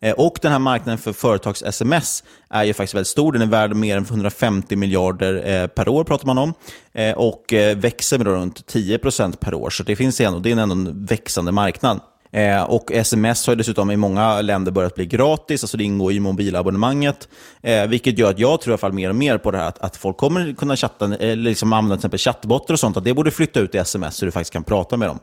Eh, 0.00 0.12
och 0.12 0.38
den 0.42 0.52
här 0.52 0.58
marknaden 0.58 0.98
för 0.98 1.12
företags-sms 1.12 2.24
är 2.50 2.64
ju 2.64 2.74
faktiskt 2.74 2.94
väldigt 2.94 3.08
stor. 3.08 3.32
Den 3.32 3.42
är 3.42 3.46
värd 3.46 3.76
mer 3.76 3.96
än 3.96 4.04
150 4.04 4.76
miljarder 4.76 5.62
eh, 5.62 5.66
per 5.66 5.88
år, 5.88 6.04
pratar 6.04 6.26
man 6.26 6.38
om. 6.38 6.54
Eh, 6.92 7.12
och 7.12 7.52
eh, 7.52 7.76
växer 7.76 8.18
med 8.18 8.26
runt 8.26 8.72
10% 8.72 9.36
per 9.36 9.54
år. 9.54 9.70
Så 9.70 9.82
det 9.82 9.96
finns 9.96 10.20
ändå, 10.20 10.38
det 10.38 10.52
är 10.52 10.56
ändå 10.56 10.74
en 10.74 11.06
växande 11.06 11.52
marknad. 11.52 12.00
Eh, 12.32 12.62
och 12.62 12.92
sms 12.92 13.46
har 13.46 13.56
dessutom 13.56 13.90
i 13.90 13.96
många 13.96 14.40
länder 14.40 14.72
börjat 14.72 14.94
bli 14.94 15.06
gratis, 15.06 15.64
alltså 15.64 15.76
det 15.76 15.84
ingår 15.84 16.12
i 16.12 16.20
mobilabonnemanget. 16.20 17.28
Eh, 17.62 17.86
vilket 17.86 18.18
gör 18.18 18.30
att 18.30 18.38
jag 18.38 18.60
tror 18.60 18.70
i 18.70 18.72
alla 18.72 18.78
fall 18.78 18.92
mer 18.92 19.08
och 19.08 19.16
mer 19.16 19.38
på 19.38 19.50
det 19.50 19.58
här 19.58 19.68
att, 19.68 19.78
att 19.78 19.96
folk 19.96 20.16
kommer 20.16 20.54
kunna 20.54 20.76
chatta, 20.76 21.04
eller 21.04 21.36
liksom 21.36 21.72
använda 21.72 21.96
till 21.96 22.00
exempel 22.00 22.18
chattbotter 22.18 22.74
och 22.74 22.80
sånt, 22.80 22.96
att 22.96 23.04
det 23.04 23.14
borde 23.14 23.30
flytta 23.30 23.60
ut 23.60 23.74
i 23.74 23.78
sms 23.78 24.16
så 24.16 24.24
du 24.24 24.30
faktiskt 24.30 24.52
kan 24.52 24.64
prata 24.64 24.96
med 24.96 25.08
dem. 25.08 25.18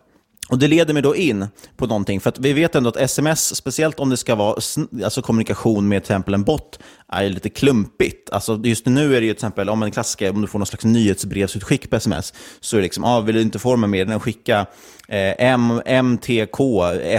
Och 0.50 0.60
Det 0.60 0.68
leder 0.68 0.94
mig 0.94 1.04
då 1.04 1.16
in 1.16 1.48
på 1.78 1.88
någonting, 1.88 2.20
för 2.20 2.30
att 2.30 2.40
vi 2.40 2.54
vet 2.54 2.76
ändå 2.76 2.90
att 2.90 2.98
sms, 2.98 3.56
speciellt 3.56 4.00
om 4.00 4.10
det 4.10 4.18
ska 4.18 4.36
vara 4.36 4.56
alltså 5.04 5.22
kommunikation 5.22 5.88
med 5.88 6.04
till 6.04 6.12
exempel 6.12 6.34
en 6.34 6.44
bot, 6.44 6.80
är 7.12 7.30
lite 7.30 7.50
klumpigt. 7.50 8.30
Alltså 8.30 8.62
just 8.64 8.86
nu 8.86 9.16
är 9.16 9.22
det 9.22 9.28
ju 9.28 9.34
till 9.34 9.38
exempel, 9.38 9.70
om 9.70 9.84
en 9.84 9.92
klassiker, 9.92 10.30
om 10.30 10.42
du 10.42 10.48
får 10.48 10.60
någon 10.60 10.66
slags 10.66 10.86
nyhetsbrevsutskick 10.86 11.90
på 11.90 11.96
sms, 11.96 12.34
så 12.60 12.76
är 12.76 12.80
det 12.80 12.84
liksom, 12.84 13.04
ah, 13.04 13.22
vill 13.22 13.36
du 13.36 13.42
inte 13.42 13.60
få 13.60 13.76
med 13.76 14.08
den, 14.08 14.20
skicka 14.20 14.66
eh, 15.08 15.34
M, 15.38 15.82
MTK 15.86 16.58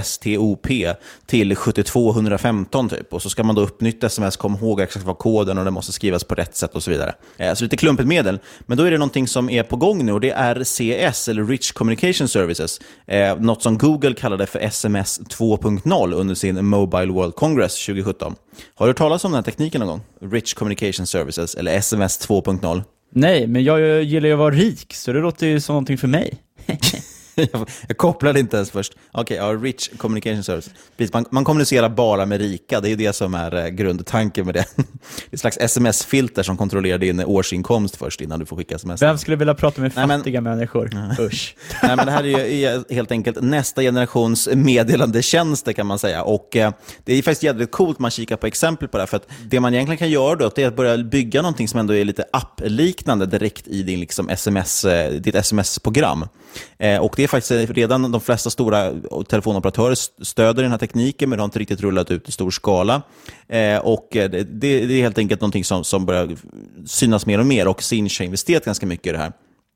STOP 0.03 0.67
till 1.27 1.57
72115 1.57 2.89
typ. 2.89 3.13
Och 3.13 3.23
så 3.23 3.31
ska 3.31 3.43
man 3.43 3.55
då 3.55 3.63
uppnytta 3.63 4.07
sms, 4.07 4.37
kom 4.37 4.55
ihåg 4.55 4.81
exakt 4.81 5.07
vad 5.07 5.19
koden 5.19 5.59
och 5.59 5.65
det 5.65 5.71
måste 5.71 5.93
skrivas 5.93 6.25
på 6.25 6.35
rätt 6.35 6.57
sätt 6.57 6.75
och 6.75 6.83
så 6.83 6.91
vidare. 6.91 7.15
Eh, 7.37 7.55
så 7.55 7.65
lite 7.65 7.77
klumpigt 7.77 8.09
medel. 8.09 8.39
Men 8.61 8.79
då 8.79 8.85
är 8.85 8.91
det 8.91 8.99
någonting 8.99 9.29
som 9.29 9.51
är 9.51 9.63
på 9.63 9.77
gång 9.77 10.07
nu 10.07 10.13
och 10.13 10.21
det 10.21 10.31
är 10.31 10.55
RCS, 10.55 11.29
eller 11.29 11.45
Rich 11.45 11.73
Communication 11.73 12.29
Services. 12.29 12.81
Eh, 13.07 13.37
något 13.37 13.63
som 13.63 13.79
Google 13.79 14.15
kallade 14.15 14.47
för 14.47 14.59
SMS 14.59 15.21
2.0 15.21 16.15
under 16.15 16.35
sin 16.35 16.67
Mobile 16.67 17.13
World 17.13 17.35
Congress 17.35 17.87
2017. 17.87 18.35
Har 18.75 18.87
du 18.87 18.91
hört 18.91 18.99
talas 18.99 19.25
om 19.25 19.33
den 19.33 19.37
här 19.37 19.43
tekniken 19.43 19.78
någon 19.79 19.89
gång? 19.89 20.01
Rich 20.33 20.55
Communication 20.55 21.07
Services, 21.07 21.55
eller 21.55 21.73
SMS 21.73 22.29
2.0? 22.29 22.83
Nej, 23.11 23.47
men 23.47 23.65
jag 23.65 24.03
gillar 24.03 24.27
ju 24.27 24.33
att 24.33 24.39
vara 24.39 24.55
rik, 24.55 24.95
så 24.95 25.13
det 25.13 25.21
låter 25.21 25.47
ju 25.47 25.61
som 25.61 25.73
någonting 25.73 25.99
för 25.99 26.09
mig. 26.09 26.35
jag 27.89 27.97
kopplade 27.97 28.41
inte 28.41 28.57
ens 28.57 28.71
först. 28.71 28.93
Okej, 29.13 29.23
okay, 29.23 29.37
ja, 29.37 29.63
Rich 29.63 29.89
Communication 29.97 30.45
Service. 30.45 30.71
Precis, 30.97 31.13
man, 31.13 31.25
man 31.31 31.45
kommunicerar 31.45 31.89
bara 31.89 32.27
med 32.27 32.41
rika, 32.41 32.81
det 32.81 32.91
är 32.91 32.97
det 32.97 33.13
som 33.13 33.35
är 33.35 33.57
eh, 33.57 33.69
grundtanken 33.69 34.47
med 34.47 34.55
det. 34.55 34.65
Det 34.77 35.35
är 35.35 35.35
ett 35.35 35.41
slags 35.41 35.59
sms-filter 35.59 36.43
som 36.43 36.57
kontrollerar 36.57 36.99
din 36.99 37.25
årsinkomst 37.25 37.97
först 37.97 38.21
innan 38.21 38.41
du 38.41 38.47
får 38.47 38.57
skicka 38.57 38.75
sms. 38.75 39.03
Vem 39.03 39.19
skulle 39.19 39.37
vilja 39.37 39.55
prata 39.55 39.81
med 39.81 39.93
fattiga 39.93 40.41
men... 40.41 40.57
människor? 40.57 40.91
Usch. 41.21 41.57
Nej, 41.83 41.97
men 41.97 42.07
det 42.07 42.13
här 42.13 42.25
är 42.25 42.47
ju 42.47 42.85
helt 42.95 43.13
enkelt 43.13 43.41
nästa 43.41 43.83
generations 43.83 44.49
meddelandetjänster 44.55 45.73
kan 45.73 45.87
man 45.87 45.99
säga. 45.99 46.23
Och 46.23 46.57
eh, 46.57 46.73
Det 47.05 47.13
är 47.13 47.23
faktiskt 47.23 47.43
jävligt 47.43 47.71
coolt 47.71 47.99
man 47.99 48.11
kikar 48.11 48.37
på 48.37 48.47
exempel 48.47 48.89
på 48.89 48.97
det 48.97 49.03
här, 49.03 49.07
för 49.07 49.17
att 49.17 49.29
det 49.51 49.61
man 49.61 49.75
egentligen 49.75 49.99
kan 49.99 50.11
göra 50.11 50.35
då, 50.35 50.51
är 50.57 50.67
att 50.67 50.77
börja 50.77 50.99
bygga 50.99 51.43
någonting 51.43 51.69
som 51.69 51.81
ändå 51.81 51.95
är 51.95 52.05
lite 52.05 52.25
app-liknande 52.33 53.27
direkt 53.27 53.69
i 53.69 53.83
din 53.83 54.01
liksom, 54.01 54.29
SMS, 54.29 54.85
eh, 54.85 55.13
ditt 55.13 55.35
sms-program. 55.35 56.29
Eh, 56.79 56.99
och 56.99 57.13
det 57.17 57.28
är 57.29 57.41
faktiskt 57.41 57.71
redan 57.71 58.13
de 58.13 58.21
flesta 58.21 58.51
stora 58.51 58.93
telefonoperatörer 59.29 60.25
stöder 60.25 60.63
den 60.63 60.71
här 60.71 60.79
tekniken, 60.79 61.29
men 61.29 61.37
de 61.37 61.41
har 61.41 61.45
inte 61.45 61.59
riktigt 61.59 61.81
rullat 61.81 62.11
ut 62.11 62.29
i 62.29 62.33
stor 62.33 62.51
skala. 62.51 63.03
Eh, 63.49 63.79
och 63.79 64.17
eh, 64.17 64.31
det, 64.31 64.45
det, 64.45 64.69
är 64.69 65.03
helt 65.03 65.19
enkelt 65.19 65.41
någonting 65.41 65.65
som, 65.65 65.85
som 65.85 66.07
börjar 66.07 66.37
synas 66.87 67.27
mer 67.27 67.39
och 67.39 67.47
mer 67.47 67.69
och 67.69 67.83
Sinch 67.83 68.21
har 68.21 68.25
investerat 68.25 68.65
ganska 68.65 68.87
mycket 68.87 69.07
i 69.07 69.13
det 69.13 69.19
här. 69.19 69.33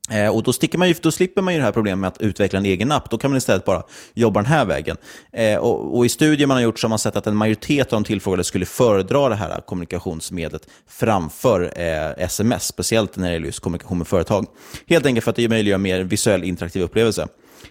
Eh, 0.09 0.35
och 0.35 0.43
då, 0.43 0.53
sticker 0.53 0.77
man 0.77 0.87
ju, 0.87 0.95
då 1.01 1.11
slipper 1.11 1.41
man 1.41 1.53
ju 1.53 1.59
det 1.59 1.65
här 1.65 1.71
problemet 1.71 1.99
med 1.99 2.07
att 2.07 2.21
utveckla 2.21 2.59
en 2.59 2.65
egen 2.65 2.91
app. 2.91 3.09
Då 3.09 3.17
kan 3.17 3.31
man 3.31 3.37
istället 3.37 3.65
bara 3.65 3.83
jobba 4.13 4.39
den 4.39 4.51
här 4.51 4.65
vägen. 4.65 4.97
Eh, 5.31 5.57
och, 5.57 5.97
och, 5.97 6.05
I 6.05 6.09
studier 6.09 6.47
man 6.47 6.57
har 6.57 6.61
gjort 6.61 6.79
så 6.79 6.87
har 6.87 6.89
man 6.89 6.99
sett 6.99 7.15
att 7.15 7.27
en 7.27 7.35
majoritet 7.35 7.93
av 7.93 8.01
de 8.01 8.07
tillfrågade 8.07 8.43
skulle 8.43 8.65
föredra 8.65 9.29
det 9.29 9.35
här 9.35 9.61
kommunikationsmedlet 9.61 10.67
framför 10.87 11.73
eh, 11.75 12.25
sms, 12.25 12.63
speciellt 12.63 13.17
när 13.17 13.27
det 13.27 13.33
gäller 13.33 13.45
just 13.45 13.59
kommunikation 13.59 13.97
med 13.97 14.07
företag. 14.07 14.45
Helt 14.87 15.05
enkelt 15.05 15.23
för 15.23 15.29
att 15.29 15.35
det 15.35 15.49
möjliggör 15.49 15.77
mer 15.77 16.03
visuell 16.03 16.43
interaktiv 16.43 16.83
upplevelse. 16.83 17.27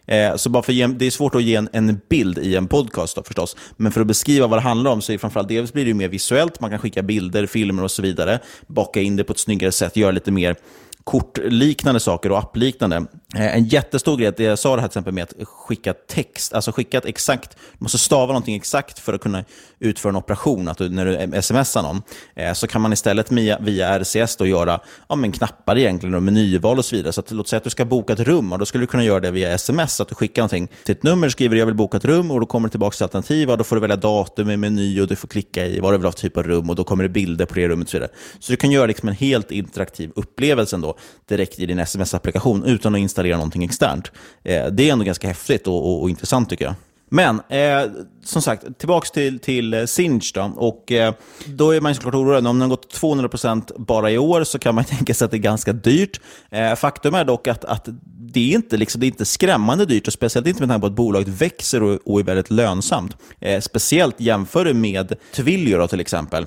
Eh, 0.07 0.37
så 0.37 0.51
bara 0.51 0.63
för 0.63 0.73
ge, 0.73 0.87
det 0.87 1.07
är 1.07 1.11
svårt 1.11 1.35
att 1.35 1.43
ge 1.43 1.55
en, 1.55 1.69
en 1.73 2.01
bild 2.09 2.39
i 2.39 2.57
en 2.57 2.69
podcast 2.69 3.17
då, 3.17 3.23
förstås, 3.23 3.57
men 3.77 3.93
för 3.93 4.01
att 4.01 4.07
beskriva 4.07 4.47
vad 4.47 4.59
det 4.59 4.63
handlar 4.63 4.91
om 4.91 5.03
så 5.03 5.13
är 5.13 5.15
det 5.15 5.19
framförallt 5.19 5.49
dels 5.49 5.73
blir 5.73 5.85
det 5.85 5.95
mer 5.95 6.09
visuellt, 6.09 6.61
man 6.61 6.71
kan 6.71 6.79
skicka 6.79 7.03
bilder, 7.03 7.47
filmer 7.47 7.83
och 7.83 7.91
så 7.91 8.03
vidare, 8.03 8.39
baka 8.67 9.01
in 9.01 9.17
det 9.17 9.25
på 9.25 9.33
ett 9.33 9.39
snyggare 9.39 9.73
sätt, 9.73 9.97
göra 9.97 10.11
lite 10.11 10.31
mer 10.31 10.57
kortliknande 11.05 12.01
saker 12.01 12.33
och 12.33 12.39
appliknande. 12.39 12.97
Eh, 13.37 13.57
en 13.57 13.65
jättestor 13.65 14.17
grej, 14.17 14.33
det 14.37 14.43
jag 14.43 14.59
sa 14.59 14.77
det 14.77 14.83
här 14.83 14.89
till 14.89 14.93
exempel 14.93 15.15
med 15.15 15.23
att 15.23 15.49
skicka 15.49 15.95
text, 15.95 16.53
alltså 16.53 16.73
skicka 16.73 16.99
ett 16.99 17.07
exakt, 17.07 17.57
du 17.79 17.85
måste 17.85 17.99
stava 17.99 18.27
någonting 18.27 18.57
exakt 18.57 18.99
för 18.99 19.13
att 19.13 19.21
kunna 19.21 19.45
utföra 19.79 20.11
en 20.11 20.17
operation, 20.17 20.69
att 20.69 20.79
du, 20.79 20.89
när 20.89 21.05
du 21.05 21.43
smsar 21.43 21.83
någon, 21.83 22.03
eh, 22.35 22.53
så 22.53 22.67
kan 22.67 22.81
man 22.81 22.93
istället 22.93 23.33
via, 23.33 23.59
via 23.59 23.99
RCS 23.99 24.37
då 24.37 24.47
göra 24.47 24.81
ja, 25.09 25.17
men 25.17 25.33
knappar 25.33 25.79
egentligen 25.79 26.15
och 26.15 26.23
menyval 26.23 26.79
och 26.79 26.85
så 26.85 26.97
vidare. 26.97 27.13
Så 27.13 27.21
att, 27.21 27.31
låt 27.31 27.49
säga 27.49 27.59
att 27.59 27.65
du 27.65 27.71
ska 27.71 27.85
boka 27.85 28.13
ett 28.13 28.21
rum 28.21 28.53
och 28.53 28.59
då 28.59 28.67
skulle 28.67 28.83
du 28.83 28.87
kunna 28.87 29.05
göra 29.05 29.21
det 29.21 29.31
via 29.31 29.53
sms, 29.53 30.01
att 30.01 30.09
du 30.09 30.15
skickar 30.15 30.43
någonting 30.43 30.69
till 30.85 30.93
ett 30.93 31.03
nummer, 31.03 31.29
skriver 31.29 31.57
jag 31.57 31.67
vill 31.67 31.75
boka 31.75 31.97
ett 31.97 32.05
rum 32.05 32.31
och 32.31 32.41
då 32.41 32.47
kommer 32.47 32.69
det 32.69 32.71
tillbaka 32.71 32.95
till 32.95 33.05
alternativ 33.05 33.51
och 33.51 33.59
då 33.59 33.65
får 33.65 33.77
du 33.77 33.81
välja 33.81 33.97
datum 33.97 34.51
i 34.51 34.57
meny 34.57 35.01
och 35.01 35.09
du 35.09 35.17
får 35.17 35.29
klicka 35.29 35.67
i 35.67 35.81
vad 35.81 35.93
du 35.93 35.99
vill 35.99 36.07
ha 36.07 36.13
för 36.13 36.19
typ 36.19 36.37
av 36.37 36.43
rum 36.43 36.71
och 36.71 36.77
då 36.77 36.85
kommer 36.85 37.03
det 37.03 37.09
bilder 37.09 37.47
på 37.47 37.55
det 37.55 37.69
rummet 37.69 37.87
och 37.87 37.91
så 37.91 37.97
vidare. 37.97 38.11
Så 38.39 38.53
du 38.53 38.57
kan 38.57 38.71
göra 38.71 38.87
liksom 38.87 39.09
en 39.09 39.15
helt 39.15 39.51
interaktiv 39.51 40.11
upplevelse 40.15 40.77
ändå 40.77 40.92
direkt 41.29 41.59
i 41.59 41.67
din 41.67 41.79
sms-applikation 41.79 42.65
utan 42.65 42.95
att 42.95 42.99
installera 42.99 43.37
någonting 43.37 43.65
externt. 43.65 44.13
Eh, 44.43 44.67
det 44.67 44.89
är 44.89 44.93
ändå 44.93 45.05
ganska 45.05 45.29
häftigt 45.29 45.67
och, 45.67 45.87
och, 45.87 46.03
och 46.03 46.11
intressant 46.11 46.51
tycker 46.51 46.65
jag. 46.65 46.75
Men 47.13 47.41
eh, 47.49 47.91
som 48.25 48.43
sagt, 48.43 48.79
tillbaka 48.79 49.09
till, 49.15 49.39
till 49.39 49.75
eh, 49.75 49.85
Sinch 49.85 50.33
då. 50.35 50.53
Och, 50.57 50.93
eh, 50.93 51.15
då 51.47 51.71
är 51.71 51.81
man 51.81 51.95
såklart 51.95 52.15
orolig. 52.15 52.39
Om 52.39 52.45
den 52.45 52.61
har 52.61 52.69
gått 52.69 52.95
200% 53.01 53.73
bara 53.79 54.11
i 54.11 54.19
år 54.19 54.45
så 54.45 54.59
kan 54.59 54.75
man 54.75 54.85
tänka 54.99 55.15
sig 55.15 55.25
att 55.25 55.31
det 55.31 55.37
är 55.37 55.39
ganska 55.39 55.73
dyrt. 55.73 56.21
Eh, 56.51 56.75
faktum 56.75 57.15
är 57.15 57.25
dock 57.25 57.49
att, 57.49 57.65
att 57.65 57.89
det, 58.05 58.51
är 58.51 58.55
inte, 58.55 58.77
liksom, 58.77 59.01
det 59.01 59.07
är 59.07 59.09
inte 59.09 59.25
skrämmande 59.25 59.87
dyrt, 59.87 60.07
och 60.07 60.13
speciellt 60.13 60.47
inte 60.47 60.61
med 60.63 60.69
tanke 60.69 60.81
på 60.81 60.87
att 60.87 60.93
bolaget 60.93 61.29
växer 61.29 61.83
och, 61.83 62.01
och 62.05 62.21
är 62.21 62.25
väldigt 62.25 62.51
lönsamt. 62.51 63.17
Eh, 63.41 63.61
speciellt 63.61 64.21
jämför 64.21 64.73
med 64.73 65.15
Twilio 65.35 65.79
då, 65.79 65.89
till 65.89 66.01
exempel. 66.01 66.47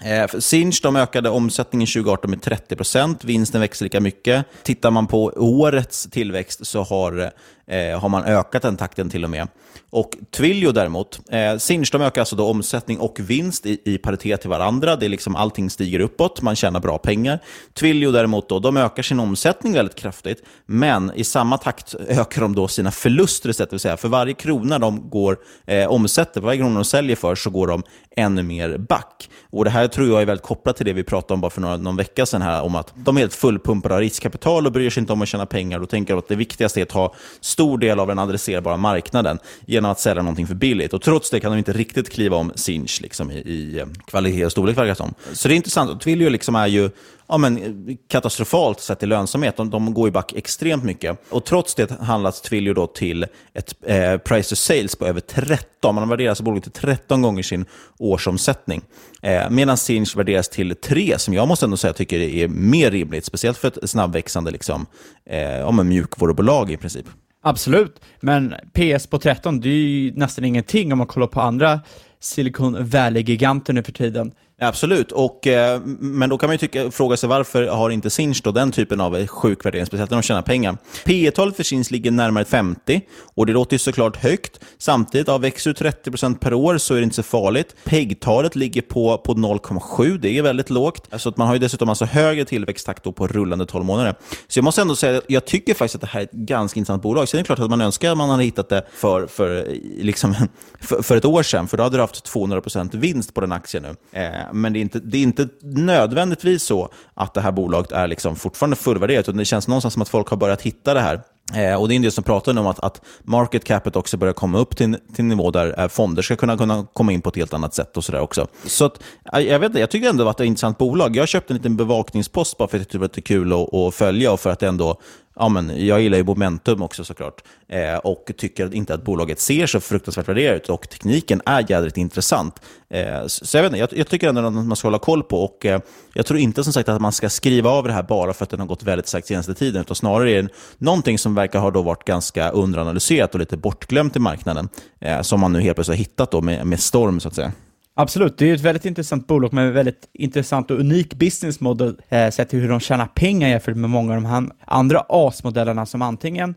Eh, 0.00 0.38
Sinch 0.38 0.80
de 0.82 0.96
ökade 0.96 1.30
omsättningen 1.30 1.86
2018 1.86 2.30
med 2.30 2.40
30% 2.40 3.24
vinsten 3.24 3.60
växer 3.60 3.84
lika 3.84 4.00
mycket. 4.00 4.46
Tittar 4.62 4.90
man 4.90 5.06
på 5.06 5.32
årets 5.36 6.08
tillväxt 6.10 6.66
så 6.66 6.82
har, 6.82 7.18
eh, 7.18 7.28
eh, 7.66 8.00
har 8.00 8.08
man 8.08 8.24
ökat 8.24 8.62
den 8.62 8.76
takten 8.76 9.10
till 9.10 9.24
och 9.24 9.30
med. 9.30 9.48
Och 9.90 10.16
Twilio 10.30 10.72
däremot, 10.72 11.20
eh, 11.30 11.56
Sinch 11.56 11.92
de 11.92 12.02
ökar 12.02 12.22
alltså 12.22 12.36
då 12.36 12.46
omsättning 12.46 12.98
och 12.98 13.20
vinst 13.20 13.66
i, 13.66 13.80
i 13.84 13.98
paritet 13.98 14.40
till 14.40 14.50
varandra. 14.50 14.96
Det 14.96 15.06
är 15.06 15.08
liksom 15.08 15.36
allting 15.36 15.70
stiger 15.70 16.00
uppåt, 16.00 16.42
man 16.42 16.56
tjänar 16.56 16.80
bra 16.80 16.98
pengar. 16.98 17.38
Twilio 17.74 18.10
däremot, 18.12 18.48
då, 18.48 18.58
de 18.58 18.76
ökar 18.76 19.02
sin 19.02 19.20
omsättning 19.20 19.72
väldigt 19.72 19.94
kraftigt, 19.96 20.42
men 20.66 21.12
i 21.14 21.24
samma 21.24 21.58
takt 21.58 21.94
ökar 22.08 22.42
de 22.42 22.54
då 22.54 22.68
sina 22.68 22.90
förluster 22.90 23.50
istället. 23.50 23.70
Det 23.70 23.74
vill 23.74 23.80
säga, 23.80 23.96
för 23.96 24.08
varje 24.08 24.34
krona 24.34 24.78
de 24.78 25.10
går, 25.10 25.38
eh, 25.66 25.86
omsätter, 25.86 26.40
för 26.40 26.46
varje 26.46 26.58
krona 26.58 26.74
de 26.74 26.84
säljer 26.84 27.16
för, 27.16 27.34
så 27.34 27.50
går 27.50 27.66
de 27.66 27.82
ännu 28.16 28.42
mer 28.42 28.78
back. 28.78 29.30
Och 29.50 29.64
Det 29.64 29.70
här 29.70 29.88
tror 29.88 30.08
jag 30.08 30.22
är 30.22 30.26
väldigt 30.26 30.46
kopplat 30.46 30.76
till 30.76 30.86
det 30.86 30.92
vi 30.92 31.04
pratade 31.04 31.34
om 31.34 31.40
bara 31.40 31.50
för 31.50 31.60
några, 31.60 31.76
någon 31.76 31.96
vecka 31.96 32.26
sedan, 32.26 32.42
här, 32.42 32.62
om 32.62 32.74
att 32.74 32.92
de 32.94 33.16
är 33.16 33.20
helt 33.20 33.34
fullpumpade 33.34 33.94
av 33.94 34.00
riskkapital 34.00 34.66
och 34.66 34.72
bryr 34.72 34.90
sig 34.90 35.00
inte 35.00 35.12
om 35.12 35.22
att 35.22 35.28
tjäna 35.28 35.46
pengar. 35.46 35.80
Då 35.80 35.86
tänker 35.86 36.14
de 36.14 36.18
att 36.18 36.28
det 36.28 36.36
viktigaste 36.36 36.80
är 36.80 36.82
att 36.82 36.92
ha 36.92 37.14
stor 37.54 37.78
del 37.78 38.00
av 38.00 38.06
den 38.06 38.18
adresserbara 38.18 38.76
marknaden 38.76 39.38
genom 39.66 39.90
att 39.90 40.00
sälja 40.00 40.22
någonting 40.22 40.46
för 40.46 40.54
billigt. 40.54 40.92
Och 40.92 41.02
trots 41.02 41.30
det 41.30 41.40
kan 41.40 41.52
de 41.52 41.58
inte 41.58 41.72
riktigt 41.72 42.10
kliva 42.10 42.36
om 42.36 42.52
Sinch 42.54 43.00
liksom, 43.02 43.30
i, 43.30 43.34
i 43.34 43.78
eh, 43.78 43.86
kvalitet 44.06 44.44
och 44.44 44.52
storlek, 44.52 44.78
verkar 44.78 44.94
som. 44.94 45.14
Så 45.32 45.48
det 45.48 45.54
är 45.54 45.56
intressant. 45.56 46.00
Twilio 46.00 46.28
liksom 46.28 46.54
är 46.54 46.66
ju 46.66 46.90
ja, 47.26 47.38
men, 47.38 47.98
katastrofalt 48.08 48.80
sett 48.80 49.02
i 49.02 49.06
lönsamhet. 49.06 49.56
De, 49.56 49.70
de 49.70 49.94
går 49.94 50.08
ju 50.08 50.12
back 50.12 50.32
extremt 50.32 50.84
mycket. 50.84 51.18
Och 51.30 51.44
trots 51.44 51.74
det 51.74 51.90
handlas 51.90 52.40
Twilio 52.40 52.74
då 52.74 52.86
till 52.86 53.26
ett 53.54 53.74
eh, 53.86 54.16
price 54.16 54.48
to 54.48 54.56
sales 54.56 54.96
på 54.96 55.06
över 55.06 55.20
13. 55.20 55.94
Man 55.94 56.08
värderar 56.08 56.42
bolaget 56.42 56.62
till 56.62 56.72
13 56.72 57.22
gånger 57.22 57.42
sin 57.42 57.64
årsomsättning. 57.98 58.82
Eh, 59.22 59.50
medan 59.50 59.76
Sinch 59.76 60.16
värderas 60.16 60.48
till 60.48 60.76
3, 60.76 61.18
som 61.18 61.34
jag 61.34 61.48
måste 61.48 61.66
ändå 61.66 61.76
säga 61.76 61.92
tycker 61.92 62.18
är 62.18 62.48
mer 62.48 62.90
rimligt. 62.90 63.24
Speciellt 63.24 63.58
för 63.58 63.68
ett 63.68 63.90
snabbväxande 63.90 64.50
liksom, 64.50 64.86
eh, 65.26 65.38
ja, 65.40 65.70
mjukvarubolag 65.70 66.70
i 66.70 66.76
princip. 66.76 67.06
Absolut, 67.46 68.00
men 68.20 68.54
PS 68.72 69.06
på 69.06 69.18
13, 69.18 69.60
det 69.60 69.68
är 69.68 69.72
ju 69.72 70.12
nästan 70.14 70.44
ingenting 70.44 70.92
om 70.92 70.98
man 70.98 71.06
kollar 71.06 71.26
på 71.26 71.40
andra 71.40 71.80
Silicon 72.20 72.88
Valley-giganter 72.88 73.72
nu 73.72 73.82
för 73.82 73.92
tiden. 73.92 74.32
Absolut, 74.68 75.12
och, 75.12 75.46
eh, 75.46 75.80
men 75.98 76.28
då 76.30 76.38
kan 76.38 76.48
man 76.48 76.54
ju 76.54 76.58
tycka, 76.58 76.90
fråga 76.90 77.16
sig 77.16 77.28
varför 77.28 77.66
har 77.66 77.90
inte 77.90 78.10
Sinch 78.10 78.40
då 78.44 78.50
den 78.50 78.72
typen 78.72 79.00
av 79.00 79.16
eh, 79.16 79.26
sjuk 79.26 79.66
värdering, 79.66 79.86
speciellt 79.86 80.10
när 80.10 80.18
de 80.18 80.22
tjänar 80.22 80.42
pengar. 80.42 80.76
P 81.04 81.30
talet 81.30 81.56
för 81.56 81.62
Sinch 81.62 81.90
ligger 81.90 82.10
närmare 82.10 82.44
50 82.44 83.00
och 83.34 83.46
det 83.46 83.52
låter 83.52 83.74
ju 83.74 83.78
såklart 83.78 84.16
högt. 84.16 84.60
Samtidigt, 84.78 85.28
ja, 85.28 85.38
växer 85.38 85.74
du 85.74 85.88
30% 85.88 86.38
per 86.38 86.54
år 86.54 86.78
så 86.78 86.94
är 86.94 86.98
det 86.98 87.04
inte 87.04 87.16
så 87.16 87.22
farligt. 87.22 87.76
PEG-talet 87.84 88.56
ligger 88.56 88.82
på, 88.82 89.18
på 89.18 89.34
0,7, 89.34 90.18
det 90.18 90.38
är 90.38 90.42
väldigt 90.42 90.70
lågt. 90.70 91.08
Alltså 91.10 91.28
att 91.28 91.36
man 91.36 91.46
har 91.46 91.54
ju 91.54 91.58
dessutom 91.58 91.88
alltså 91.88 92.04
högre 92.04 92.44
tillväxttakt 92.44 93.04
då 93.04 93.12
på 93.12 93.26
rullande 93.26 93.66
12 93.66 93.84
månader. 93.84 94.14
Så 94.48 94.58
jag 94.58 94.64
måste 94.64 94.80
ändå 94.80 94.96
säga 94.96 95.18
att 95.18 95.24
jag 95.28 95.44
tycker 95.44 95.74
faktiskt 95.74 95.94
att 95.94 96.00
det 96.00 96.06
här 96.06 96.20
är 96.20 96.24
ett 96.24 96.32
ganska 96.32 96.78
intressant 96.78 97.02
bolag. 97.02 97.28
Sen 97.28 97.38
är 97.38 97.42
det 97.42 97.46
klart 97.46 97.58
att 97.58 97.70
man 97.70 97.80
önskar 97.80 98.10
att 98.10 98.18
man 98.18 98.30
hade 98.30 98.44
hittat 98.44 98.68
det 98.68 98.86
för, 98.92 99.26
för, 99.26 99.68
liksom, 99.98 100.34
för, 100.80 101.02
för 101.02 101.16
ett 101.16 101.24
år 101.24 101.42
sedan, 101.42 101.68
för 101.68 101.76
då 101.76 101.82
hade 101.82 101.96
du 101.96 102.00
haft 102.00 102.34
200% 102.34 102.96
vinst 102.96 103.34
på 103.34 103.40
den 103.40 103.52
aktien 103.52 103.82
nu. 103.82 104.20
Eh, 104.20 104.52
men 104.54 104.72
det 104.72 104.78
är, 104.78 104.80
inte, 104.80 104.98
det 104.98 105.18
är 105.18 105.22
inte 105.22 105.48
nödvändigtvis 105.62 106.62
så 106.62 106.88
att 107.14 107.34
det 107.34 107.40
här 107.40 107.52
bolaget 107.52 107.92
är 107.92 108.06
liksom 108.06 108.36
fortfarande 108.36 108.76
fullvärderat, 108.76 109.28
utan 109.28 109.36
det 109.36 109.44
känns 109.44 109.68
någonstans 109.68 109.94
som 109.94 110.02
att 110.02 110.08
folk 110.08 110.28
har 110.28 110.36
börjat 110.36 110.62
hitta 110.62 110.94
det 110.94 111.00
här. 111.00 111.20
Eh, 111.54 111.80
och 111.80 111.88
Det 111.88 111.94
är 111.94 111.96
en 111.96 112.02
del 112.02 112.12
som 112.12 112.24
pratar 112.24 112.58
om 112.58 112.66
att, 112.66 112.80
att 112.80 113.00
market 113.22 113.64
capet 113.64 113.96
också 113.96 114.16
börjar 114.16 114.34
komma 114.34 114.58
upp 114.58 114.76
till, 114.76 114.96
till 115.14 115.22
en 115.22 115.28
nivå 115.28 115.50
där 115.50 115.80
eh, 115.80 115.88
fonder 115.88 116.22
ska 116.22 116.36
kunna, 116.36 116.56
kunna 116.58 116.86
komma 116.92 117.12
in 117.12 117.20
på 117.20 117.28
ett 117.28 117.36
helt 117.36 117.54
annat 117.54 117.74
sätt. 117.74 117.96
och 117.96 118.04
så 118.04 118.12
där 118.12 118.20
också. 118.20 118.46
Så 118.66 118.84
att, 118.84 119.02
jag, 119.32 119.58
vet 119.58 119.78
jag 119.78 119.90
tycker 119.90 120.08
ändå 120.08 120.28
att 120.28 120.36
det 120.36 120.42
är 120.42 120.46
ett 120.46 120.48
intressant 120.48 120.78
bolag. 120.78 121.16
Jag 121.16 121.28
köpte 121.28 121.52
en 121.52 121.56
liten 121.56 121.76
bevakningspost 121.76 122.58
bara 122.58 122.68
för 122.68 122.76
att 122.76 122.94
jag 122.94 123.12
tyckte 123.12 123.34
det 123.34 123.38
var 123.38 123.44
kul 123.44 123.52
att, 123.52 123.74
att 123.74 123.94
följa 123.94 124.32
och 124.32 124.40
för 124.40 124.50
att 124.50 124.58
det 124.58 124.68
ändå 124.68 125.00
ja, 125.36 125.48
men 125.48 125.86
jag 125.86 126.00
gillar 126.00 126.18
ju 126.18 126.24
momentum 126.24 126.82
också 126.82 127.04
såklart. 127.04 127.42
Eh, 127.68 127.96
och 127.96 128.30
tycker 128.36 128.74
inte 128.74 128.94
att 128.94 129.04
bolaget 129.04 129.40
ser 129.40 129.66
så 129.66 129.80
fruktansvärt 129.80 130.28
värderat 130.28 130.62
ut. 130.62 130.68
Och 130.68 130.88
tekniken 130.88 131.42
är 131.46 131.66
jädrigt 131.68 131.96
intressant. 131.96 132.60
Eh, 132.90 133.26
så 133.26 133.56
jag, 133.56 133.62
vet 133.62 133.72
inte, 133.72 133.78
jag, 133.78 133.88
jag, 133.92 134.08
tycker 134.08 134.28
ändå 134.28 134.46
att 134.46 134.52
man 134.52 134.76
ska 134.76 134.88
hålla 134.88 134.98
koll 134.98 135.22
på. 135.22 135.44
Och 135.44 135.66
eh, 135.66 135.80
Jag 136.14 136.26
tror 136.26 136.38
inte 136.38 136.64
som 136.64 136.72
sagt 136.72 136.88
att 136.88 137.00
man 137.00 137.12
ska 137.12 137.28
skriva 137.28 137.70
av 137.70 137.84
det 137.84 137.92
här 137.92 138.02
bara 138.02 138.32
för 138.32 138.44
att 138.44 138.50
den 138.50 138.60
har 138.60 138.66
gått 138.66 138.82
väldigt 138.82 139.08
starkt 139.08 139.26
senaste 139.26 139.54
tiden. 139.54 139.80
Utan 139.80 139.96
snarare 139.96 140.30
är 140.30 140.42
det 140.42 140.48
någonting 140.78 141.18
som 141.18 141.34
verkar 141.34 141.58
ha 141.58 141.70
då 141.70 141.82
varit 141.82 142.04
ganska 142.04 142.50
underanalyserat 142.50 143.34
och 143.34 143.40
lite 143.40 143.56
bortglömt 143.56 144.16
i 144.16 144.18
marknaden. 144.18 144.68
Eh, 145.00 145.20
som 145.20 145.40
man 145.40 145.52
nu 145.52 145.60
helt 145.60 145.76
plötsligt 145.76 145.98
har 145.98 146.04
hittat 146.04 146.30
då 146.30 146.40
med, 146.40 146.66
med 146.66 146.80
storm 146.80 147.20
så 147.20 147.28
att 147.28 147.34
säga. 147.34 147.52
Absolut, 147.96 148.38
det 148.38 148.50
är 148.50 148.54
ett 148.54 148.60
väldigt 148.60 148.84
intressant 148.84 149.26
bolag 149.26 149.52
med 149.52 149.66
en 149.66 149.72
väldigt 149.72 150.08
intressant 150.12 150.70
och 150.70 150.80
unik 150.80 151.14
business 151.14 151.60
model 151.60 151.96
eh, 152.08 152.30
sett 152.30 152.48
till 152.48 152.60
hur 152.60 152.68
de 152.68 152.80
tjänar 152.80 153.06
pengar 153.06 153.48
jämfört 153.48 153.76
med 153.76 153.90
många 153.90 154.14
av 154.14 154.22
de 154.22 154.28
här 154.28 154.44
andra 154.64 155.04
AS-modellerna 155.08 155.86
som 155.86 156.02
antingen 156.02 156.54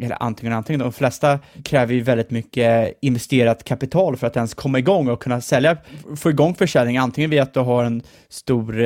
eller 0.00 0.22
antingen 0.22 0.52
antingen, 0.52 0.80
de 0.80 0.92
flesta 0.92 1.38
kräver 1.64 1.94
ju 1.94 2.00
väldigt 2.00 2.30
mycket 2.30 2.98
investerat 3.02 3.64
kapital 3.64 4.16
för 4.16 4.26
att 4.26 4.36
ens 4.36 4.54
komma 4.54 4.78
igång 4.78 5.08
och 5.08 5.22
kunna 5.22 5.40
sälja, 5.40 5.76
få 6.16 6.30
igång 6.30 6.54
försäljning, 6.54 6.96
antingen 6.96 7.30
via 7.30 7.42
att 7.42 7.54
du 7.54 7.60
har 7.60 7.84
en 7.84 8.02
stor 8.28 8.80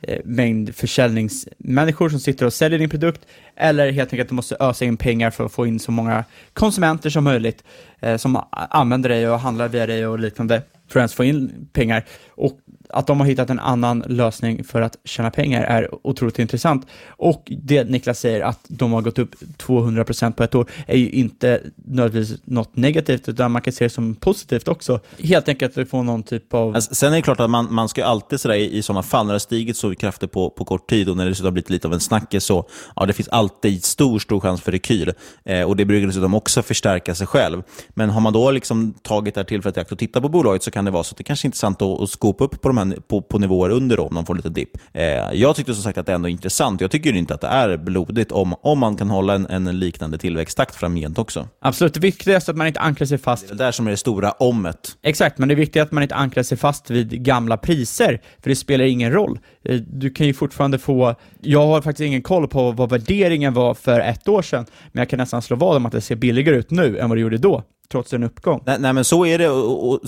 eh, 0.00 0.20
mängd 0.24 0.74
försäljningsmänniskor 0.74 2.08
som 2.08 2.20
sitter 2.20 2.46
och 2.46 2.52
säljer 2.52 2.78
din 2.78 2.90
produkt, 2.90 3.26
eller 3.56 3.92
helt 3.92 4.12
enkelt 4.12 4.26
att 4.26 4.28
du 4.28 4.34
måste 4.34 4.56
ösa 4.60 4.84
in 4.84 4.96
pengar 4.96 5.30
för 5.30 5.46
att 5.46 5.52
få 5.52 5.66
in 5.66 5.78
så 5.78 5.92
många 5.92 6.24
konsumenter 6.52 7.10
som 7.10 7.24
möjligt 7.24 7.64
eh, 8.00 8.16
som 8.16 8.44
använder 8.50 9.08
dig 9.08 9.28
och 9.28 9.40
handlar 9.40 9.68
via 9.68 9.86
dig 9.86 10.06
och 10.06 10.18
liknande 10.18 10.62
för 10.92 11.00
att 11.00 11.02
ens 11.02 11.14
få 11.14 11.24
in 11.24 11.68
pengar. 11.72 12.04
Och 12.30 12.60
att 12.92 13.06
de 13.06 13.20
har 13.20 13.26
hittat 13.26 13.50
en 13.50 13.60
annan 13.60 14.04
lösning 14.06 14.64
för 14.64 14.82
att 14.82 14.96
tjäna 15.04 15.30
pengar 15.30 15.62
är 15.62 16.06
otroligt 16.06 16.38
intressant. 16.38 16.86
Och 17.08 17.52
det 17.62 17.84
Niklas 17.84 18.20
säger, 18.20 18.40
att 18.40 18.60
de 18.68 18.92
har 18.92 19.02
gått 19.02 19.18
upp 19.18 19.34
200% 19.58 20.32
på 20.32 20.44
ett 20.44 20.54
år, 20.54 20.66
är 20.86 20.96
ju 20.96 21.10
inte 21.10 21.60
nödvändigtvis 21.76 22.40
något 22.44 22.76
negativt, 22.76 23.28
utan 23.28 23.52
man 23.52 23.62
kan 23.62 23.72
se 23.72 23.84
det 23.84 23.90
som 23.90 24.14
positivt 24.14 24.68
också. 24.68 25.00
Helt 25.18 25.48
enkelt 25.48 25.78
att 25.78 25.88
få 25.88 26.00
får 26.00 26.04
någon 26.04 26.22
typ 26.22 26.54
av... 26.54 26.74
Alltså, 26.74 26.94
sen 26.94 27.12
är 27.12 27.16
det 27.16 27.22
klart 27.22 27.40
att 27.40 27.50
man, 27.50 27.74
man 27.74 27.88
ska 27.88 28.04
alltid 28.04 28.40
sådär 28.40 28.54
i, 28.54 28.76
i 28.78 28.82
sådana 28.82 29.02
fall, 29.02 29.26
när 29.26 29.32
det 29.32 29.34
har 29.34 29.38
stigit 29.38 29.76
så 29.76 29.94
kraftigt 29.94 30.32
på, 30.32 30.50
på 30.50 30.64
kort 30.64 30.90
tid 30.90 31.08
och 31.08 31.16
när 31.16 31.24
det 31.24 31.30
dessutom 31.30 31.46
har 31.46 31.52
blivit 31.52 31.70
lite 31.70 31.88
av 31.88 31.94
en 31.94 32.00
snackis, 32.00 32.44
så 32.44 32.68
ja, 32.96 33.06
det 33.06 33.12
finns 33.12 33.28
alltid 33.28 33.84
stor, 33.84 34.18
stor 34.18 34.40
chans 34.40 34.60
för 34.60 34.72
rekyl. 34.72 35.12
Eh, 35.44 35.62
och 35.62 35.76
det 35.76 35.84
brukar 35.84 36.06
dessutom 36.06 36.34
också 36.34 36.62
förstärka 36.62 37.14
sig 37.14 37.26
själv. 37.26 37.62
Men 37.90 38.10
har 38.10 38.20
man 38.20 38.32
då 38.32 38.50
liksom 38.50 38.94
tagit 39.02 39.34
det 39.34 39.40
här 39.40 39.46
tillfället 39.46 39.76
i 39.76 39.80
akt 39.80 39.92
och 39.92 39.98
tittat 39.98 40.22
på 40.22 40.28
bolaget 40.28 40.62
så 40.62 40.70
kan 40.70 40.84
det 40.84 40.90
vara 40.90 41.04
så 41.04 41.12
att 41.12 41.18
det 41.18 41.24
kanske 41.24 41.46
är 41.46 41.48
intressant 41.48 41.82
att, 41.82 42.00
att 42.00 42.10
skopa 42.10 42.44
upp 42.44 42.62
på 42.62 42.68
de 42.68 42.78
här, 42.88 42.96
på, 43.08 43.22
på 43.22 43.38
nivåer 43.38 43.70
under 43.70 43.96
då, 43.96 44.02
om 44.02 44.14
de 44.14 44.26
får 44.26 44.34
lite 44.34 44.48
dipp. 44.48 44.70
Eh, 44.92 45.02
jag 45.32 45.56
tyckte 45.56 45.74
som 45.74 45.82
sagt 45.82 45.98
att 45.98 46.06
det 46.06 46.12
ändå 46.12 46.28
är 46.28 46.32
intressant. 46.32 46.80
Jag 46.80 46.90
tycker 46.90 47.12
inte 47.12 47.34
att 47.34 47.40
det 47.40 47.46
är 47.46 47.76
blodigt 47.76 48.32
om, 48.32 48.54
om 48.62 48.78
man 48.78 48.96
kan 48.96 49.10
hålla 49.10 49.34
en, 49.34 49.46
en 49.46 49.78
liknande 49.78 50.18
tillväxttakt 50.18 50.74
framgent 50.74 51.18
också. 51.18 51.48
Absolut, 51.60 51.94
det 51.94 52.00
viktigaste 52.00 52.50
är 52.50 52.52
att 52.52 52.58
man 52.58 52.66
inte 52.66 52.80
ankrar 52.80 53.06
sig 53.06 53.18
fast. 53.18 53.48
Det 53.48 53.54
är 53.54 53.58
där 53.58 53.72
som 53.72 53.86
är 53.86 53.90
det 53.90 53.96
stora 53.96 54.30
omet. 54.30 54.96
Exakt, 55.02 55.38
men 55.38 55.48
det 55.48 55.54
är 55.54 55.56
viktigt 55.56 55.82
att 55.82 55.92
man 55.92 56.02
inte 56.02 56.14
ankrar 56.14 56.42
sig 56.42 56.58
fast 56.58 56.90
vid 56.90 57.24
gamla 57.24 57.56
priser, 57.56 58.20
för 58.42 58.50
det 58.50 58.56
spelar 58.56 58.84
ingen 58.84 59.12
roll. 59.12 59.38
Eh, 59.64 59.80
du 59.80 60.10
kan 60.10 60.26
ju 60.26 60.34
fortfarande 60.34 60.78
få, 60.78 61.14
jag 61.40 61.66
har 61.66 61.82
faktiskt 61.82 62.06
ingen 62.06 62.22
koll 62.22 62.48
på 62.48 62.72
vad 62.72 62.90
värderingen 62.90 63.54
var 63.54 63.74
för 63.74 64.00
ett 64.00 64.28
år 64.28 64.42
sedan, 64.42 64.66
men 64.92 65.00
jag 65.00 65.08
kan 65.08 65.18
nästan 65.18 65.42
slå 65.42 65.56
vad 65.56 65.76
om 65.76 65.86
att 65.86 65.92
det 65.92 66.00
ser 66.00 66.16
billigare 66.16 66.56
ut 66.56 66.70
nu 66.70 66.98
än 66.98 67.08
vad 67.08 67.18
det 67.18 67.22
gjorde 67.22 67.38
då 67.38 67.64
trots 67.92 68.12
en 68.12 68.22
uppgång. 68.22 68.62
Nej, 68.66 68.76
nej 68.78 68.92
men 68.92 69.04
så 69.04 69.26
är 69.26 69.38
det. 69.38 69.48
Och, 69.48 69.92
och 69.92 70.00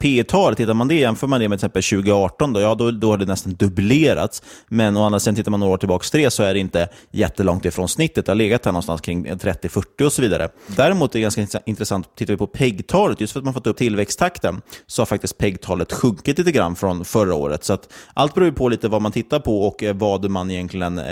P 0.00 0.24
tal 0.24 0.56
tittar 0.56 0.74
man 0.74 0.88
det, 0.88 0.94
jämför 0.94 1.26
man 1.26 1.40
det 1.40 1.48
med 1.48 1.58
till 1.58 1.66
exempel 1.66 1.82
2018, 1.82 2.52
då, 2.52 2.60
ja, 2.60 2.74
då, 2.74 2.90
då 2.90 3.10
har 3.10 3.18
det 3.18 3.24
nästan 3.24 3.54
dubblerats. 3.54 4.42
Men 4.68 4.96
å 4.96 5.04
andra 5.04 5.20
sidan, 5.20 5.34
tittar 5.34 5.50
man 5.50 5.60
några 5.60 5.72
år 5.72 5.78
tillbaka 5.78 6.04
till 6.10 6.20
det, 6.20 6.30
så 6.30 6.42
är 6.42 6.54
det 6.54 6.60
inte 6.60 6.88
jättelångt 7.10 7.64
ifrån 7.64 7.88
snittet. 7.88 8.26
Det 8.26 8.32
har 8.32 8.36
legat 8.36 8.64
här 8.64 8.72
någonstans 8.72 9.00
kring 9.00 9.26
30-40 9.26 10.02
och 10.04 10.12
så 10.12 10.22
vidare. 10.22 10.48
Däremot 10.66 11.14
är 11.14 11.18
det 11.18 11.22
ganska 11.22 11.60
intressant, 11.64 12.16
tittar 12.16 12.32
vi 12.32 12.38
på 12.38 12.46
PEG-talet, 12.46 13.20
just 13.20 13.32
för 13.32 13.40
att 13.40 13.44
man 13.44 13.54
fått 13.54 13.66
upp 13.66 13.76
tillväxttakten, 13.76 14.62
så 14.86 15.02
har 15.02 15.06
faktiskt 15.06 15.38
PEG-talet 15.38 15.92
sjunkit 15.92 16.38
lite 16.38 16.52
grann 16.52 16.76
från 16.76 17.04
förra 17.04 17.34
året. 17.34 17.64
Så 17.64 17.72
att 17.72 17.92
allt 18.14 18.34
beror 18.34 18.50
på 18.50 18.68
lite 18.68 18.88
vad 18.88 19.02
man 19.02 19.12
tittar 19.12 19.40
på 19.40 19.66
och 19.66 19.82
eh, 19.82 19.96
vad 19.96 20.30
man 20.30 20.50
egentligen 20.50 20.98
eh, 20.98 21.04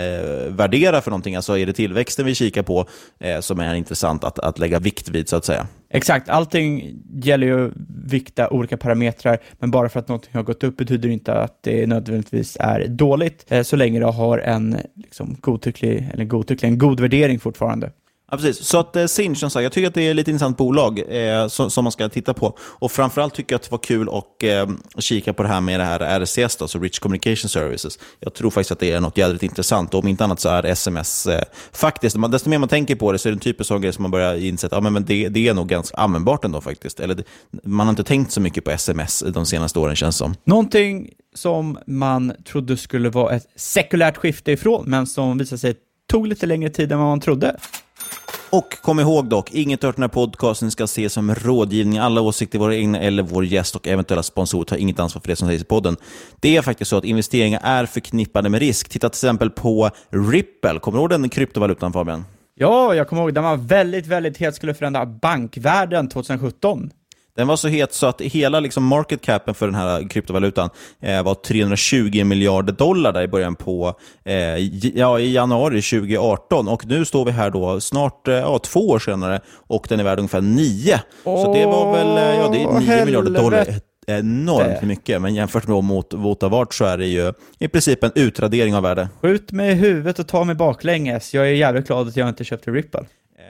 värderar 0.49 1.01
för 1.01 1.11
någonting. 1.11 1.35
Alltså 1.35 1.57
är 1.57 1.65
det 1.65 1.73
tillväxten 1.73 2.25
vi 2.25 2.35
kikar 2.35 2.63
på 2.63 2.85
eh, 3.19 3.39
som 3.39 3.59
är 3.59 3.75
intressant 3.75 4.23
att, 4.23 4.39
att 4.39 4.59
lägga 4.59 4.79
vikt 4.79 5.09
vid, 5.09 5.29
så 5.29 5.35
att 5.35 5.45
säga. 5.45 5.67
Exakt, 5.95 6.29
allting 6.29 6.95
gäller 7.13 7.47
ju 7.47 7.67
att 7.67 7.73
vikta 8.05 8.49
olika 8.49 8.77
parametrar, 8.77 9.37
men 9.59 9.71
bara 9.71 9.89
för 9.89 9.99
att 9.99 10.07
någonting 10.07 10.31
har 10.33 10.43
gått 10.43 10.63
upp 10.63 10.77
betyder 10.77 11.07
det 11.09 11.13
inte 11.13 11.33
att 11.33 11.63
det 11.63 11.87
nödvändigtvis 11.87 12.57
är 12.59 12.87
dåligt, 12.87 13.45
eh, 13.47 13.61
så 13.61 13.75
länge 13.75 13.99
det 13.99 14.05
har 14.05 14.37
en 14.37 14.77
liksom, 14.95 15.37
godtycklig, 15.39 16.09
eller 16.13 16.25
godtycklig, 16.25 16.69
en 16.69 16.77
god 16.77 16.99
värdering 16.99 17.39
fortfarande. 17.39 17.91
Ja, 18.31 18.37
precis. 18.37 18.67
Så 18.67 18.79
att 18.79 18.95
eh, 18.95 19.05
Sinch, 19.05 19.39
som 19.39 19.49
sagt, 19.49 19.63
jag 19.63 19.71
tycker 19.71 19.87
att 19.87 19.93
det 19.93 20.01
är 20.01 20.09
ett 20.09 20.15
lite 20.15 20.31
intressant 20.31 20.57
bolag 20.57 20.99
eh, 21.07 21.47
som, 21.47 21.71
som, 21.71 21.83
man 21.83 21.91
ska 21.91 22.09
titta 22.09 22.33
på. 22.33 22.57
Och 22.59 22.91
framförallt 22.91 23.33
tycker 23.33 23.53
jag 23.53 23.59
att 23.59 23.63
det 23.63 23.71
var 23.71 23.77
kul 23.77 24.09
att 24.09 24.43
eh, 24.43 24.69
kika 24.99 25.33
på 25.33 25.43
det 25.43 25.49
här 25.49 25.61
med 25.61 25.79
det 25.79 25.83
här 25.83 26.19
RCS, 26.19 26.61
alltså 26.61 26.79
Rich 26.79 26.99
Communication 26.99 27.49
Services. 27.49 27.99
Jag 28.19 28.33
tror 28.33 28.49
faktiskt 28.49 28.71
att 28.71 28.79
det 28.79 28.91
är 28.91 28.99
något 28.99 29.17
jädrigt 29.17 29.43
intressant. 29.43 29.93
Och 29.93 29.99
om 29.99 30.07
inte 30.07 30.23
annat 30.23 30.39
så 30.39 30.49
är 30.49 30.65
SMS 30.65 31.27
eh, 31.27 31.43
faktiskt, 31.71 32.15
man, 32.15 32.31
desto 32.31 32.49
mer 32.49 32.57
man 32.57 32.69
tänker 32.69 32.95
på 32.95 33.11
det 33.11 33.19
så 33.19 33.29
är 33.29 33.31
det 33.31 33.35
en 33.35 33.39
typisk 33.39 33.71
av 33.71 33.79
grej 33.79 33.93
som 33.93 34.01
man 34.01 34.11
börjar 34.11 34.35
inse 34.35 34.67
att 34.67 34.73
ja, 34.73 34.81
men, 34.81 34.93
men 34.93 35.05
det, 35.05 35.29
det 35.29 35.47
är 35.47 35.53
nog 35.53 35.67
ganska 35.67 35.97
användbart 35.97 36.45
ändå 36.45 36.61
faktiskt. 36.61 36.99
Eller, 36.99 37.23
man 37.63 37.87
har 37.87 37.91
inte 37.91 38.03
tänkt 38.03 38.31
så 38.31 38.41
mycket 38.41 38.63
på 38.63 38.71
SMS 38.71 39.23
de 39.33 39.45
senaste 39.45 39.79
åren 39.79 39.95
känns 39.95 40.17
som. 40.17 40.35
Någonting 40.43 41.09
som 41.35 41.77
man 41.87 42.33
trodde 42.51 42.77
skulle 42.77 43.09
vara 43.09 43.35
ett 43.35 43.47
sekulärt 43.55 44.17
skifte 44.17 44.51
ifrån, 44.51 44.83
men 44.87 45.07
som 45.07 45.37
visade 45.37 45.59
sig 45.59 45.75
tog 46.07 46.27
lite 46.27 46.45
längre 46.45 46.69
tid 46.69 46.91
än 46.91 46.99
vad 46.99 47.07
man 47.07 47.19
trodde. 47.19 47.57
Och 48.49 48.81
kom 48.81 48.99
ihåg 48.99 49.29
dock, 49.29 49.51
inget 49.51 49.83
av 49.83 49.93
den 49.93 50.03
här 50.03 50.09
podcasten 50.09 50.71
ska 50.71 50.83
ses 50.83 51.13
som 51.13 51.35
rådgivning. 51.35 51.97
Alla 51.97 52.21
åsikter, 52.21 52.59
våra 52.59 52.75
egna 52.75 52.99
eller 52.99 53.23
vår 53.23 53.45
gäst 53.45 53.75
och 53.75 53.87
eventuella 53.87 54.23
sponsorer 54.23 54.65
tar 54.65 54.77
inget 54.77 54.99
ansvar 54.99 55.21
för 55.21 55.27
det 55.27 55.35
som 55.35 55.47
sägs 55.47 55.61
i 55.61 55.65
podden. 55.65 55.97
Det 56.39 56.57
är 56.57 56.61
faktiskt 56.61 56.89
så 56.89 56.97
att 56.97 57.05
investeringar 57.05 57.61
är 57.63 57.85
förknippade 57.85 58.49
med 58.49 58.59
risk. 58.59 58.89
Titta 58.89 59.09
till 59.09 59.17
exempel 59.17 59.49
på 59.49 59.89
Ripple. 60.09 60.79
Kommer 60.79 60.97
du 60.97 61.01
ihåg 61.01 61.09
den 61.09 61.29
kryptovalutan 61.29 61.93
Fabian? 61.93 62.25
Ja, 62.55 62.95
jag 62.95 63.07
kommer 63.07 63.21
ihåg. 63.21 63.33
Den 63.33 63.43
var 63.43 63.57
väldigt, 63.57 64.07
väldigt 64.07 64.37
het, 64.37 64.55
skulle 64.55 64.73
förändra 64.73 65.05
bankvärlden 65.05 66.09
2017. 66.09 66.91
Den 67.35 67.47
var 67.47 67.55
så 67.55 67.67
het 67.67 67.93
så 67.93 68.07
att 68.07 68.21
hela 68.21 68.59
liksom 68.59 68.83
market 68.83 69.21
capen 69.21 69.53
för 69.53 69.65
den 69.65 69.75
här 69.75 70.09
kryptovalutan 70.09 70.69
eh, 71.01 71.23
var 71.23 71.35
320 71.35 72.23
miljarder 72.23 72.73
dollar 72.73 73.13
där 73.13 73.21
i 73.21 73.27
början 73.27 73.55
på 73.55 73.99
eh, 74.25 74.57
ja, 74.95 75.19
i 75.19 75.33
januari 75.33 75.81
2018. 75.81 76.67
Och 76.67 76.85
nu 76.85 77.05
står 77.05 77.25
vi 77.25 77.31
här 77.31 77.49
då 77.49 77.81
snart 77.81 78.27
eh, 78.27 78.33
ja, 78.33 78.59
två 78.59 78.79
år 78.79 78.99
senare 78.99 79.39
och 79.67 79.85
den 79.89 79.99
är 79.99 80.03
värd 80.03 80.19
ungefär 80.19 80.41
9. 80.41 80.99
Oh, 81.23 81.43
så 81.43 81.53
det 81.53 81.65
var 81.65 81.93
väl 81.93 82.17
eh, 82.17 82.39
ja, 82.39 82.49
det 82.49 82.63
är 82.63 82.67
9 82.67 82.79
helvete. 82.79 83.05
miljarder 83.05 83.31
dollar 83.31 83.67
enormt 84.07 84.81
mycket, 84.81 85.21
men 85.21 85.35
jämfört 85.35 85.67
med 85.67 85.83
mot 85.83 86.13
Votavart 86.13 86.73
så 86.73 86.85
är 86.85 86.97
det 86.97 87.05
ju 87.05 87.33
i 87.59 87.67
princip 87.67 88.03
en 88.03 88.11
utradering 88.15 88.75
av 88.75 88.83
värde. 88.83 89.09
Skjut 89.21 89.51
mig 89.51 89.71
i 89.71 89.73
huvudet 89.73 90.19
och 90.19 90.27
ta 90.27 90.43
mig 90.43 90.55
baklänges. 90.55 91.33
Jag 91.33 91.47
är 91.47 91.51
jävligt 91.51 91.87
glad 91.87 92.07
att 92.07 92.17
jag 92.17 92.29
inte 92.29 92.43
köpte 92.43 92.71
Ripple. 92.71 93.05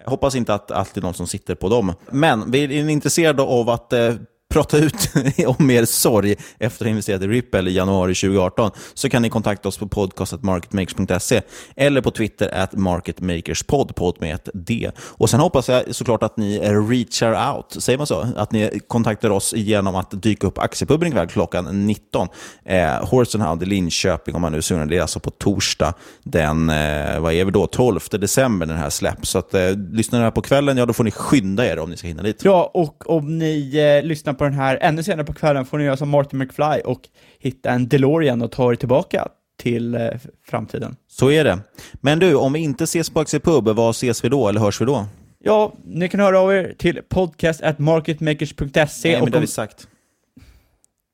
Hoppas 0.05 0.35
inte 0.35 0.53
att, 0.53 0.71
att 0.71 0.93
det 0.93 0.99
är 0.99 1.01
någon 1.01 1.13
som 1.13 1.27
sitter 1.27 1.55
på 1.55 1.69
dem. 1.69 1.93
Men 2.11 2.51
vi 2.51 2.63
är 2.63 2.89
intresserade 2.89 3.41
av 3.43 3.69
att 3.69 3.93
eh, 3.93 4.13
prata 4.55 4.77
ut 4.77 5.09
om 5.59 5.69
er 5.69 5.85
sorg 5.85 6.35
efter 6.59 6.85
att 6.85 6.87
ha 6.87 6.89
investerat 6.89 7.21
i 7.21 7.27
Ripple 7.27 7.69
i 7.69 7.73
januari 7.73 8.15
2018 8.15 8.71
så 8.93 9.09
kan 9.09 9.21
ni 9.21 9.29
kontakta 9.29 9.69
oss 9.69 9.77
på 9.77 9.87
podcast.marketmakers.se 9.87 11.41
eller 11.75 12.01
på 12.01 12.11
Twitter 12.11 12.49
at 12.53 12.73
marketmakerspod, 12.73 13.95
podd 13.95 14.15
med 14.19 14.35
ett 14.35 14.49
D. 14.53 14.91
Och 14.97 15.29
Sen 15.29 15.39
hoppas 15.39 15.69
jag 15.69 15.95
såklart 15.95 16.23
att 16.23 16.37
ni 16.37 16.59
reachar 16.59 17.55
out, 17.55 17.83
säger 17.83 17.97
man 17.97 18.07
så? 18.07 18.27
Att 18.35 18.51
ni 18.51 18.79
kontaktar 18.87 19.29
oss 19.29 19.53
genom 19.53 19.95
att 19.95 20.21
dyka 20.21 20.47
upp 20.47 20.57
aktiepubben 20.57 21.07
ikväll 21.07 21.27
klockan 21.27 21.85
19. 21.87 22.27
Eh, 22.65 23.09
Horse 23.09 23.63
i 23.65 23.65
Linköping 23.65 24.35
om 24.35 24.41
man 24.41 24.51
nu 24.51 24.61
sugen. 24.61 24.87
Det 24.87 24.97
är 24.97 25.01
alltså 25.01 25.19
på 25.19 25.29
torsdag 25.29 25.93
den, 26.23 26.69
eh, 26.69 27.19
vad 27.19 27.33
är 27.33 27.45
vi 27.45 27.51
då, 27.51 27.67
12 27.67 27.99
december 28.11 28.65
när 28.65 28.73
det 28.73 28.79
här 28.79 28.89
släpps. 28.89 29.29
Så 29.29 29.37
att, 29.37 29.53
eh, 29.53 29.71
lyssnar 29.91 30.19
ni 30.19 30.23
här 30.23 30.31
på 30.31 30.41
kvällen, 30.41 30.77
ja 30.77 30.85
då 30.85 30.93
får 30.93 31.03
ni 31.03 31.11
skynda 31.11 31.65
er 31.65 31.79
om 31.79 31.89
ni 31.89 31.97
ska 31.97 32.07
hinna 32.07 32.23
dit. 32.23 32.41
Ja, 32.43 32.71
och 32.73 33.09
om 33.09 33.37
ni 33.37 33.77
eh, 33.77 34.07
lyssnar 34.07 34.33
på 34.33 34.44
den 34.45 34.59
här 34.59 34.77
ännu 34.81 35.03
senare 35.03 35.25
på 35.25 35.33
kvällen 35.33 35.65
får 35.65 35.77
ni 35.77 35.83
göra 35.83 35.97
som 35.97 36.09
Martin 36.09 36.39
McFly 36.39 36.81
och 36.85 37.01
hitta 37.39 37.69
en 37.69 37.87
DeLorean 37.87 38.41
och 38.41 38.51
ta 38.51 38.71
er 38.71 38.75
tillbaka 38.75 39.27
till 39.57 39.95
eh, 39.95 40.09
framtiden. 40.47 40.95
Så 41.07 41.31
är 41.31 41.43
det. 41.43 41.59
Men 41.93 42.19
du, 42.19 42.35
om 42.35 42.53
vi 42.53 42.59
inte 42.59 42.83
ses 42.83 43.09
på 43.09 43.19
Aktiepub, 43.19 43.67
var 43.67 43.89
ses 43.89 44.23
vi 44.23 44.29
då, 44.29 44.47
eller 44.47 44.61
hörs 44.61 44.81
vi 44.81 44.85
då? 44.85 45.05
Ja, 45.39 45.73
ni 45.83 46.09
kan 46.09 46.19
höra 46.19 46.39
av 46.39 46.53
er 46.53 46.75
till 46.77 47.01
podcast 47.09 47.61
at 47.61 47.79
marketmakers.se. 47.79 49.11
Nej, 49.11 49.21
men 49.21 49.31
det 49.31 49.37
har 49.37 49.41
vi 49.41 49.47
sagt. 49.47 49.87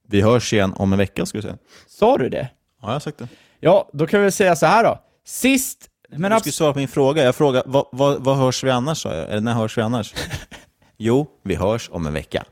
Vi 0.08 0.22
hörs 0.22 0.54
igen 0.54 0.74
om 0.76 0.94
en 0.94 1.00
vecka, 1.00 1.26
skulle 1.26 1.44
jag 1.44 1.44
säga. 1.44 1.58
Sa 1.88 2.18
du 2.18 2.30
det? 2.30 2.50
Ja, 2.82 2.88
jag 2.88 2.94
har 2.94 3.00
sagt 3.00 3.18
det. 3.18 3.28
Ja, 3.60 3.90
då 3.94 4.08
kan 4.08 4.22
vi 4.22 4.32
säga 4.32 4.56
så 4.56 4.66
här 4.66 4.84
då. 4.84 5.00
Sist 5.26 5.92
men 6.18 6.32
du 6.32 6.40
skulle 6.40 6.54
svara 6.54 6.74
på 6.74 6.80
min 6.80 6.88
fråga. 6.88 7.24
Jag 7.24 7.36
frågade, 7.36 7.64
vad, 7.68 7.86
vad, 7.92 8.24
vad 8.24 8.38
hörs 8.38 8.64
vi 8.64 8.70
annars? 8.70 9.06
Eller 9.06 9.42
när 9.42 9.54
hörs 9.54 9.78
vi 9.78 9.82
annars? 9.82 10.14
jo, 10.98 11.28
vi 11.44 11.56
hörs 11.56 11.90
om 11.90 12.06
en 12.06 12.14
vecka. 12.14 12.44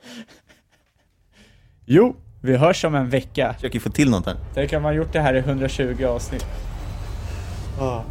Jo, 1.91 2.15
vi 2.41 2.57
hörs 2.57 2.85
om 2.85 2.95
en 2.95 3.09
vecka. 3.09 3.53
Försöker 3.53 3.79
få 3.79 3.89
till 3.89 4.09
något 4.09 4.25
här. 4.25 4.35
Tänk 4.53 4.73
om 4.73 4.83
man 4.83 4.95
gjort 4.95 5.13
det 5.13 5.19
här 5.19 5.33
i 5.33 5.39
120 5.39 6.05
avsnitt. 6.05 6.45
Oh. 7.79 8.01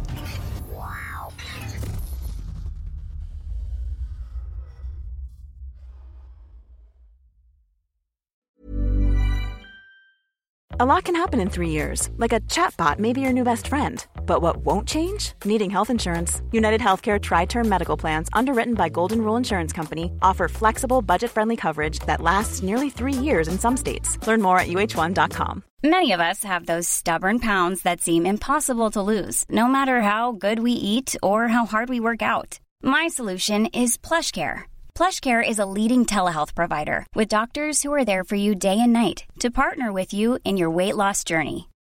A 10.81 10.85
lot 10.85 11.03
can 11.03 11.15
happen 11.15 11.39
in 11.41 11.49
three 11.49 11.69
years, 11.69 12.09
like 12.17 12.35
a 12.35 12.39
chatbot 12.39 12.99
may 12.99 13.13
be 13.13 13.21
your 13.21 13.33
new 13.33 13.43
best 13.43 13.67
friend. 13.67 14.05
But 14.29 14.43
what 14.43 14.57
won't 14.57 14.87
change? 14.87 15.33
Needing 15.43 15.71
health 15.71 15.89
insurance. 15.89 16.43
United 16.51 16.81
Healthcare 16.81 17.19
Tri 17.19 17.45
Term 17.45 17.67
Medical 17.67 17.97
Plans, 17.97 18.29
underwritten 18.31 18.75
by 18.75 18.87
Golden 18.87 19.23
Rule 19.23 19.37
Insurance 19.37 19.73
Company, 19.73 20.11
offer 20.21 20.47
flexible, 20.47 21.01
budget 21.01 21.31
friendly 21.31 21.55
coverage 21.55 21.97
that 22.05 22.21
lasts 22.21 22.61
nearly 22.61 22.91
three 22.91 23.13
years 23.27 23.47
in 23.47 23.57
some 23.57 23.75
states. 23.75 24.19
Learn 24.27 24.39
more 24.39 24.59
at 24.59 24.67
uh1.com. 24.67 25.63
Many 25.81 26.11
of 26.11 26.19
us 26.19 26.43
have 26.43 26.67
those 26.67 26.87
stubborn 26.87 27.39
pounds 27.39 27.81
that 27.81 28.01
seem 28.01 28.27
impossible 28.27 28.91
to 28.91 29.01
lose, 29.01 29.45
no 29.49 29.67
matter 29.67 30.01
how 30.01 30.33
good 30.33 30.59
we 30.59 30.73
eat 30.73 31.15
or 31.23 31.47
how 31.47 31.65
hard 31.65 31.89
we 31.89 31.99
work 31.99 32.21
out. 32.21 32.59
My 32.83 33.07
solution 33.07 33.65
is 33.83 33.97
PlushCare. 33.97 34.65
PlushCare 34.93 35.41
is 35.41 35.57
a 35.57 35.71
leading 35.77 36.05
telehealth 36.05 36.53
provider 36.53 37.07
with 37.15 37.29
doctors 37.29 37.81
who 37.81 37.91
are 37.93 38.05
there 38.05 38.23
for 38.23 38.35
you 38.35 38.53
day 38.53 38.77
and 38.79 38.93
night 38.93 39.23
to 39.39 39.49
partner 39.49 39.91
with 39.91 40.13
you 40.13 40.37
in 40.43 40.55
your 40.55 40.69
weight 40.69 40.95
loss 40.95 41.23
journey. 41.23 41.68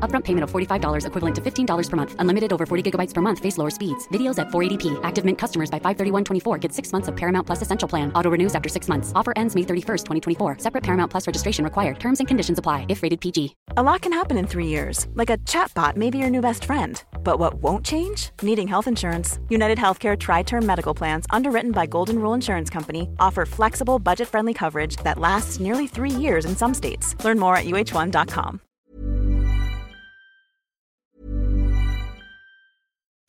Upfront 0.00 0.24
payment 0.24 0.42
of 0.42 0.50
$45 0.50 1.06
equivalent 1.06 1.34
to 1.36 1.40
$15 1.40 1.88
per 1.88 1.96
month. 1.96 2.16
Unlimited 2.18 2.52
over 2.52 2.66
40 2.66 2.90
gigabytes 2.90 3.14
per 3.14 3.20
month. 3.20 3.38
Face 3.38 3.56
lower 3.56 3.70
speeds. 3.70 4.08
Videos 4.08 4.40
at 4.40 4.48
480p. 4.48 4.98
Active 5.04 5.24
Mint 5.24 5.38
customers 5.38 5.70
by 5.70 5.78
531.24 5.78 6.60
get 6.60 6.72
six 6.72 6.90
months 6.92 7.06
of 7.06 7.14
Paramount 7.14 7.46
Plus 7.46 7.62
Essential 7.62 7.88
Plan. 7.88 8.10
Auto 8.14 8.28
renews 8.28 8.56
after 8.56 8.68
six 8.68 8.88
months. 8.88 9.12
Offer 9.14 9.34
ends 9.36 9.54
May 9.54 9.62
31st, 9.62 10.04
2024. 10.38 10.56
Separate 10.58 10.82
Paramount 10.82 11.08
Plus 11.08 11.24
registration 11.24 11.64
required. 11.64 12.00
Terms 12.00 12.18
and 12.18 12.26
conditions 12.26 12.58
apply 12.58 12.86
if 12.88 13.04
rated 13.04 13.20
PG. 13.20 13.54
A 13.76 13.82
lot 13.84 14.00
can 14.00 14.12
happen 14.12 14.36
in 14.36 14.48
three 14.48 14.66
years. 14.66 15.06
Like 15.14 15.30
a 15.30 15.38
chatbot 15.38 15.94
may 15.94 16.10
be 16.10 16.18
your 16.18 16.30
new 16.30 16.40
best 16.40 16.64
friend. 16.64 17.00
But 17.22 17.38
what 17.38 17.54
won't 17.54 17.84
change? 17.84 18.30
Needing 18.42 18.66
health 18.66 18.88
insurance. 18.88 19.38
United 19.48 19.78
Healthcare 19.78 20.18
Tri-Term 20.18 20.66
Medical 20.66 20.94
Plans, 20.94 21.26
underwritten 21.30 21.70
by 21.70 21.86
Golden 21.86 22.18
Rule 22.18 22.34
Insurance 22.34 22.70
Company, 22.70 23.08
offer 23.20 23.46
flexible, 23.46 23.98
budget-friendly 23.98 24.54
coverage 24.54 24.96
that 25.04 25.18
lasts 25.18 25.60
nearly 25.60 25.86
three 25.86 26.10
years 26.10 26.44
in 26.44 26.56
some 26.56 26.74
states. 26.74 27.14
Learn 27.24 27.38
more 27.38 27.54
at 27.54 27.66
uh1.com. 27.66 28.60